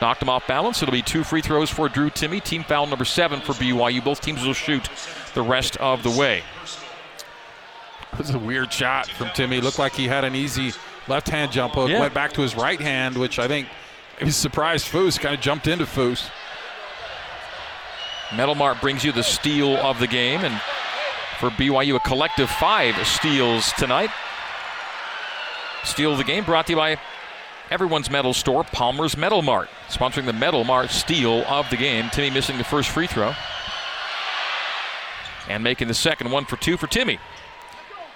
Knocked 0.00 0.22
him 0.22 0.28
off 0.28 0.46
balance. 0.46 0.82
It'll 0.82 0.92
be 0.92 1.02
two 1.02 1.24
free 1.24 1.40
throws 1.40 1.70
for 1.70 1.88
Drew 1.88 2.10
Timme. 2.10 2.42
Team 2.42 2.64
foul 2.64 2.86
number 2.86 3.04
seven 3.04 3.40
for 3.40 3.52
BYU. 3.52 4.04
Both 4.04 4.20
teams 4.20 4.44
will 4.44 4.52
shoot 4.52 4.88
the 5.34 5.42
rest 5.42 5.76
of 5.78 6.02
the 6.02 6.10
way. 6.10 6.42
It 8.12 8.18
was 8.18 8.30
a 8.30 8.38
weird 8.38 8.72
shot 8.72 9.08
from 9.08 9.28
Timme. 9.28 9.62
Looked 9.62 9.78
like 9.78 9.94
he 9.94 10.06
had 10.06 10.24
an 10.24 10.34
easy 10.34 10.72
left 11.08 11.28
hand 11.28 11.52
jump 11.52 11.74
hook. 11.74 11.88
Yeah. 11.88 12.00
Went 12.00 12.14
back 12.14 12.32
to 12.34 12.42
his 12.42 12.54
right 12.54 12.80
hand, 12.80 13.16
which 13.16 13.38
I 13.38 13.48
think 13.48 13.68
he 14.18 14.24
was 14.24 14.36
surprised 14.36 14.86
Foose 14.86 15.18
kind 15.18 15.34
of 15.34 15.40
jumped 15.40 15.66
into 15.66 15.84
Foose. 15.84 16.28
Metal 18.34 18.54
Mart 18.54 18.80
brings 18.80 19.04
you 19.04 19.12
the 19.12 19.22
steal 19.22 19.76
of 19.76 19.98
the 20.00 20.06
game, 20.06 20.44
and 20.44 20.60
for 21.38 21.50
BYU, 21.50 21.96
a 21.96 22.00
collective 22.00 22.50
five 22.50 22.94
steals 23.06 23.72
tonight. 23.72 24.10
Steal 25.84 26.12
of 26.12 26.18
the 26.18 26.24
game 26.24 26.44
brought 26.44 26.66
to 26.66 26.72
you 26.72 26.76
by 26.76 26.98
everyone's 27.74 28.08
metal 28.08 28.32
store, 28.32 28.62
Palmer's 28.62 29.16
Metal 29.16 29.42
Mart, 29.42 29.68
sponsoring 29.88 30.26
the 30.26 30.32
Metal 30.32 30.62
Mart 30.62 30.90
steal 30.90 31.42
of 31.46 31.68
the 31.70 31.76
game. 31.76 32.04
Timme 32.04 32.32
missing 32.32 32.56
the 32.56 32.62
first 32.62 32.88
free 32.88 33.08
throw, 33.08 33.34
and 35.48 35.64
making 35.64 35.88
the 35.88 35.94
second 35.94 36.30
one 36.30 36.44
for 36.44 36.56
two 36.56 36.76
for 36.76 36.86
Timme. 36.86 37.18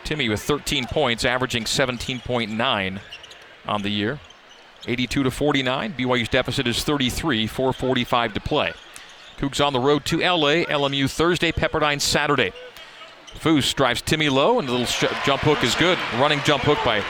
Timme 0.05 0.29
with 0.31 0.41
13 0.41 0.87
points, 0.87 1.25
averaging 1.25 1.65
17.9 1.65 3.01
on 3.67 3.83
the 3.83 3.91
year. 3.91 4.21
82 4.87 5.25
to 5.25 5.31
49. 5.31 5.95
BYU's 5.95 6.29
deficit 6.29 6.69
is 6.69 6.85
33, 6.85 7.49
4:45 7.49 8.35
to 8.35 8.41
play. 8.41 8.73
Cougs 9.39 9.65
on 9.65 9.73
the 9.73 9.81
road 9.81 10.05
to 10.05 10.21
LA. 10.21 10.65
LMU 10.69 11.11
Thursday, 11.11 11.51
Pepperdine 11.51 12.01
Saturday. 12.01 12.53
Foose 13.35 13.75
drives 13.75 14.03
Timme 14.03 14.31
low, 14.31 14.61
and 14.61 14.69
the 14.69 14.73
little 14.73 14.87
sh- 14.87 15.05
jump 15.27 15.43
hook 15.43 15.65
is 15.65 15.75
good. 15.75 15.99
Running 16.15 16.41
jump 16.45 16.63
hook 16.63 16.79
by 16.85 17.03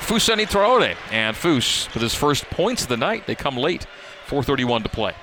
Fousseyni 0.00 0.46
Traore. 0.46 0.96
And 1.10 1.36
Foose 1.36 1.92
with 1.92 2.02
his 2.02 2.14
first 2.14 2.44
points 2.50 2.82
of 2.82 2.88
the 2.88 2.96
night. 2.96 3.26
They 3.26 3.34
come 3.34 3.56
late. 3.56 3.86
4.31 4.26 4.82
to 4.82 4.88
play. 4.88 5.14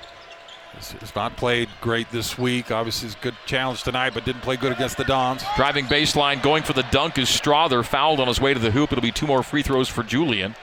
He's 0.76 1.14
not 1.14 1.36
played 1.36 1.68
great 1.80 2.10
this 2.10 2.36
week. 2.36 2.70
Obviously, 2.70 3.06
it's 3.06 3.16
a 3.16 3.20
good 3.20 3.34
challenge 3.46 3.82
tonight, 3.82 4.12
but 4.12 4.26
didn't 4.26 4.42
play 4.42 4.56
good 4.56 4.72
against 4.72 4.98
the 4.98 5.04
Dons. 5.04 5.42
Driving 5.56 5.86
baseline, 5.86 6.42
going 6.42 6.62
for 6.62 6.74
the 6.74 6.82
dunk 6.90 7.16
is 7.16 7.28
Strawther. 7.28 7.82
Fouled 7.84 8.20
on 8.20 8.28
his 8.28 8.40
way 8.40 8.52
to 8.52 8.60
the 8.60 8.70
hoop. 8.70 8.92
It'll 8.92 9.00
be 9.00 9.10
two 9.10 9.26
more 9.26 9.42
free 9.42 9.62
throws 9.62 9.88
for 9.88 10.02
Julian. 10.02 10.54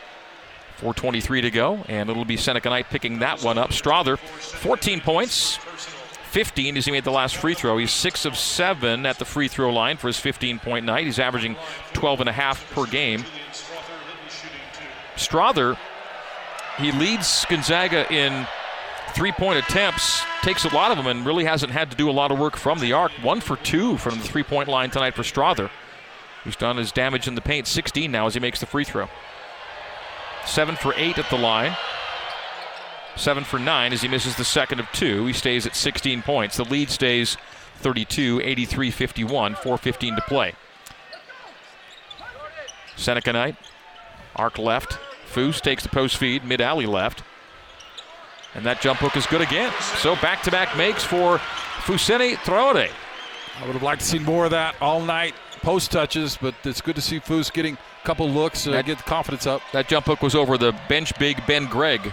4.23 0.80 1.42
to 1.42 1.52
go, 1.52 1.86
and 1.88 2.10
it'll 2.10 2.26
be 2.26 2.38
Seneca 2.38 2.70
Knight 2.70 2.90
picking 2.90 3.20
that 3.20 3.42
one 3.42 3.58
up. 3.58 3.70
Strawther, 3.70 4.18
14 4.18 5.02
points, 5.02 5.56
15 6.32 6.78
as 6.78 6.86
he 6.86 6.92
made 6.92 7.04
the 7.04 7.12
last 7.12 7.38
free 7.38 7.54
throw. 7.54 7.78
He's 7.78 7.92
6 7.92 8.26
of 8.26 8.38
7 8.38 9.06
at 9.06 9.18
the 9.18 9.26
free 9.26 9.48
throw 9.48 9.72
line 9.72 9.98
for 9.98 10.08
his 10.08 10.20
15 10.20 10.60
point 10.60 10.86
night. 10.86 11.06
He's 11.06 11.20
averaging 11.20 11.56
12 11.94 12.22
and 12.22 12.30
a 12.30 12.34
half 12.34 12.70
per 12.72 12.86
game. 12.86 13.24
Strawther, 15.16 15.78
he 16.78 16.92
leads 16.92 17.46
Gonzaga 17.46 18.12
in 18.12 18.48
three 19.14 19.32
point 19.32 19.60
attempts, 19.60 20.24
takes 20.42 20.66
a 20.66 20.74
lot 20.74 20.92
of 20.92 20.98
them, 20.98 21.08
and 21.08 21.26
really 21.26 21.46
hasn't 21.46 21.72
had 21.72 21.92
to 21.92 21.98
do 21.98 22.10
a 22.10 22.12
lot 22.12 22.32
of 22.32 22.40
work 22.40 22.56
from 22.56 22.80
the 22.80 22.94
arc. 22.94 23.12
One 23.22 23.42
for 23.42 23.58
two 23.58 23.98
from 23.98 24.18
the 24.18 24.24
three 24.24 24.44
point 24.44 24.70
line 24.70 24.90
tonight 24.90 25.14
for 25.14 25.24
Strawther, 25.24 25.70
who's 26.44 26.56
done 26.56 26.78
his 26.78 26.92
damage 26.92 27.28
in 27.28 27.36
the 27.36 27.42
paint. 27.42 27.68
16 27.68 28.12
now 28.12 28.28
as 28.28 28.34
he 28.34 28.40
makes 28.40 28.60
the 28.60 28.66
free 28.66 28.84
throw. 28.84 29.08
Seven 30.46 30.76
for 30.76 30.94
eight 30.98 31.18
at 31.18 31.30
the 31.30 31.38
line. 31.38 31.76
Seven 33.16 33.44
for 33.44 33.60
nine 33.60 33.94
as 33.94 34.02
he 34.02 34.08
misses 34.08 34.36
the 34.36 34.44
second 34.44 34.80
of 34.80 34.92
two. 34.92 35.26
He 35.28 35.34
stays 35.34 35.66
at 35.66 35.76
16 35.76 36.24
points. 36.24 36.58
The 36.58 36.66
lead 36.66 36.90
stays 36.90 37.38
32, 37.78 38.42
83 38.44 38.92
51, 38.92 39.56
4.15 39.56 40.16
to 40.16 40.22
play. 40.24 40.54
Seneca 42.96 43.34
Knight, 43.34 43.56
arc 44.36 44.58
left. 44.58 44.98
Foose 45.32 45.62
takes 45.62 45.84
the 45.84 45.90
post 45.90 46.18
feed, 46.18 46.44
mid 46.44 46.62
alley 46.62 46.86
left. 46.86 47.24
And 48.56 48.66
that 48.66 48.82
jump 48.82 49.00
hook 49.00 49.16
is 49.18 49.26
good 49.26 49.42
again. 49.42 49.72
So 49.98 50.16
back 50.18 50.44
to 50.44 50.52
back 50.52 50.78
makes 50.78 51.04
for 51.04 51.40
Fousseyni 51.86 52.36
Traore. 52.38 52.90
I 53.60 53.66
would 53.66 53.74
have 53.74 53.84
liked 53.84 54.02
to 54.02 54.08
see 54.08 54.20
more 54.20 54.46
of 54.46 54.52
that 54.52 54.76
all 54.82 55.02
night. 55.02 55.34
Post 55.62 55.92
touches, 55.92 56.38
but 56.38 56.54
it's 56.64 56.82
good 56.82 56.96
to 56.96 57.02
see 57.02 57.20
Foose 57.20 57.52
getting 57.52 57.76
a 57.76 58.06
couple 58.06 58.30
looks, 58.30 58.68
uh, 58.68 58.72
That- 58.72 58.86
get 58.86 58.98
the 58.98 59.04
confidence 59.04 59.48
up. 59.48 59.62
That 59.72 59.88
jump 59.88 60.06
hook 60.06 60.22
was 60.22 60.36
over 60.36 60.58
the 60.58 60.74
bench 60.88 61.18
big 61.18 61.44
Ben 61.48 61.66
Gregg. 61.66 62.12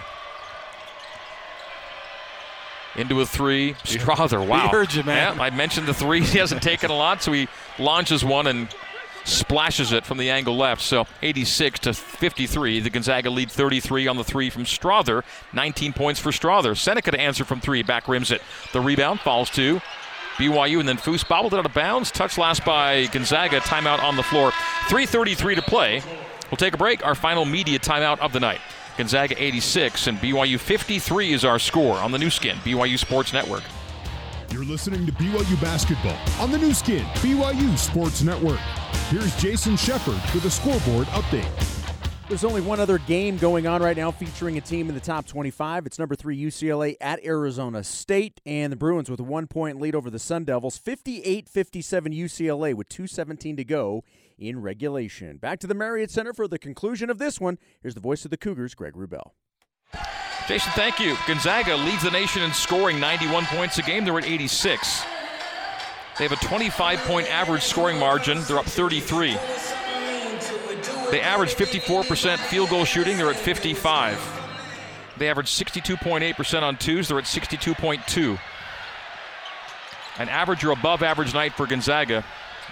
Into 2.95 3.21
a 3.21 3.25
three. 3.25 3.73
Strawther, 3.85 4.45
wow. 4.45 4.67
heard 4.67 4.93
you, 4.93 5.03
man. 5.03 5.37
Yeah, 5.37 5.43
I 5.43 5.49
mentioned 5.49 5.87
the 5.87 5.93
three. 5.93 6.21
He 6.25 6.37
hasn't 6.39 6.61
taken 6.61 6.91
a 6.91 6.95
lot, 6.95 7.21
so 7.21 7.31
he 7.31 7.47
launches 7.79 8.23
one 8.25 8.47
and 8.47 8.67
splashes 9.23 9.91
it 9.91 10.05
from 10.05 10.17
the 10.17 10.29
angle 10.29 10.55
left. 10.55 10.81
So 10.81 11.05
86 11.21 11.79
to 11.81 11.93
53. 11.93 12.79
The 12.79 12.89
Gonzaga 12.89 13.29
lead 13.29 13.51
33 13.51 14.07
on 14.07 14.17
the 14.17 14.23
three 14.23 14.49
from 14.49 14.63
Strawther. 14.63 15.23
19 15.53 15.93
points 15.93 16.19
for 16.19 16.31
Strawther. 16.31 16.77
Seneca 16.77 17.11
to 17.11 17.19
answer 17.19 17.45
from 17.45 17.59
three. 17.59 17.83
Back 17.83 18.07
rims 18.07 18.31
it. 18.31 18.41
The 18.73 18.81
rebound 18.81 19.19
falls 19.19 19.49
to 19.51 19.81
BYU, 20.37 20.79
and 20.79 20.87
then 20.87 20.97
Foose 20.97 21.27
bobbled 21.27 21.53
it 21.53 21.57
out 21.57 21.65
of 21.65 21.73
bounds. 21.73 22.11
Touch 22.11 22.37
last 22.37 22.65
by 22.65 23.05
Gonzaga. 23.07 23.59
Timeout 23.59 24.01
on 24.03 24.15
the 24.15 24.23
floor. 24.23 24.51
3.33 24.87 25.55
to 25.55 25.61
play. 25.61 26.01
We'll 26.49 26.57
take 26.57 26.73
a 26.73 26.77
break. 26.77 27.05
Our 27.05 27.15
final 27.15 27.45
media 27.45 27.79
timeout 27.79 28.19
of 28.19 28.33
the 28.33 28.39
night. 28.39 28.59
Gonzaga 28.97 29.41
86 29.41 30.07
and 30.07 30.17
BYU 30.17 30.59
53 30.59 31.33
is 31.33 31.45
our 31.45 31.59
score 31.59 31.97
on 31.97 32.11
the 32.11 32.17
Nu 32.17 32.29
Skin, 32.29 32.57
BYU 32.57 32.99
Sports 32.99 33.33
Network. 33.33 33.63
You're 34.51 34.65
listening 34.65 35.05
to 35.05 35.13
BYU 35.13 35.61
basketball 35.61 36.17
on 36.41 36.51
the 36.51 36.57
Nu 36.57 36.73
Skin, 36.73 37.05
BYU 37.21 37.77
Sports 37.77 38.21
Network. 38.21 38.59
Here's 39.07 39.33
Jason 39.37 39.77
Shepard 39.77 40.19
with 40.33 40.43
a 40.43 40.51
scoreboard 40.51 41.07
update. 41.07 41.49
There's 42.27 42.43
only 42.43 42.59
one 42.59 42.81
other 42.81 42.97
game 42.97 43.37
going 43.37 43.65
on 43.65 43.81
right 43.81 43.95
now 43.95 44.11
featuring 44.11 44.57
a 44.57 44.61
team 44.61 44.89
in 44.89 44.95
the 44.95 44.99
top 44.99 45.25
25. 45.25 45.85
It's 45.85 45.97
number 45.97 46.15
three 46.15 46.37
UCLA 46.37 46.97
at 46.99 47.23
Arizona 47.23 47.81
State, 47.81 48.41
and 48.45 48.73
the 48.73 48.77
Bruins 48.77 49.09
with 49.09 49.21
a 49.21 49.23
one 49.23 49.47
point 49.47 49.79
lead 49.79 49.95
over 49.95 50.09
the 50.09 50.19
Sun 50.19 50.43
Devils. 50.43 50.77
58 50.77 51.47
57 51.47 52.11
UCLA 52.11 52.73
with 52.73 52.89
2.17 52.89 53.55
to 53.55 53.63
go 53.63 54.03
in 54.37 54.61
regulation. 54.61 55.37
Back 55.37 55.59
to 55.59 55.67
the 55.67 55.73
Marriott 55.73 56.11
Center 56.11 56.33
for 56.33 56.49
the 56.49 56.59
conclusion 56.59 57.09
of 57.09 57.19
this 57.19 57.39
one. 57.39 57.57
Here's 57.81 57.95
the 57.95 58.01
voice 58.01 58.25
of 58.25 58.31
the 58.31 58.37
Cougars, 58.37 58.75
Greg 58.75 58.95
Wrubell. 58.95 59.31
Jason, 60.47 60.71
thank 60.73 60.99
you. 60.99 61.15
Gonzaga 61.27 61.75
leads 61.75 62.03
the 62.03 62.11
nation 62.11 62.41
in 62.41 62.51
scoring 62.51 62.99
91 62.99 63.45
points 63.45 63.77
a 63.77 63.81
game. 63.81 64.03
They're 64.03 64.17
at 64.17 64.25
86. 64.25 65.03
They 66.17 66.27
have 66.27 66.33
a 66.33 66.45
25 66.45 66.99
point 66.99 67.27
average 67.29 67.63
scoring 67.63 67.97
margin. 67.97 68.41
They're 68.43 68.59
up 68.59 68.65
33. 68.65 69.37
They 71.11 71.21
average 71.21 71.55
54% 71.55 72.37
field 72.37 72.69
goal 72.69 72.85
shooting. 72.85 73.17
They're 73.17 73.29
at 73.29 73.35
55. 73.35 74.39
They 75.17 75.29
average 75.29 75.51
62.8% 75.51 76.61
on 76.61 76.77
twos. 76.77 77.07
They're 77.07 77.19
at 77.19 77.25
62.2. 77.25 78.39
An 80.19 80.29
average 80.29 80.63
or 80.63 80.71
above 80.71 81.03
average 81.03 81.33
night 81.33 81.53
for 81.53 81.65
Gonzaga 81.65 82.23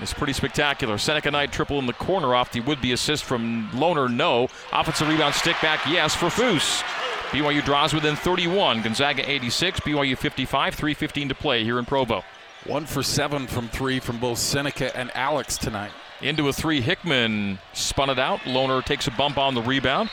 is 0.01 0.13
pretty 0.13 0.33
spectacular. 0.33 0.97
Seneca 0.97 1.31
Knight 1.31 1.51
triple 1.51 1.79
in 1.79 1.85
the 1.85 1.93
corner 1.93 2.35
off 2.35 2.51
the 2.51 2.61
would 2.61 2.81
be 2.81 2.91
assist 2.91 3.23
from 3.23 3.69
Lohner. 3.71 4.13
No. 4.13 4.47
Offensive 4.71 5.07
rebound 5.07 5.35
stick 5.35 5.55
back. 5.61 5.85
Yes 5.87 6.15
for 6.15 6.27
Foose. 6.27 6.83
BYU 7.29 7.63
draws 7.63 7.93
within 7.93 8.15
31. 8.15 8.81
Gonzaga 8.81 9.29
86. 9.29 9.81
BYU 9.81 10.17
55. 10.17 10.75
3.15 10.75 11.29
to 11.29 11.35
play 11.35 11.63
here 11.63 11.77
in 11.77 11.85
Provo. 11.85 12.23
One 12.65 12.87
for 12.87 13.03
seven 13.03 13.45
from 13.45 13.69
three 13.69 13.99
from 13.99 14.17
both 14.17 14.39
Seneca 14.39 14.95
and 14.97 15.11
Alex 15.15 15.55
tonight. 15.55 15.91
Into 16.21 16.47
a 16.49 16.53
three. 16.53 16.81
Hickman 16.81 17.59
spun 17.73 18.09
it 18.09 18.17
out. 18.17 18.39
Lohner 18.41 18.83
takes 18.83 19.05
a 19.05 19.11
bump 19.11 19.37
on 19.37 19.53
the 19.53 19.61
rebound. 19.61 20.09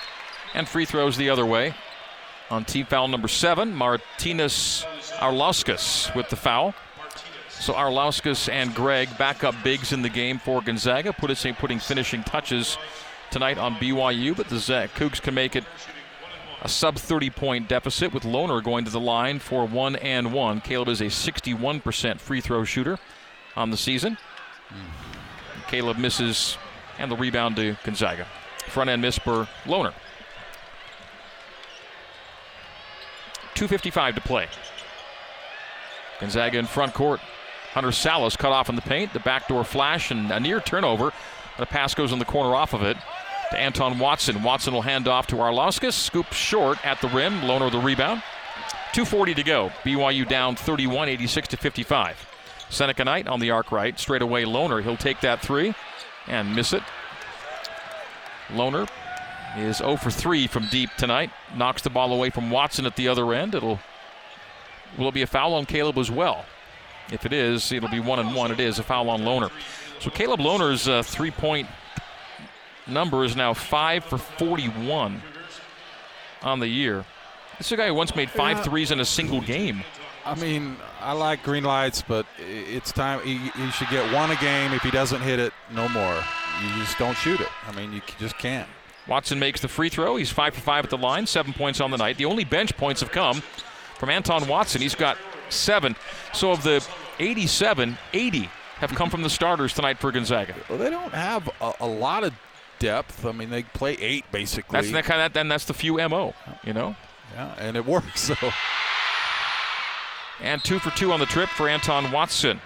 And 0.52 0.68
free 0.68 0.84
throws 0.84 1.16
the 1.16 1.30
other 1.30 1.46
way. 1.46 1.74
On 2.50 2.66
team 2.66 2.84
foul 2.84 3.08
number 3.08 3.28
seven, 3.28 3.74
Martynas 3.74 4.84
Arlauskas 5.16 6.14
with 6.14 6.28
the 6.28 6.36
foul. 6.36 6.74
So 7.48 7.72
Arlauskas 7.72 8.52
and 8.52 8.74
Gregg 8.74 9.16
back 9.16 9.42
up 9.42 9.54
bigs 9.64 9.92
in 9.92 10.02
the 10.02 10.10
game 10.10 10.38
for 10.38 10.60
Gonzaga, 10.60 11.14
put 11.14 11.30
us 11.30 11.46
putting 11.58 11.78
finishing 11.78 12.22
touches 12.22 12.76
tonight 13.30 13.56
on 13.56 13.74
BYU, 13.76 14.36
but 14.36 14.48
the 14.48 14.56
Cougs 14.56 15.20
can 15.20 15.34
make 15.34 15.56
it 15.56 15.64
a 16.62 16.68
sub 16.68 16.96
30 16.96 17.30
point 17.30 17.68
deficit 17.68 18.12
with 18.12 18.22
Lohner 18.22 18.62
going 18.62 18.84
to 18.84 18.90
the 18.90 19.00
line 19.00 19.38
for 19.38 19.66
one 19.66 19.96
and 19.96 20.32
one. 20.32 20.60
Caleb 20.60 20.88
is 20.88 21.00
a 21.00 21.06
61% 21.06 22.20
free 22.20 22.40
throw 22.40 22.64
shooter 22.64 22.98
on 23.54 23.70
the 23.70 23.76
season. 23.76 24.16
Mm. 24.70 25.68
Caleb 25.68 25.98
misses, 25.98 26.56
and 26.98 27.10
the 27.10 27.16
rebound 27.16 27.56
to 27.56 27.76
Gonzaga. 27.84 28.26
Front 28.68 28.90
end 28.90 29.02
miss 29.02 29.18
for 29.18 29.48
Lohner. 29.64 29.92
2.55 33.54 34.16
to 34.16 34.20
play. 34.20 34.46
Gonzaga 36.20 36.58
in 36.58 36.66
front 36.66 36.94
court. 36.94 37.20
Hunter 37.72 37.90
Sallis 37.90 38.36
cut 38.36 38.52
off 38.52 38.68
in 38.68 38.76
the 38.76 38.82
paint. 38.82 39.12
The 39.12 39.20
backdoor 39.20 39.64
flash 39.64 40.10
and 40.10 40.30
a 40.30 40.40
near 40.40 40.60
turnover. 40.60 41.12
The 41.58 41.66
pass 41.66 41.94
goes 41.94 42.12
in 42.12 42.18
the 42.18 42.24
corner 42.24 42.54
off 42.54 42.74
of 42.74 42.82
it 42.82 42.96
to 43.50 43.58
Anton 43.58 43.98
Watson. 43.98 44.42
Watson 44.42 44.74
will 44.74 44.82
hand 44.82 45.08
off 45.08 45.26
to 45.28 45.36
Arlauskas. 45.36 45.92
Scoop 45.92 46.32
short 46.32 46.84
at 46.84 47.00
the 47.00 47.08
rim. 47.08 47.40
Lohner 47.40 47.70
the 47.70 47.78
rebound. 47.78 48.22
2.40 48.92 49.36
to 49.36 49.42
go. 49.42 49.70
BYU 49.84 50.28
down 50.28 50.56
31, 50.56 51.08
86 51.08 51.48
to 51.48 51.56
55. 51.56 52.26
Seneca 52.70 53.04
Knight 53.04 53.28
on 53.28 53.40
the 53.40 53.50
arc 53.50 53.70
right. 53.70 53.98
Straight 53.98 54.22
away, 54.22 54.44
Lohner. 54.44 54.82
He'll 54.82 54.96
take 54.96 55.20
that 55.20 55.40
three 55.40 55.74
and 56.26 56.54
miss 56.54 56.72
it. 56.72 56.82
Lohner 58.48 58.88
is 59.56 59.78
0 59.78 59.96
for 59.96 60.10
3 60.10 60.46
from 60.46 60.66
deep 60.68 60.90
tonight. 60.96 61.30
Knocks 61.54 61.82
the 61.82 61.90
ball 61.90 62.12
away 62.12 62.30
from 62.30 62.50
Watson 62.50 62.86
at 62.86 62.96
the 62.96 63.08
other 63.08 63.32
end. 63.32 63.54
It'll 63.54 63.78
will 64.98 65.08
it 65.08 65.14
be 65.14 65.22
a 65.22 65.26
foul 65.26 65.54
on 65.54 65.66
Caleb 65.66 65.98
as 65.98 66.10
well? 66.10 66.44
If 67.12 67.24
it 67.24 67.32
is, 67.32 67.70
it'll 67.72 67.88
be 67.88 68.00
one 68.00 68.18
and 68.18 68.34
one. 68.34 68.50
It 68.50 68.60
is 68.60 68.78
a 68.78 68.82
foul 68.82 69.10
on 69.10 69.22
Lohner. 69.22 69.50
So 70.00 70.10
Caleb 70.10 70.40
Lohner's 70.40 70.88
uh, 70.88 71.02
three-point 71.02 71.68
number 72.86 73.24
is 73.24 73.36
now 73.36 73.54
five 73.54 74.04
for 74.04 74.18
41 74.18 75.22
on 76.42 76.60
the 76.60 76.68
year. 76.68 77.04
This 77.58 77.68
is 77.68 77.72
a 77.72 77.76
guy 77.76 77.86
who 77.88 77.94
once 77.94 78.14
made 78.14 78.30
five 78.30 78.62
threes 78.62 78.90
in 78.90 79.00
a 79.00 79.04
single 79.04 79.40
game. 79.40 79.82
I 80.24 80.34
mean, 80.34 80.76
I 81.00 81.12
like 81.12 81.42
green 81.42 81.64
lights, 81.64 82.02
but 82.02 82.26
it's 82.38 82.92
time. 82.92 83.20
He, 83.22 83.38
he, 83.38 83.70
should 83.70 83.88
get 83.88 84.12
one 84.12 84.30
a 84.30 84.36
game. 84.36 84.72
If 84.72 84.82
he 84.82 84.90
doesn't 84.90 85.20
hit 85.20 85.38
it, 85.38 85.52
no 85.72 85.88
more. 85.88 86.16
You 86.62 86.68
just 86.80 86.98
don't 86.98 87.16
shoot 87.16 87.40
it. 87.40 87.48
I 87.66 87.72
mean, 87.72 87.92
you 87.92 88.02
just 88.18 88.36
can't. 88.36 88.68
Watson 89.06 89.38
makes 89.38 89.60
the 89.60 89.68
free 89.68 89.88
throw. 89.88 90.16
He's 90.16 90.30
five 90.30 90.54
for 90.54 90.60
five 90.60 90.84
at 90.84 90.90
the 90.90 90.98
line, 90.98 91.26
seven 91.26 91.52
points 91.52 91.80
on 91.80 91.92
the 91.92 91.96
night. 91.96 92.18
The 92.18 92.24
only 92.24 92.44
bench 92.44 92.76
points 92.76 93.00
have 93.00 93.12
come 93.12 93.40
from 93.98 94.10
Anton 94.10 94.48
Watson. 94.48 94.80
He's 94.82 94.96
got 94.96 95.16
seven. 95.48 95.94
So 96.32 96.50
of 96.50 96.62
the 96.64 96.86
87, 97.20 97.96
80 98.12 98.50
have 98.78 98.90
come 98.94 99.08
from 99.08 99.22
the 99.22 99.30
starters 99.30 99.72
tonight 99.72 99.98
for 99.98 100.10
Gonzaga. 100.10 100.54
Well, 100.68 100.78
they 100.78 100.90
don't 100.90 101.12
have 101.12 101.48
a, 101.60 101.72
a 101.80 101.86
lot 101.86 102.24
of 102.24 102.34
depth. 102.78 103.24
I 103.24 103.32
mean, 103.32 103.50
they 103.50 103.62
play 103.62 103.94
eight 103.94 104.24
basically. 104.32 104.76
That's 104.76 104.90
the 104.90 105.02
kind 105.02 105.22
of 105.22 105.32
then 105.32 105.48
that's 105.48 105.64
the 105.64 105.74
few 105.74 105.96
mo. 106.08 106.34
You 106.64 106.72
know. 106.72 106.96
Yeah, 107.34 107.54
and 107.58 107.76
it 107.76 107.84
works. 107.86 108.30
So. 108.40 108.50
And 110.38 110.62
two 110.62 110.78
for 110.78 110.90
two 110.90 111.12
on 111.12 111.20
the 111.20 111.24
trip 111.24 111.48
for 111.48 111.66
Anton 111.66 112.12
Watson. 112.12 112.60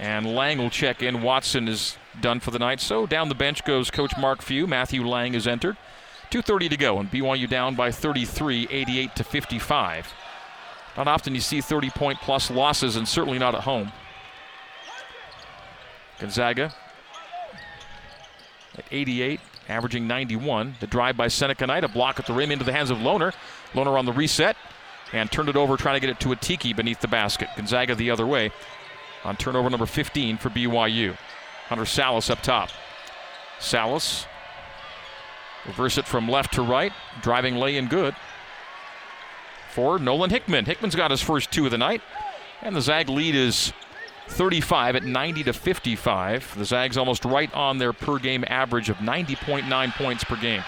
And 0.00 0.34
Lang 0.34 0.56
will 0.56 0.70
check 0.70 1.02
in. 1.02 1.20
Watson 1.20 1.68
is 1.68 1.98
done 2.22 2.40
for 2.40 2.50
the 2.50 2.58
night. 2.58 2.80
So 2.80 3.04
down 3.06 3.28
the 3.28 3.34
bench 3.34 3.62
goes 3.64 3.90
Coach 3.90 4.14
Mark 4.16 4.40
Few. 4.40 4.66
Matthew 4.66 5.06
Lang 5.06 5.34
is 5.34 5.46
entered. 5.46 5.76
2.30 6.30 6.70
to 6.70 6.76
go, 6.76 6.98
and 6.98 7.10
BYU 7.10 7.48
down 7.48 7.74
by 7.74 7.90
33, 7.90 8.68
88 8.70 9.16
to 9.16 9.24
55. 9.24 10.12
Not 10.96 11.08
often 11.08 11.34
you 11.34 11.40
see 11.40 11.60
30 11.60 11.90
point 11.90 12.18
plus 12.20 12.50
losses, 12.50 12.96
and 12.96 13.06
certainly 13.08 13.38
not 13.38 13.54
at 13.54 13.62
home. 13.62 13.92
Gonzaga 16.18 16.74
at 18.78 18.84
88, 18.90 19.40
averaging 19.68 20.06
91. 20.06 20.76
The 20.80 20.86
drive 20.86 21.16
by 21.16 21.28
Seneca 21.28 21.66
Knight, 21.66 21.84
a 21.84 21.88
block 21.88 22.18
at 22.18 22.26
the 22.26 22.32
rim 22.32 22.50
into 22.50 22.64
the 22.64 22.72
hands 22.72 22.90
of 22.90 22.98
Lohner. 22.98 23.34
Lohner 23.74 23.98
on 23.98 24.06
the 24.06 24.12
reset 24.12 24.56
and 25.12 25.30
turned 25.30 25.48
it 25.48 25.56
over, 25.56 25.76
trying 25.76 25.96
to 25.96 26.00
get 26.00 26.10
it 26.10 26.20
to 26.20 26.28
Atiki 26.28 26.74
beneath 26.74 27.00
the 27.00 27.08
basket. 27.08 27.48
Gonzaga 27.56 27.94
the 27.94 28.10
other 28.10 28.26
way 28.26 28.50
on 29.24 29.36
turnover 29.36 29.68
number 29.68 29.86
15 29.86 30.38
for 30.38 30.50
BYU. 30.50 31.16
Hunter 31.68 31.84
Sallis 31.84 32.30
up 32.30 32.40
top. 32.42 32.70
Sallis 33.58 34.26
reverse 35.66 35.98
it 35.98 36.06
from 36.06 36.28
left 36.28 36.54
to 36.54 36.62
right, 36.62 36.92
driving 37.20 37.56
lay 37.56 37.76
in 37.76 37.88
good 37.88 38.14
for 39.70 39.98
Nolan 39.98 40.30
Hickman. 40.30 40.64
Hickman's 40.64 40.94
got 40.94 41.10
his 41.10 41.20
first 41.20 41.50
two 41.50 41.64
of 41.64 41.70
the 41.70 41.78
night, 41.78 42.00
and 42.62 42.74
the 42.74 42.80
Zag 42.80 43.08
lead 43.08 43.34
is 43.34 43.72
35 44.28 44.96
at 44.96 45.04
90 45.04 45.44
to 45.44 45.52
55. 45.52 46.54
The 46.56 46.64
Zags 46.64 46.96
almost 46.96 47.24
right 47.24 47.52
on 47.54 47.78
their 47.78 47.92
per 47.92 48.18
game 48.18 48.44
average 48.46 48.88
of 48.88 48.98
90.9 48.98 49.92
points 49.94 50.24
per 50.24 50.36
game. 50.36 50.62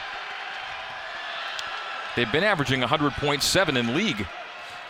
They've 2.17 2.31
been 2.31 2.45
averaging 2.45 2.81
100.7 2.81 3.79
in 3.79 3.95
league. 3.95 4.27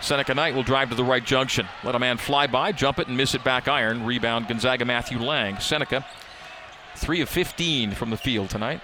Seneca 0.01 0.35
Knight 0.35 0.55
will 0.55 0.63
drive 0.63 0.89
to 0.89 0.95
the 0.95 1.05
right 1.05 1.25
junction. 1.25 1.67
Let 1.85 1.95
a 1.95 1.99
man 1.99 2.17
fly 2.17 2.47
by, 2.47 2.73
jump 2.73 2.99
it, 2.99 3.09
and 3.09 3.17
miss 3.17 3.35
it 3.35 3.45
back 3.45 3.69
iron. 3.69 4.07
Rebound 4.07 4.49
Gonzaga 4.49 4.87
Matthew 4.87 5.19
Lang. 5.19 5.59
Seneca, 5.59 6.07
3 6.97 7.21
of 7.21 7.29
15 7.29 7.93
from 7.93 8.09
the 8.09 8.17
field 8.17 8.49
tonight. 8.49 8.81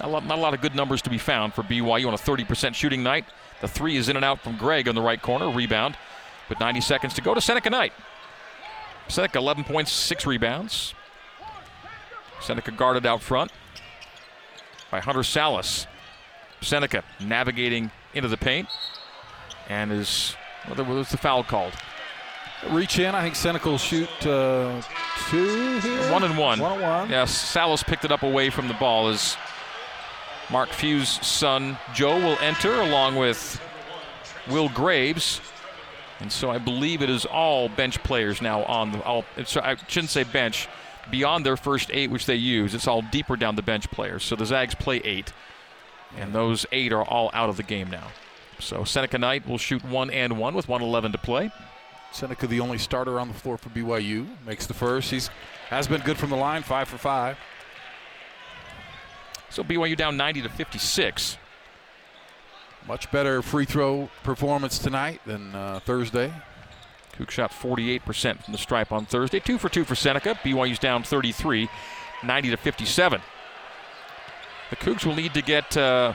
Not 0.00 0.08
a, 0.08 0.12
lot, 0.12 0.26
not 0.26 0.38
a 0.38 0.40
lot 0.40 0.54
of 0.54 0.60
good 0.60 0.74
numbers 0.74 1.02
to 1.02 1.10
be 1.10 1.18
found 1.18 1.54
for 1.54 1.62
BYU 1.62 2.06
on 2.06 2.14
a 2.14 2.18
30% 2.18 2.74
shooting 2.74 3.02
night. 3.02 3.24
The 3.60 3.68
three 3.68 3.96
is 3.96 4.08
in 4.08 4.16
and 4.16 4.24
out 4.24 4.40
from 4.40 4.56
Gregg 4.56 4.88
on 4.88 4.94
the 4.94 5.00
right 5.00 5.20
corner. 5.20 5.50
Rebound. 5.50 5.96
With 6.48 6.60
90 6.60 6.80
seconds 6.80 7.14
to 7.14 7.22
go 7.22 7.34
to 7.34 7.40
Seneca 7.40 7.70
Knight. 7.70 7.92
Seneca 9.08 9.38
11 9.38 9.64
points, 9.64 9.92
6 9.92 10.26
rebounds. 10.26 10.94
Seneca 12.40 12.70
guarded 12.70 13.06
out 13.06 13.22
front 13.22 13.50
by 14.90 15.00
Hunter 15.00 15.20
Sallis. 15.20 15.86
Seneca 16.60 17.04
navigating 17.20 17.90
into 18.14 18.28
the 18.28 18.36
paint 18.36 18.68
and 19.68 19.92
is 19.92 20.34
what 20.66 20.84
was 20.86 21.10
the 21.10 21.16
foul 21.16 21.44
called? 21.44 21.72
Reach 22.70 22.98
in. 22.98 23.14
I 23.14 23.22
think 23.22 23.36
Seneca 23.36 23.68
will 23.68 23.78
shoot 23.78 24.08
uh, 24.26 24.80
two 25.28 25.78
here. 25.78 26.12
One 26.12 26.24
and 26.24 26.36
one. 26.36 26.58
One 26.58 26.72
and 26.72 26.82
one. 26.82 27.10
Yes, 27.10 27.32
Sallis 27.54 27.84
picked 27.86 28.04
it 28.04 28.10
up 28.10 28.22
away 28.22 28.50
from 28.50 28.66
the 28.66 28.74
ball 28.74 29.08
as 29.08 29.36
Mark 30.50 30.70
Few's 30.70 31.08
son 31.26 31.78
Joe 31.94 32.16
will 32.18 32.38
enter 32.40 32.80
along 32.80 33.16
with 33.16 33.60
Will 34.48 34.68
Graves. 34.68 35.40
And 36.20 36.32
so 36.32 36.50
I 36.50 36.58
believe 36.58 37.02
it 37.02 37.10
is 37.10 37.26
all 37.26 37.68
bench 37.68 38.02
players 38.02 38.40
now 38.40 38.64
on 38.64 38.92
the. 38.92 39.02
All, 39.02 39.24
so 39.44 39.60
I 39.60 39.76
shouldn't 39.88 40.10
say 40.10 40.24
bench, 40.24 40.68
beyond 41.10 41.44
their 41.44 41.56
first 41.56 41.90
eight, 41.92 42.10
which 42.10 42.26
they 42.26 42.36
use. 42.36 42.74
It's 42.74 42.88
all 42.88 43.02
deeper 43.02 43.36
down 43.36 43.56
the 43.56 43.62
bench 43.62 43.90
players. 43.90 44.24
So 44.24 44.36
the 44.36 44.46
Zags 44.46 44.74
play 44.74 44.98
eight. 44.98 45.32
And 46.16 46.32
those 46.32 46.64
eight 46.72 46.92
are 46.92 47.04
all 47.04 47.30
out 47.34 47.48
of 47.48 47.56
the 47.56 47.62
game 47.62 47.90
now. 47.90 48.08
So 48.58 48.84
Seneca 48.84 49.18
Knight 49.18 49.46
will 49.46 49.58
shoot 49.58 49.84
one 49.84 50.10
and 50.10 50.38
one 50.38 50.54
with 50.54 50.68
111 50.68 51.12
to 51.12 51.18
play. 51.18 51.50
Seneca, 52.12 52.46
the 52.46 52.60
only 52.60 52.78
starter 52.78 53.20
on 53.20 53.28
the 53.28 53.34
floor 53.34 53.58
for 53.58 53.68
BYU, 53.68 54.26
makes 54.46 54.66
the 54.66 54.72
first. 54.72 55.10
He's 55.10 55.28
has 55.68 55.86
been 55.88 56.00
good 56.00 56.16
from 56.16 56.30
the 56.30 56.36
line, 56.36 56.62
five 56.62 56.88
for 56.88 56.96
five. 56.96 57.36
So 59.50 59.62
BYU 59.62 59.96
down 59.96 60.16
90 60.16 60.42
to 60.42 60.48
56. 60.48 61.36
Much 62.86 63.10
better 63.10 63.42
free 63.42 63.64
throw 63.64 64.08
performance 64.22 64.78
tonight 64.78 65.20
than 65.26 65.54
uh, 65.54 65.80
Thursday. 65.80 66.32
Cook 67.12 67.30
shot 67.30 67.50
48% 67.50 68.44
from 68.44 68.52
the 68.52 68.58
stripe 68.58 68.92
on 68.92 69.06
Thursday. 69.06 69.40
Two 69.40 69.58
for 69.58 69.68
two 69.68 69.84
for 69.84 69.94
Seneca. 69.94 70.34
BYU's 70.44 70.78
down 70.78 71.02
33, 71.02 71.68
90 72.22 72.50
to 72.50 72.56
57. 72.56 73.20
The 74.70 74.76
Cougs 74.76 75.04
will 75.04 75.14
need 75.14 75.34
to 75.34 75.42
get 75.42 75.76
uh, 75.76 76.12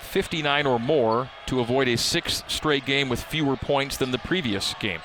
59 0.00 0.66
or 0.66 0.78
more 0.78 1.30
to 1.46 1.60
avoid 1.60 1.88
a 1.88 1.96
sixth 1.96 2.50
straight 2.50 2.84
game 2.84 3.08
with 3.08 3.22
fewer 3.22 3.56
points 3.56 3.96
than 3.96 4.10
the 4.10 4.18
previous 4.18 4.74
game. 4.74 5.00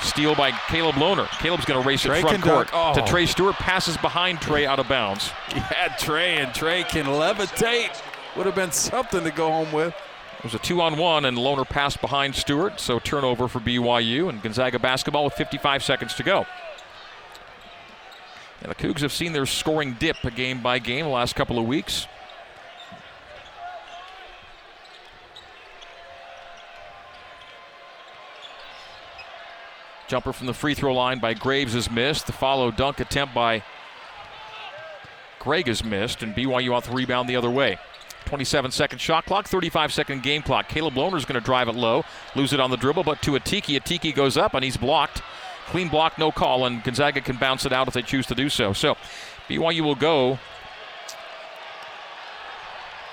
Steal 0.00 0.34
by 0.34 0.52
Caleb 0.68 0.94
Lohner. 0.94 1.28
Caleb's 1.40 1.64
going 1.64 1.80
to 1.82 1.86
race 1.86 2.02
Trey 2.02 2.20
it 2.20 2.22
front 2.22 2.42
court 2.42 2.70
oh. 2.72 2.94
to 2.94 3.02
Trey 3.02 3.26
Stewart. 3.26 3.56
Passes 3.56 3.96
behind 3.96 4.40
Trey 4.40 4.64
out 4.64 4.78
of 4.78 4.88
bounds. 4.88 5.30
Yeah, 5.54 5.94
Trey, 5.98 6.36
and 6.36 6.54
Trey 6.54 6.84
can 6.84 7.06
levitate. 7.06 8.00
Would 8.38 8.46
have 8.46 8.54
been 8.54 8.70
something 8.70 9.24
to 9.24 9.32
go 9.32 9.50
home 9.50 9.72
with. 9.72 9.92
It 10.38 10.44
was 10.44 10.54
a 10.54 10.60
two 10.60 10.80
on 10.80 10.96
one, 10.96 11.24
and 11.24 11.36
Lohner 11.36 11.68
passed 11.68 12.00
behind 12.00 12.36
Stewart, 12.36 12.78
so 12.78 13.00
turnover 13.00 13.48
for 13.48 13.58
BYU 13.58 14.28
and 14.28 14.40
Gonzaga 14.40 14.78
basketball 14.78 15.24
with 15.24 15.34
55 15.34 15.82
seconds 15.82 16.14
to 16.14 16.22
go. 16.22 16.46
And 18.62 18.70
the 18.70 18.76
Cougs 18.76 19.00
have 19.00 19.12
seen 19.12 19.32
their 19.32 19.44
scoring 19.44 19.96
dip 19.98 20.18
game 20.36 20.62
by 20.62 20.78
game 20.78 21.06
the 21.06 21.10
last 21.10 21.34
couple 21.34 21.58
of 21.58 21.66
weeks. 21.66 22.06
Jumper 30.06 30.32
from 30.32 30.46
the 30.46 30.54
free 30.54 30.74
throw 30.74 30.94
line 30.94 31.18
by 31.18 31.34
Graves 31.34 31.74
is 31.74 31.90
missed. 31.90 32.28
The 32.28 32.32
follow 32.32 32.70
dunk 32.70 33.00
attempt 33.00 33.34
by 33.34 33.64
Gregg 35.40 35.66
is 35.66 35.82
missed, 35.82 36.22
and 36.22 36.36
BYU 36.36 36.72
off 36.72 36.86
the 36.86 36.94
rebound 36.94 37.28
the 37.28 37.34
other 37.34 37.50
way. 37.50 37.80
27 38.26 38.70
second 38.70 38.98
shot 38.98 39.24
clock, 39.24 39.46
35 39.46 39.92
second 39.92 40.22
game 40.22 40.42
clock. 40.42 40.68
Caleb 40.68 40.94
Lohner's 40.94 41.24
going 41.24 41.40
to 41.40 41.44
drive 41.44 41.68
it 41.68 41.74
low, 41.74 42.04
lose 42.34 42.52
it 42.52 42.60
on 42.60 42.70
the 42.70 42.76
dribble, 42.76 43.04
but 43.04 43.22
to 43.22 43.32
Atiki. 43.32 43.80
Atiki 43.80 44.14
goes 44.14 44.36
up 44.36 44.54
and 44.54 44.64
he's 44.64 44.76
blocked. 44.76 45.22
Clean 45.66 45.88
block, 45.88 46.18
no 46.18 46.32
call, 46.32 46.64
and 46.64 46.82
Gonzaga 46.82 47.20
can 47.20 47.36
bounce 47.36 47.66
it 47.66 47.72
out 47.72 47.88
if 47.88 47.94
they 47.94 48.02
choose 48.02 48.26
to 48.26 48.34
do 48.34 48.48
so. 48.48 48.72
So 48.72 48.96
BYU 49.48 49.82
will 49.82 49.94
go 49.94 50.38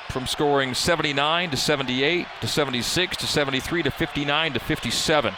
from 0.09 0.25
scoring 0.25 0.73
79 0.73 1.51
to 1.51 1.57
78 1.57 2.25
to 2.39 2.47
76 2.47 3.17
to 3.17 3.27
73 3.27 3.83
to 3.83 3.91
59 3.91 4.53
to 4.53 4.59
57. 4.59 5.33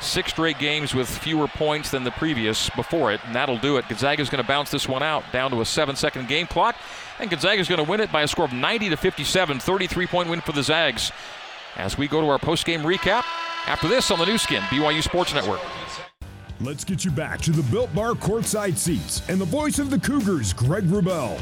Six 0.00 0.30
straight 0.30 0.58
games 0.58 0.94
with 0.94 1.08
fewer 1.08 1.46
points 1.46 1.90
than 1.90 2.04
the 2.04 2.10
previous 2.12 2.70
before 2.70 3.12
it, 3.12 3.20
and 3.26 3.34
that'll 3.34 3.58
do 3.58 3.76
it. 3.76 3.86
Gonzaga's 3.88 4.30
going 4.30 4.42
to 4.42 4.48
bounce 4.48 4.70
this 4.70 4.88
one 4.88 5.02
out 5.02 5.24
down 5.30 5.50
to 5.50 5.60
a 5.60 5.64
seven 5.64 5.94
second 5.94 6.26
game 6.26 6.46
clock, 6.46 6.74
and 7.18 7.28
Gonzaga's 7.28 7.68
going 7.68 7.84
to 7.84 7.88
win 7.88 8.00
it 8.00 8.10
by 8.10 8.22
a 8.22 8.28
score 8.28 8.46
of 8.46 8.52
90 8.52 8.88
to 8.90 8.96
57. 8.96 9.60
33 9.60 10.06
point 10.06 10.30
win 10.30 10.40
for 10.40 10.52
the 10.52 10.62
Zags. 10.62 11.12
As 11.76 11.98
we 11.98 12.08
go 12.08 12.20
to 12.20 12.28
our 12.28 12.38
post 12.38 12.64
game 12.64 12.80
recap 12.80 13.24
after 13.66 13.88
this 13.88 14.10
on 14.10 14.18
the 14.18 14.26
Nu 14.26 14.38
Skin, 14.38 14.62
BYU 14.62 15.02
Sports 15.02 15.34
Network. 15.34 15.60
Let's 16.62 16.84
get 16.84 17.04
you 17.04 17.10
back 17.10 17.40
to 17.42 17.50
the 17.52 17.62
Built 17.70 17.94
Bar 17.94 18.12
courtside 18.12 18.76
seats 18.76 19.26
and 19.28 19.40
the 19.40 19.46
voice 19.46 19.78
of 19.78 19.90
the 19.90 19.98
Cougars, 19.98 20.52
Greg 20.52 20.84
Wrubell. 20.84 21.40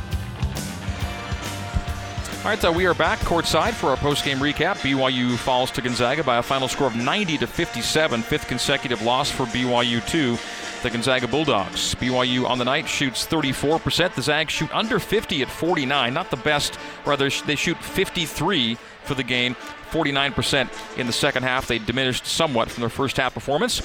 All 2.38 2.44
right, 2.44 2.58
so 2.60 2.70
we 2.70 2.86
are 2.86 2.94
back 2.94 3.18
courtside 3.20 3.72
for 3.72 3.88
our 3.88 3.96
post-game 3.96 4.38
recap. 4.38 4.76
BYU 4.76 5.36
falls 5.36 5.72
to 5.72 5.82
Gonzaga 5.82 6.22
by 6.22 6.38
a 6.38 6.42
final 6.42 6.68
score 6.68 6.86
of 6.86 6.94
90 6.94 7.36
to 7.38 7.46
57, 7.48 8.22
fifth 8.22 8.46
consecutive 8.46 9.02
loss 9.02 9.28
for 9.28 9.44
BYU 9.46 10.06
to 10.10 10.38
the 10.84 10.88
Gonzaga 10.88 11.26
Bulldogs. 11.26 11.96
BYU 11.96 12.48
on 12.48 12.58
the 12.58 12.64
night 12.64 12.88
shoots 12.88 13.26
34%. 13.26 14.14
The 14.14 14.22
Zags 14.22 14.52
shoot 14.52 14.72
under 14.72 15.00
50 15.00 15.42
at 15.42 15.50
49, 15.50 16.14
not 16.14 16.30
the 16.30 16.36
best. 16.36 16.78
Rather, 17.04 17.28
they 17.28 17.56
shoot 17.56 17.76
53 17.76 18.76
for 19.02 19.14
the 19.14 19.24
game, 19.24 19.56
49% 19.90 20.96
in 20.96 21.08
the 21.08 21.12
second 21.12 21.42
half. 21.42 21.66
They 21.66 21.80
diminished 21.80 22.24
somewhat 22.24 22.70
from 22.70 22.82
their 22.82 22.88
first 22.88 23.16
half 23.16 23.34
performance. 23.34 23.82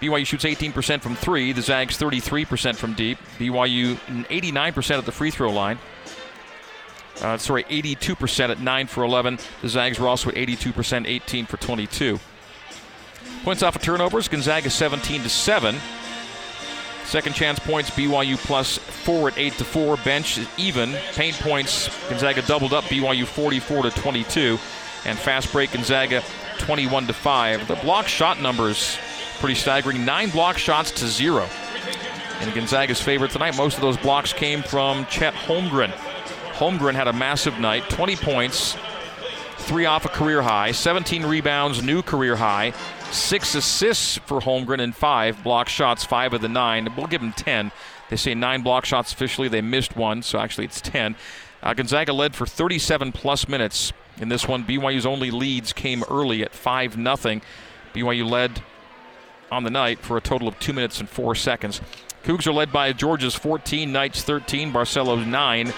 BYU 0.00 0.26
shoots 0.26 0.44
18% 0.44 1.02
from 1.02 1.16
three. 1.16 1.52
The 1.52 1.62
Zags 1.62 1.98
33% 1.98 2.76
from 2.76 2.94
deep. 2.94 3.18
BYU 3.38 3.96
89% 4.24 4.98
at 4.98 5.04
the 5.04 5.12
free 5.12 5.30
throw 5.30 5.52
line. 5.52 5.78
Uh, 7.22 7.36
sorry, 7.36 7.64
82% 7.64 8.48
at 8.50 8.60
9 8.60 8.86
for 8.86 9.04
11. 9.04 9.38
The 9.62 9.68
Zags 9.68 9.98
were 9.98 10.08
also 10.08 10.30
at 10.30 10.36
82%, 10.36 11.06
18 11.06 11.46
for 11.46 11.56
22. 11.58 12.18
Points 13.44 13.62
off 13.62 13.76
of 13.76 13.82
turnovers, 13.82 14.28
Gonzaga 14.28 14.70
17 14.70 15.22
to 15.22 15.28
7. 15.28 15.76
Second 17.04 17.34
chance 17.34 17.58
points, 17.58 17.90
BYU 17.90 18.36
plus 18.36 18.78
4 18.78 19.28
at 19.28 19.38
8 19.38 19.52
to 19.54 19.64
4. 19.64 19.96
Bench 19.98 20.38
even. 20.56 20.94
Paint 21.14 21.36
points, 21.40 21.88
Gonzaga 22.08 22.42
doubled 22.42 22.72
up, 22.72 22.84
BYU 22.84 23.26
44 23.26 23.82
to 23.84 23.90
22. 23.90 24.58
And 25.04 25.18
fast 25.18 25.50
break, 25.52 25.72
Gonzaga 25.72 26.22
21 26.58 27.06
to 27.08 27.12
5. 27.12 27.66
The 27.66 27.74
block 27.76 28.06
shot 28.06 28.40
numbers 28.40 28.96
pretty 29.40 29.54
staggering. 29.54 30.04
Nine 30.04 30.30
block 30.30 30.58
shots 30.58 30.90
to 30.92 31.08
zero. 31.08 31.48
And 32.40 32.54
Gonzaga's 32.54 33.00
favorite 33.00 33.30
tonight, 33.30 33.56
most 33.56 33.74
of 33.74 33.80
those 33.80 33.96
blocks 33.96 34.32
came 34.32 34.62
from 34.62 35.04
Chet 35.06 35.34
Holmgren. 35.34 35.92
Holmgren 36.60 36.92
had 36.92 37.08
a 37.08 37.12
massive 37.14 37.58
night 37.58 37.88
20 37.88 38.16
points, 38.16 38.76
three 39.56 39.86
off 39.86 40.04
a 40.04 40.10
career 40.10 40.42
high, 40.42 40.72
17 40.72 41.24
rebounds, 41.24 41.82
new 41.82 42.02
career 42.02 42.36
high, 42.36 42.74
six 43.10 43.54
assists 43.54 44.18
for 44.18 44.40
Holmgren, 44.40 44.78
and 44.78 44.94
five 44.94 45.42
block 45.42 45.70
shots, 45.70 46.04
five 46.04 46.34
of 46.34 46.42
the 46.42 46.50
nine. 46.50 46.86
We'll 46.98 47.06
give 47.06 47.22
him 47.22 47.32
10. 47.32 47.72
They 48.10 48.16
say 48.16 48.34
nine 48.34 48.60
block 48.60 48.84
shots 48.84 49.10
officially. 49.10 49.48
They 49.48 49.62
missed 49.62 49.96
one, 49.96 50.20
so 50.22 50.38
actually 50.38 50.66
it's 50.66 50.82
10. 50.82 51.16
Uh, 51.62 51.72
Gonzaga 51.72 52.12
led 52.12 52.34
for 52.34 52.44
37 52.44 53.12
plus 53.12 53.48
minutes 53.48 53.94
in 54.18 54.28
this 54.28 54.46
one. 54.46 54.62
BYU's 54.64 55.06
only 55.06 55.30
leads 55.30 55.72
came 55.72 56.04
early 56.10 56.42
at 56.42 56.52
5 56.54 56.92
0. 56.92 57.40
BYU 57.94 58.30
led 58.30 58.62
on 59.50 59.64
the 59.64 59.70
night 59.70 60.00
for 60.00 60.18
a 60.18 60.20
total 60.20 60.46
of 60.46 60.58
2 60.58 60.74
minutes 60.74 61.00
and 61.00 61.08
4 61.08 61.34
seconds. 61.34 61.80
Cougs 62.22 62.46
are 62.46 62.52
led 62.52 62.70
by 62.70 62.92
George's 62.92 63.34
14, 63.34 63.90
Knights 63.90 64.22
13, 64.24 64.74
Barcelos 64.74 65.26
9. 65.26 65.72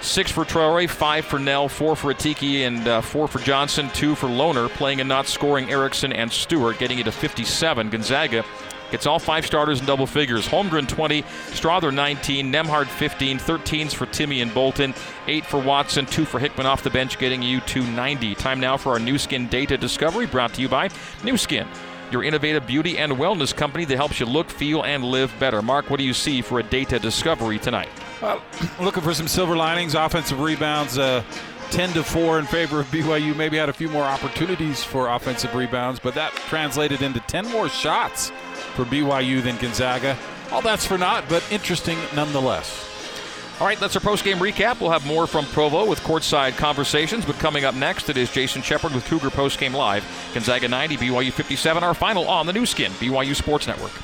Six 0.00 0.30
for 0.30 0.44
Traore, 0.44 0.88
five 0.88 1.24
for 1.24 1.38
Knell, 1.38 1.68
four 1.68 1.96
for 1.96 2.14
Atiki, 2.14 2.66
and 2.66 2.86
uh, 2.86 3.00
four 3.00 3.26
for 3.26 3.40
Johnson, 3.40 3.90
two 3.90 4.14
for 4.14 4.28
Lohner, 4.28 4.68
playing 4.68 5.00
and 5.00 5.08
not 5.08 5.26
scoring 5.26 5.70
Erickson 5.70 6.12
and 6.12 6.30
Stewart, 6.30 6.78
getting 6.78 7.00
it 7.00 7.04
to 7.04 7.12
57. 7.12 7.90
Gonzaga 7.90 8.44
gets 8.92 9.06
all 9.06 9.18
five 9.18 9.44
starters 9.44 9.80
in 9.80 9.86
double 9.86 10.06
figures. 10.06 10.46
Holmgren 10.46 10.88
20, 10.88 11.22
Strawther 11.22 11.92
19, 11.92 12.50
Nembhard 12.50 12.86
15, 12.86 13.38
13s 13.38 13.92
for 13.92 14.06
Timme 14.06 14.40
and 14.40 14.54
Bolton, 14.54 14.94
eight 15.26 15.44
for 15.44 15.60
Watson, 15.60 16.06
two 16.06 16.24
for 16.24 16.38
Hickman 16.38 16.66
off 16.66 16.84
the 16.84 16.90
bench, 16.90 17.18
getting 17.18 17.42
you 17.42 17.60
to 17.62 17.82
90. 17.82 18.36
Time 18.36 18.60
now 18.60 18.76
for 18.76 18.92
our 18.92 18.98
Nu 19.00 19.18
Skin 19.18 19.48
data 19.48 19.76
discovery, 19.76 20.26
brought 20.26 20.54
to 20.54 20.60
you 20.60 20.68
by 20.68 20.88
Nu 21.24 21.36
Skin 21.36 21.66
your 22.10 22.22
innovative 22.22 22.66
beauty 22.66 22.96
and 22.96 23.12
wellness 23.12 23.54
company 23.54 23.84
that 23.84 23.96
helps 23.96 24.18
you 24.18 24.24
look, 24.24 24.48
feel, 24.48 24.82
and 24.82 25.04
live 25.04 25.30
better. 25.38 25.60
Mark, 25.60 25.90
what 25.90 25.98
do 25.98 26.04
you 26.04 26.14
see 26.14 26.40
for 26.40 26.58
a 26.58 26.62
data 26.62 26.98
discovery 26.98 27.58
tonight? 27.58 27.90
Looking 28.80 29.02
for 29.02 29.14
some 29.14 29.28
silver 29.28 29.56
linings, 29.56 29.94
offensive 29.94 30.40
rebounds. 30.40 30.98
Uh, 30.98 31.22
10 31.70 31.92
to 31.92 32.02
4 32.02 32.38
in 32.38 32.46
favor 32.46 32.80
of 32.80 32.86
BYU. 32.90 33.36
Maybe 33.36 33.56
had 33.56 33.68
a 33.68 33.72
few 33.72 33.88
more 33.88 34.04
opportunities 34.04 34.82
for 34.82 35.08
offensive 35.08 35.54
rebounds, 35.54 36.00
but 36.00 36.14
that 36.14 36.32
translated 36.32 37.02
into 37.02 37.20
10 37.20 37.50
more 37.50 37.68
shots 37.68 38.30
for 38.74 38.84
BYU 38.84 39.42
than 39.42 39.56
Gonzaga. 39.58 40.16
All 40.50 40.62
that's 40.62 40.86
for 40.86 40.96
naught, 40.96 41.24
but 41.28 41.44
interesting 41.52 41.98
nonetheless. 42.14 42.86
All 43.60 43.66
right, 43.66 43.78
that's 43.78 43.96
our 43.96 44.00
post-game 44.00 44.38
recap. 44.38 44.80
We'll 44.80 44.92
have 44.92 45.04
more 45.04 45.26
from 45.26 45.44
Provo 45.46 45.84
with 45.84 45.98
courtside 46.00 46.56
conversations, 46.56 47.24
but 47.24 47.34
coming 47.40 47.64
up 47.64 47.74
next, 47.74 48.08
it 48.08 48.16
is 48.16 48.30
Jason 48.30 48.62
Shepard 48.62 48.94
with 48.94 49.04
Cougar 49.06 49.30
Post-Game 49.30 49.74
Live. 49.74 50.04
Gonzaga 50.32 50.68
90, 50.68 50.96
BYU 50.96 51.32
57, 51.32 51.82
our 51.82 51.92
final 51.92 52.28
on 52.28 52.46
the 52.46 52.52
Nu 52.52 52.64
Skin, 52.64 52.92
BYU 52.92 53.34
Sports 53.34 53.66
Network. 53.66 54.00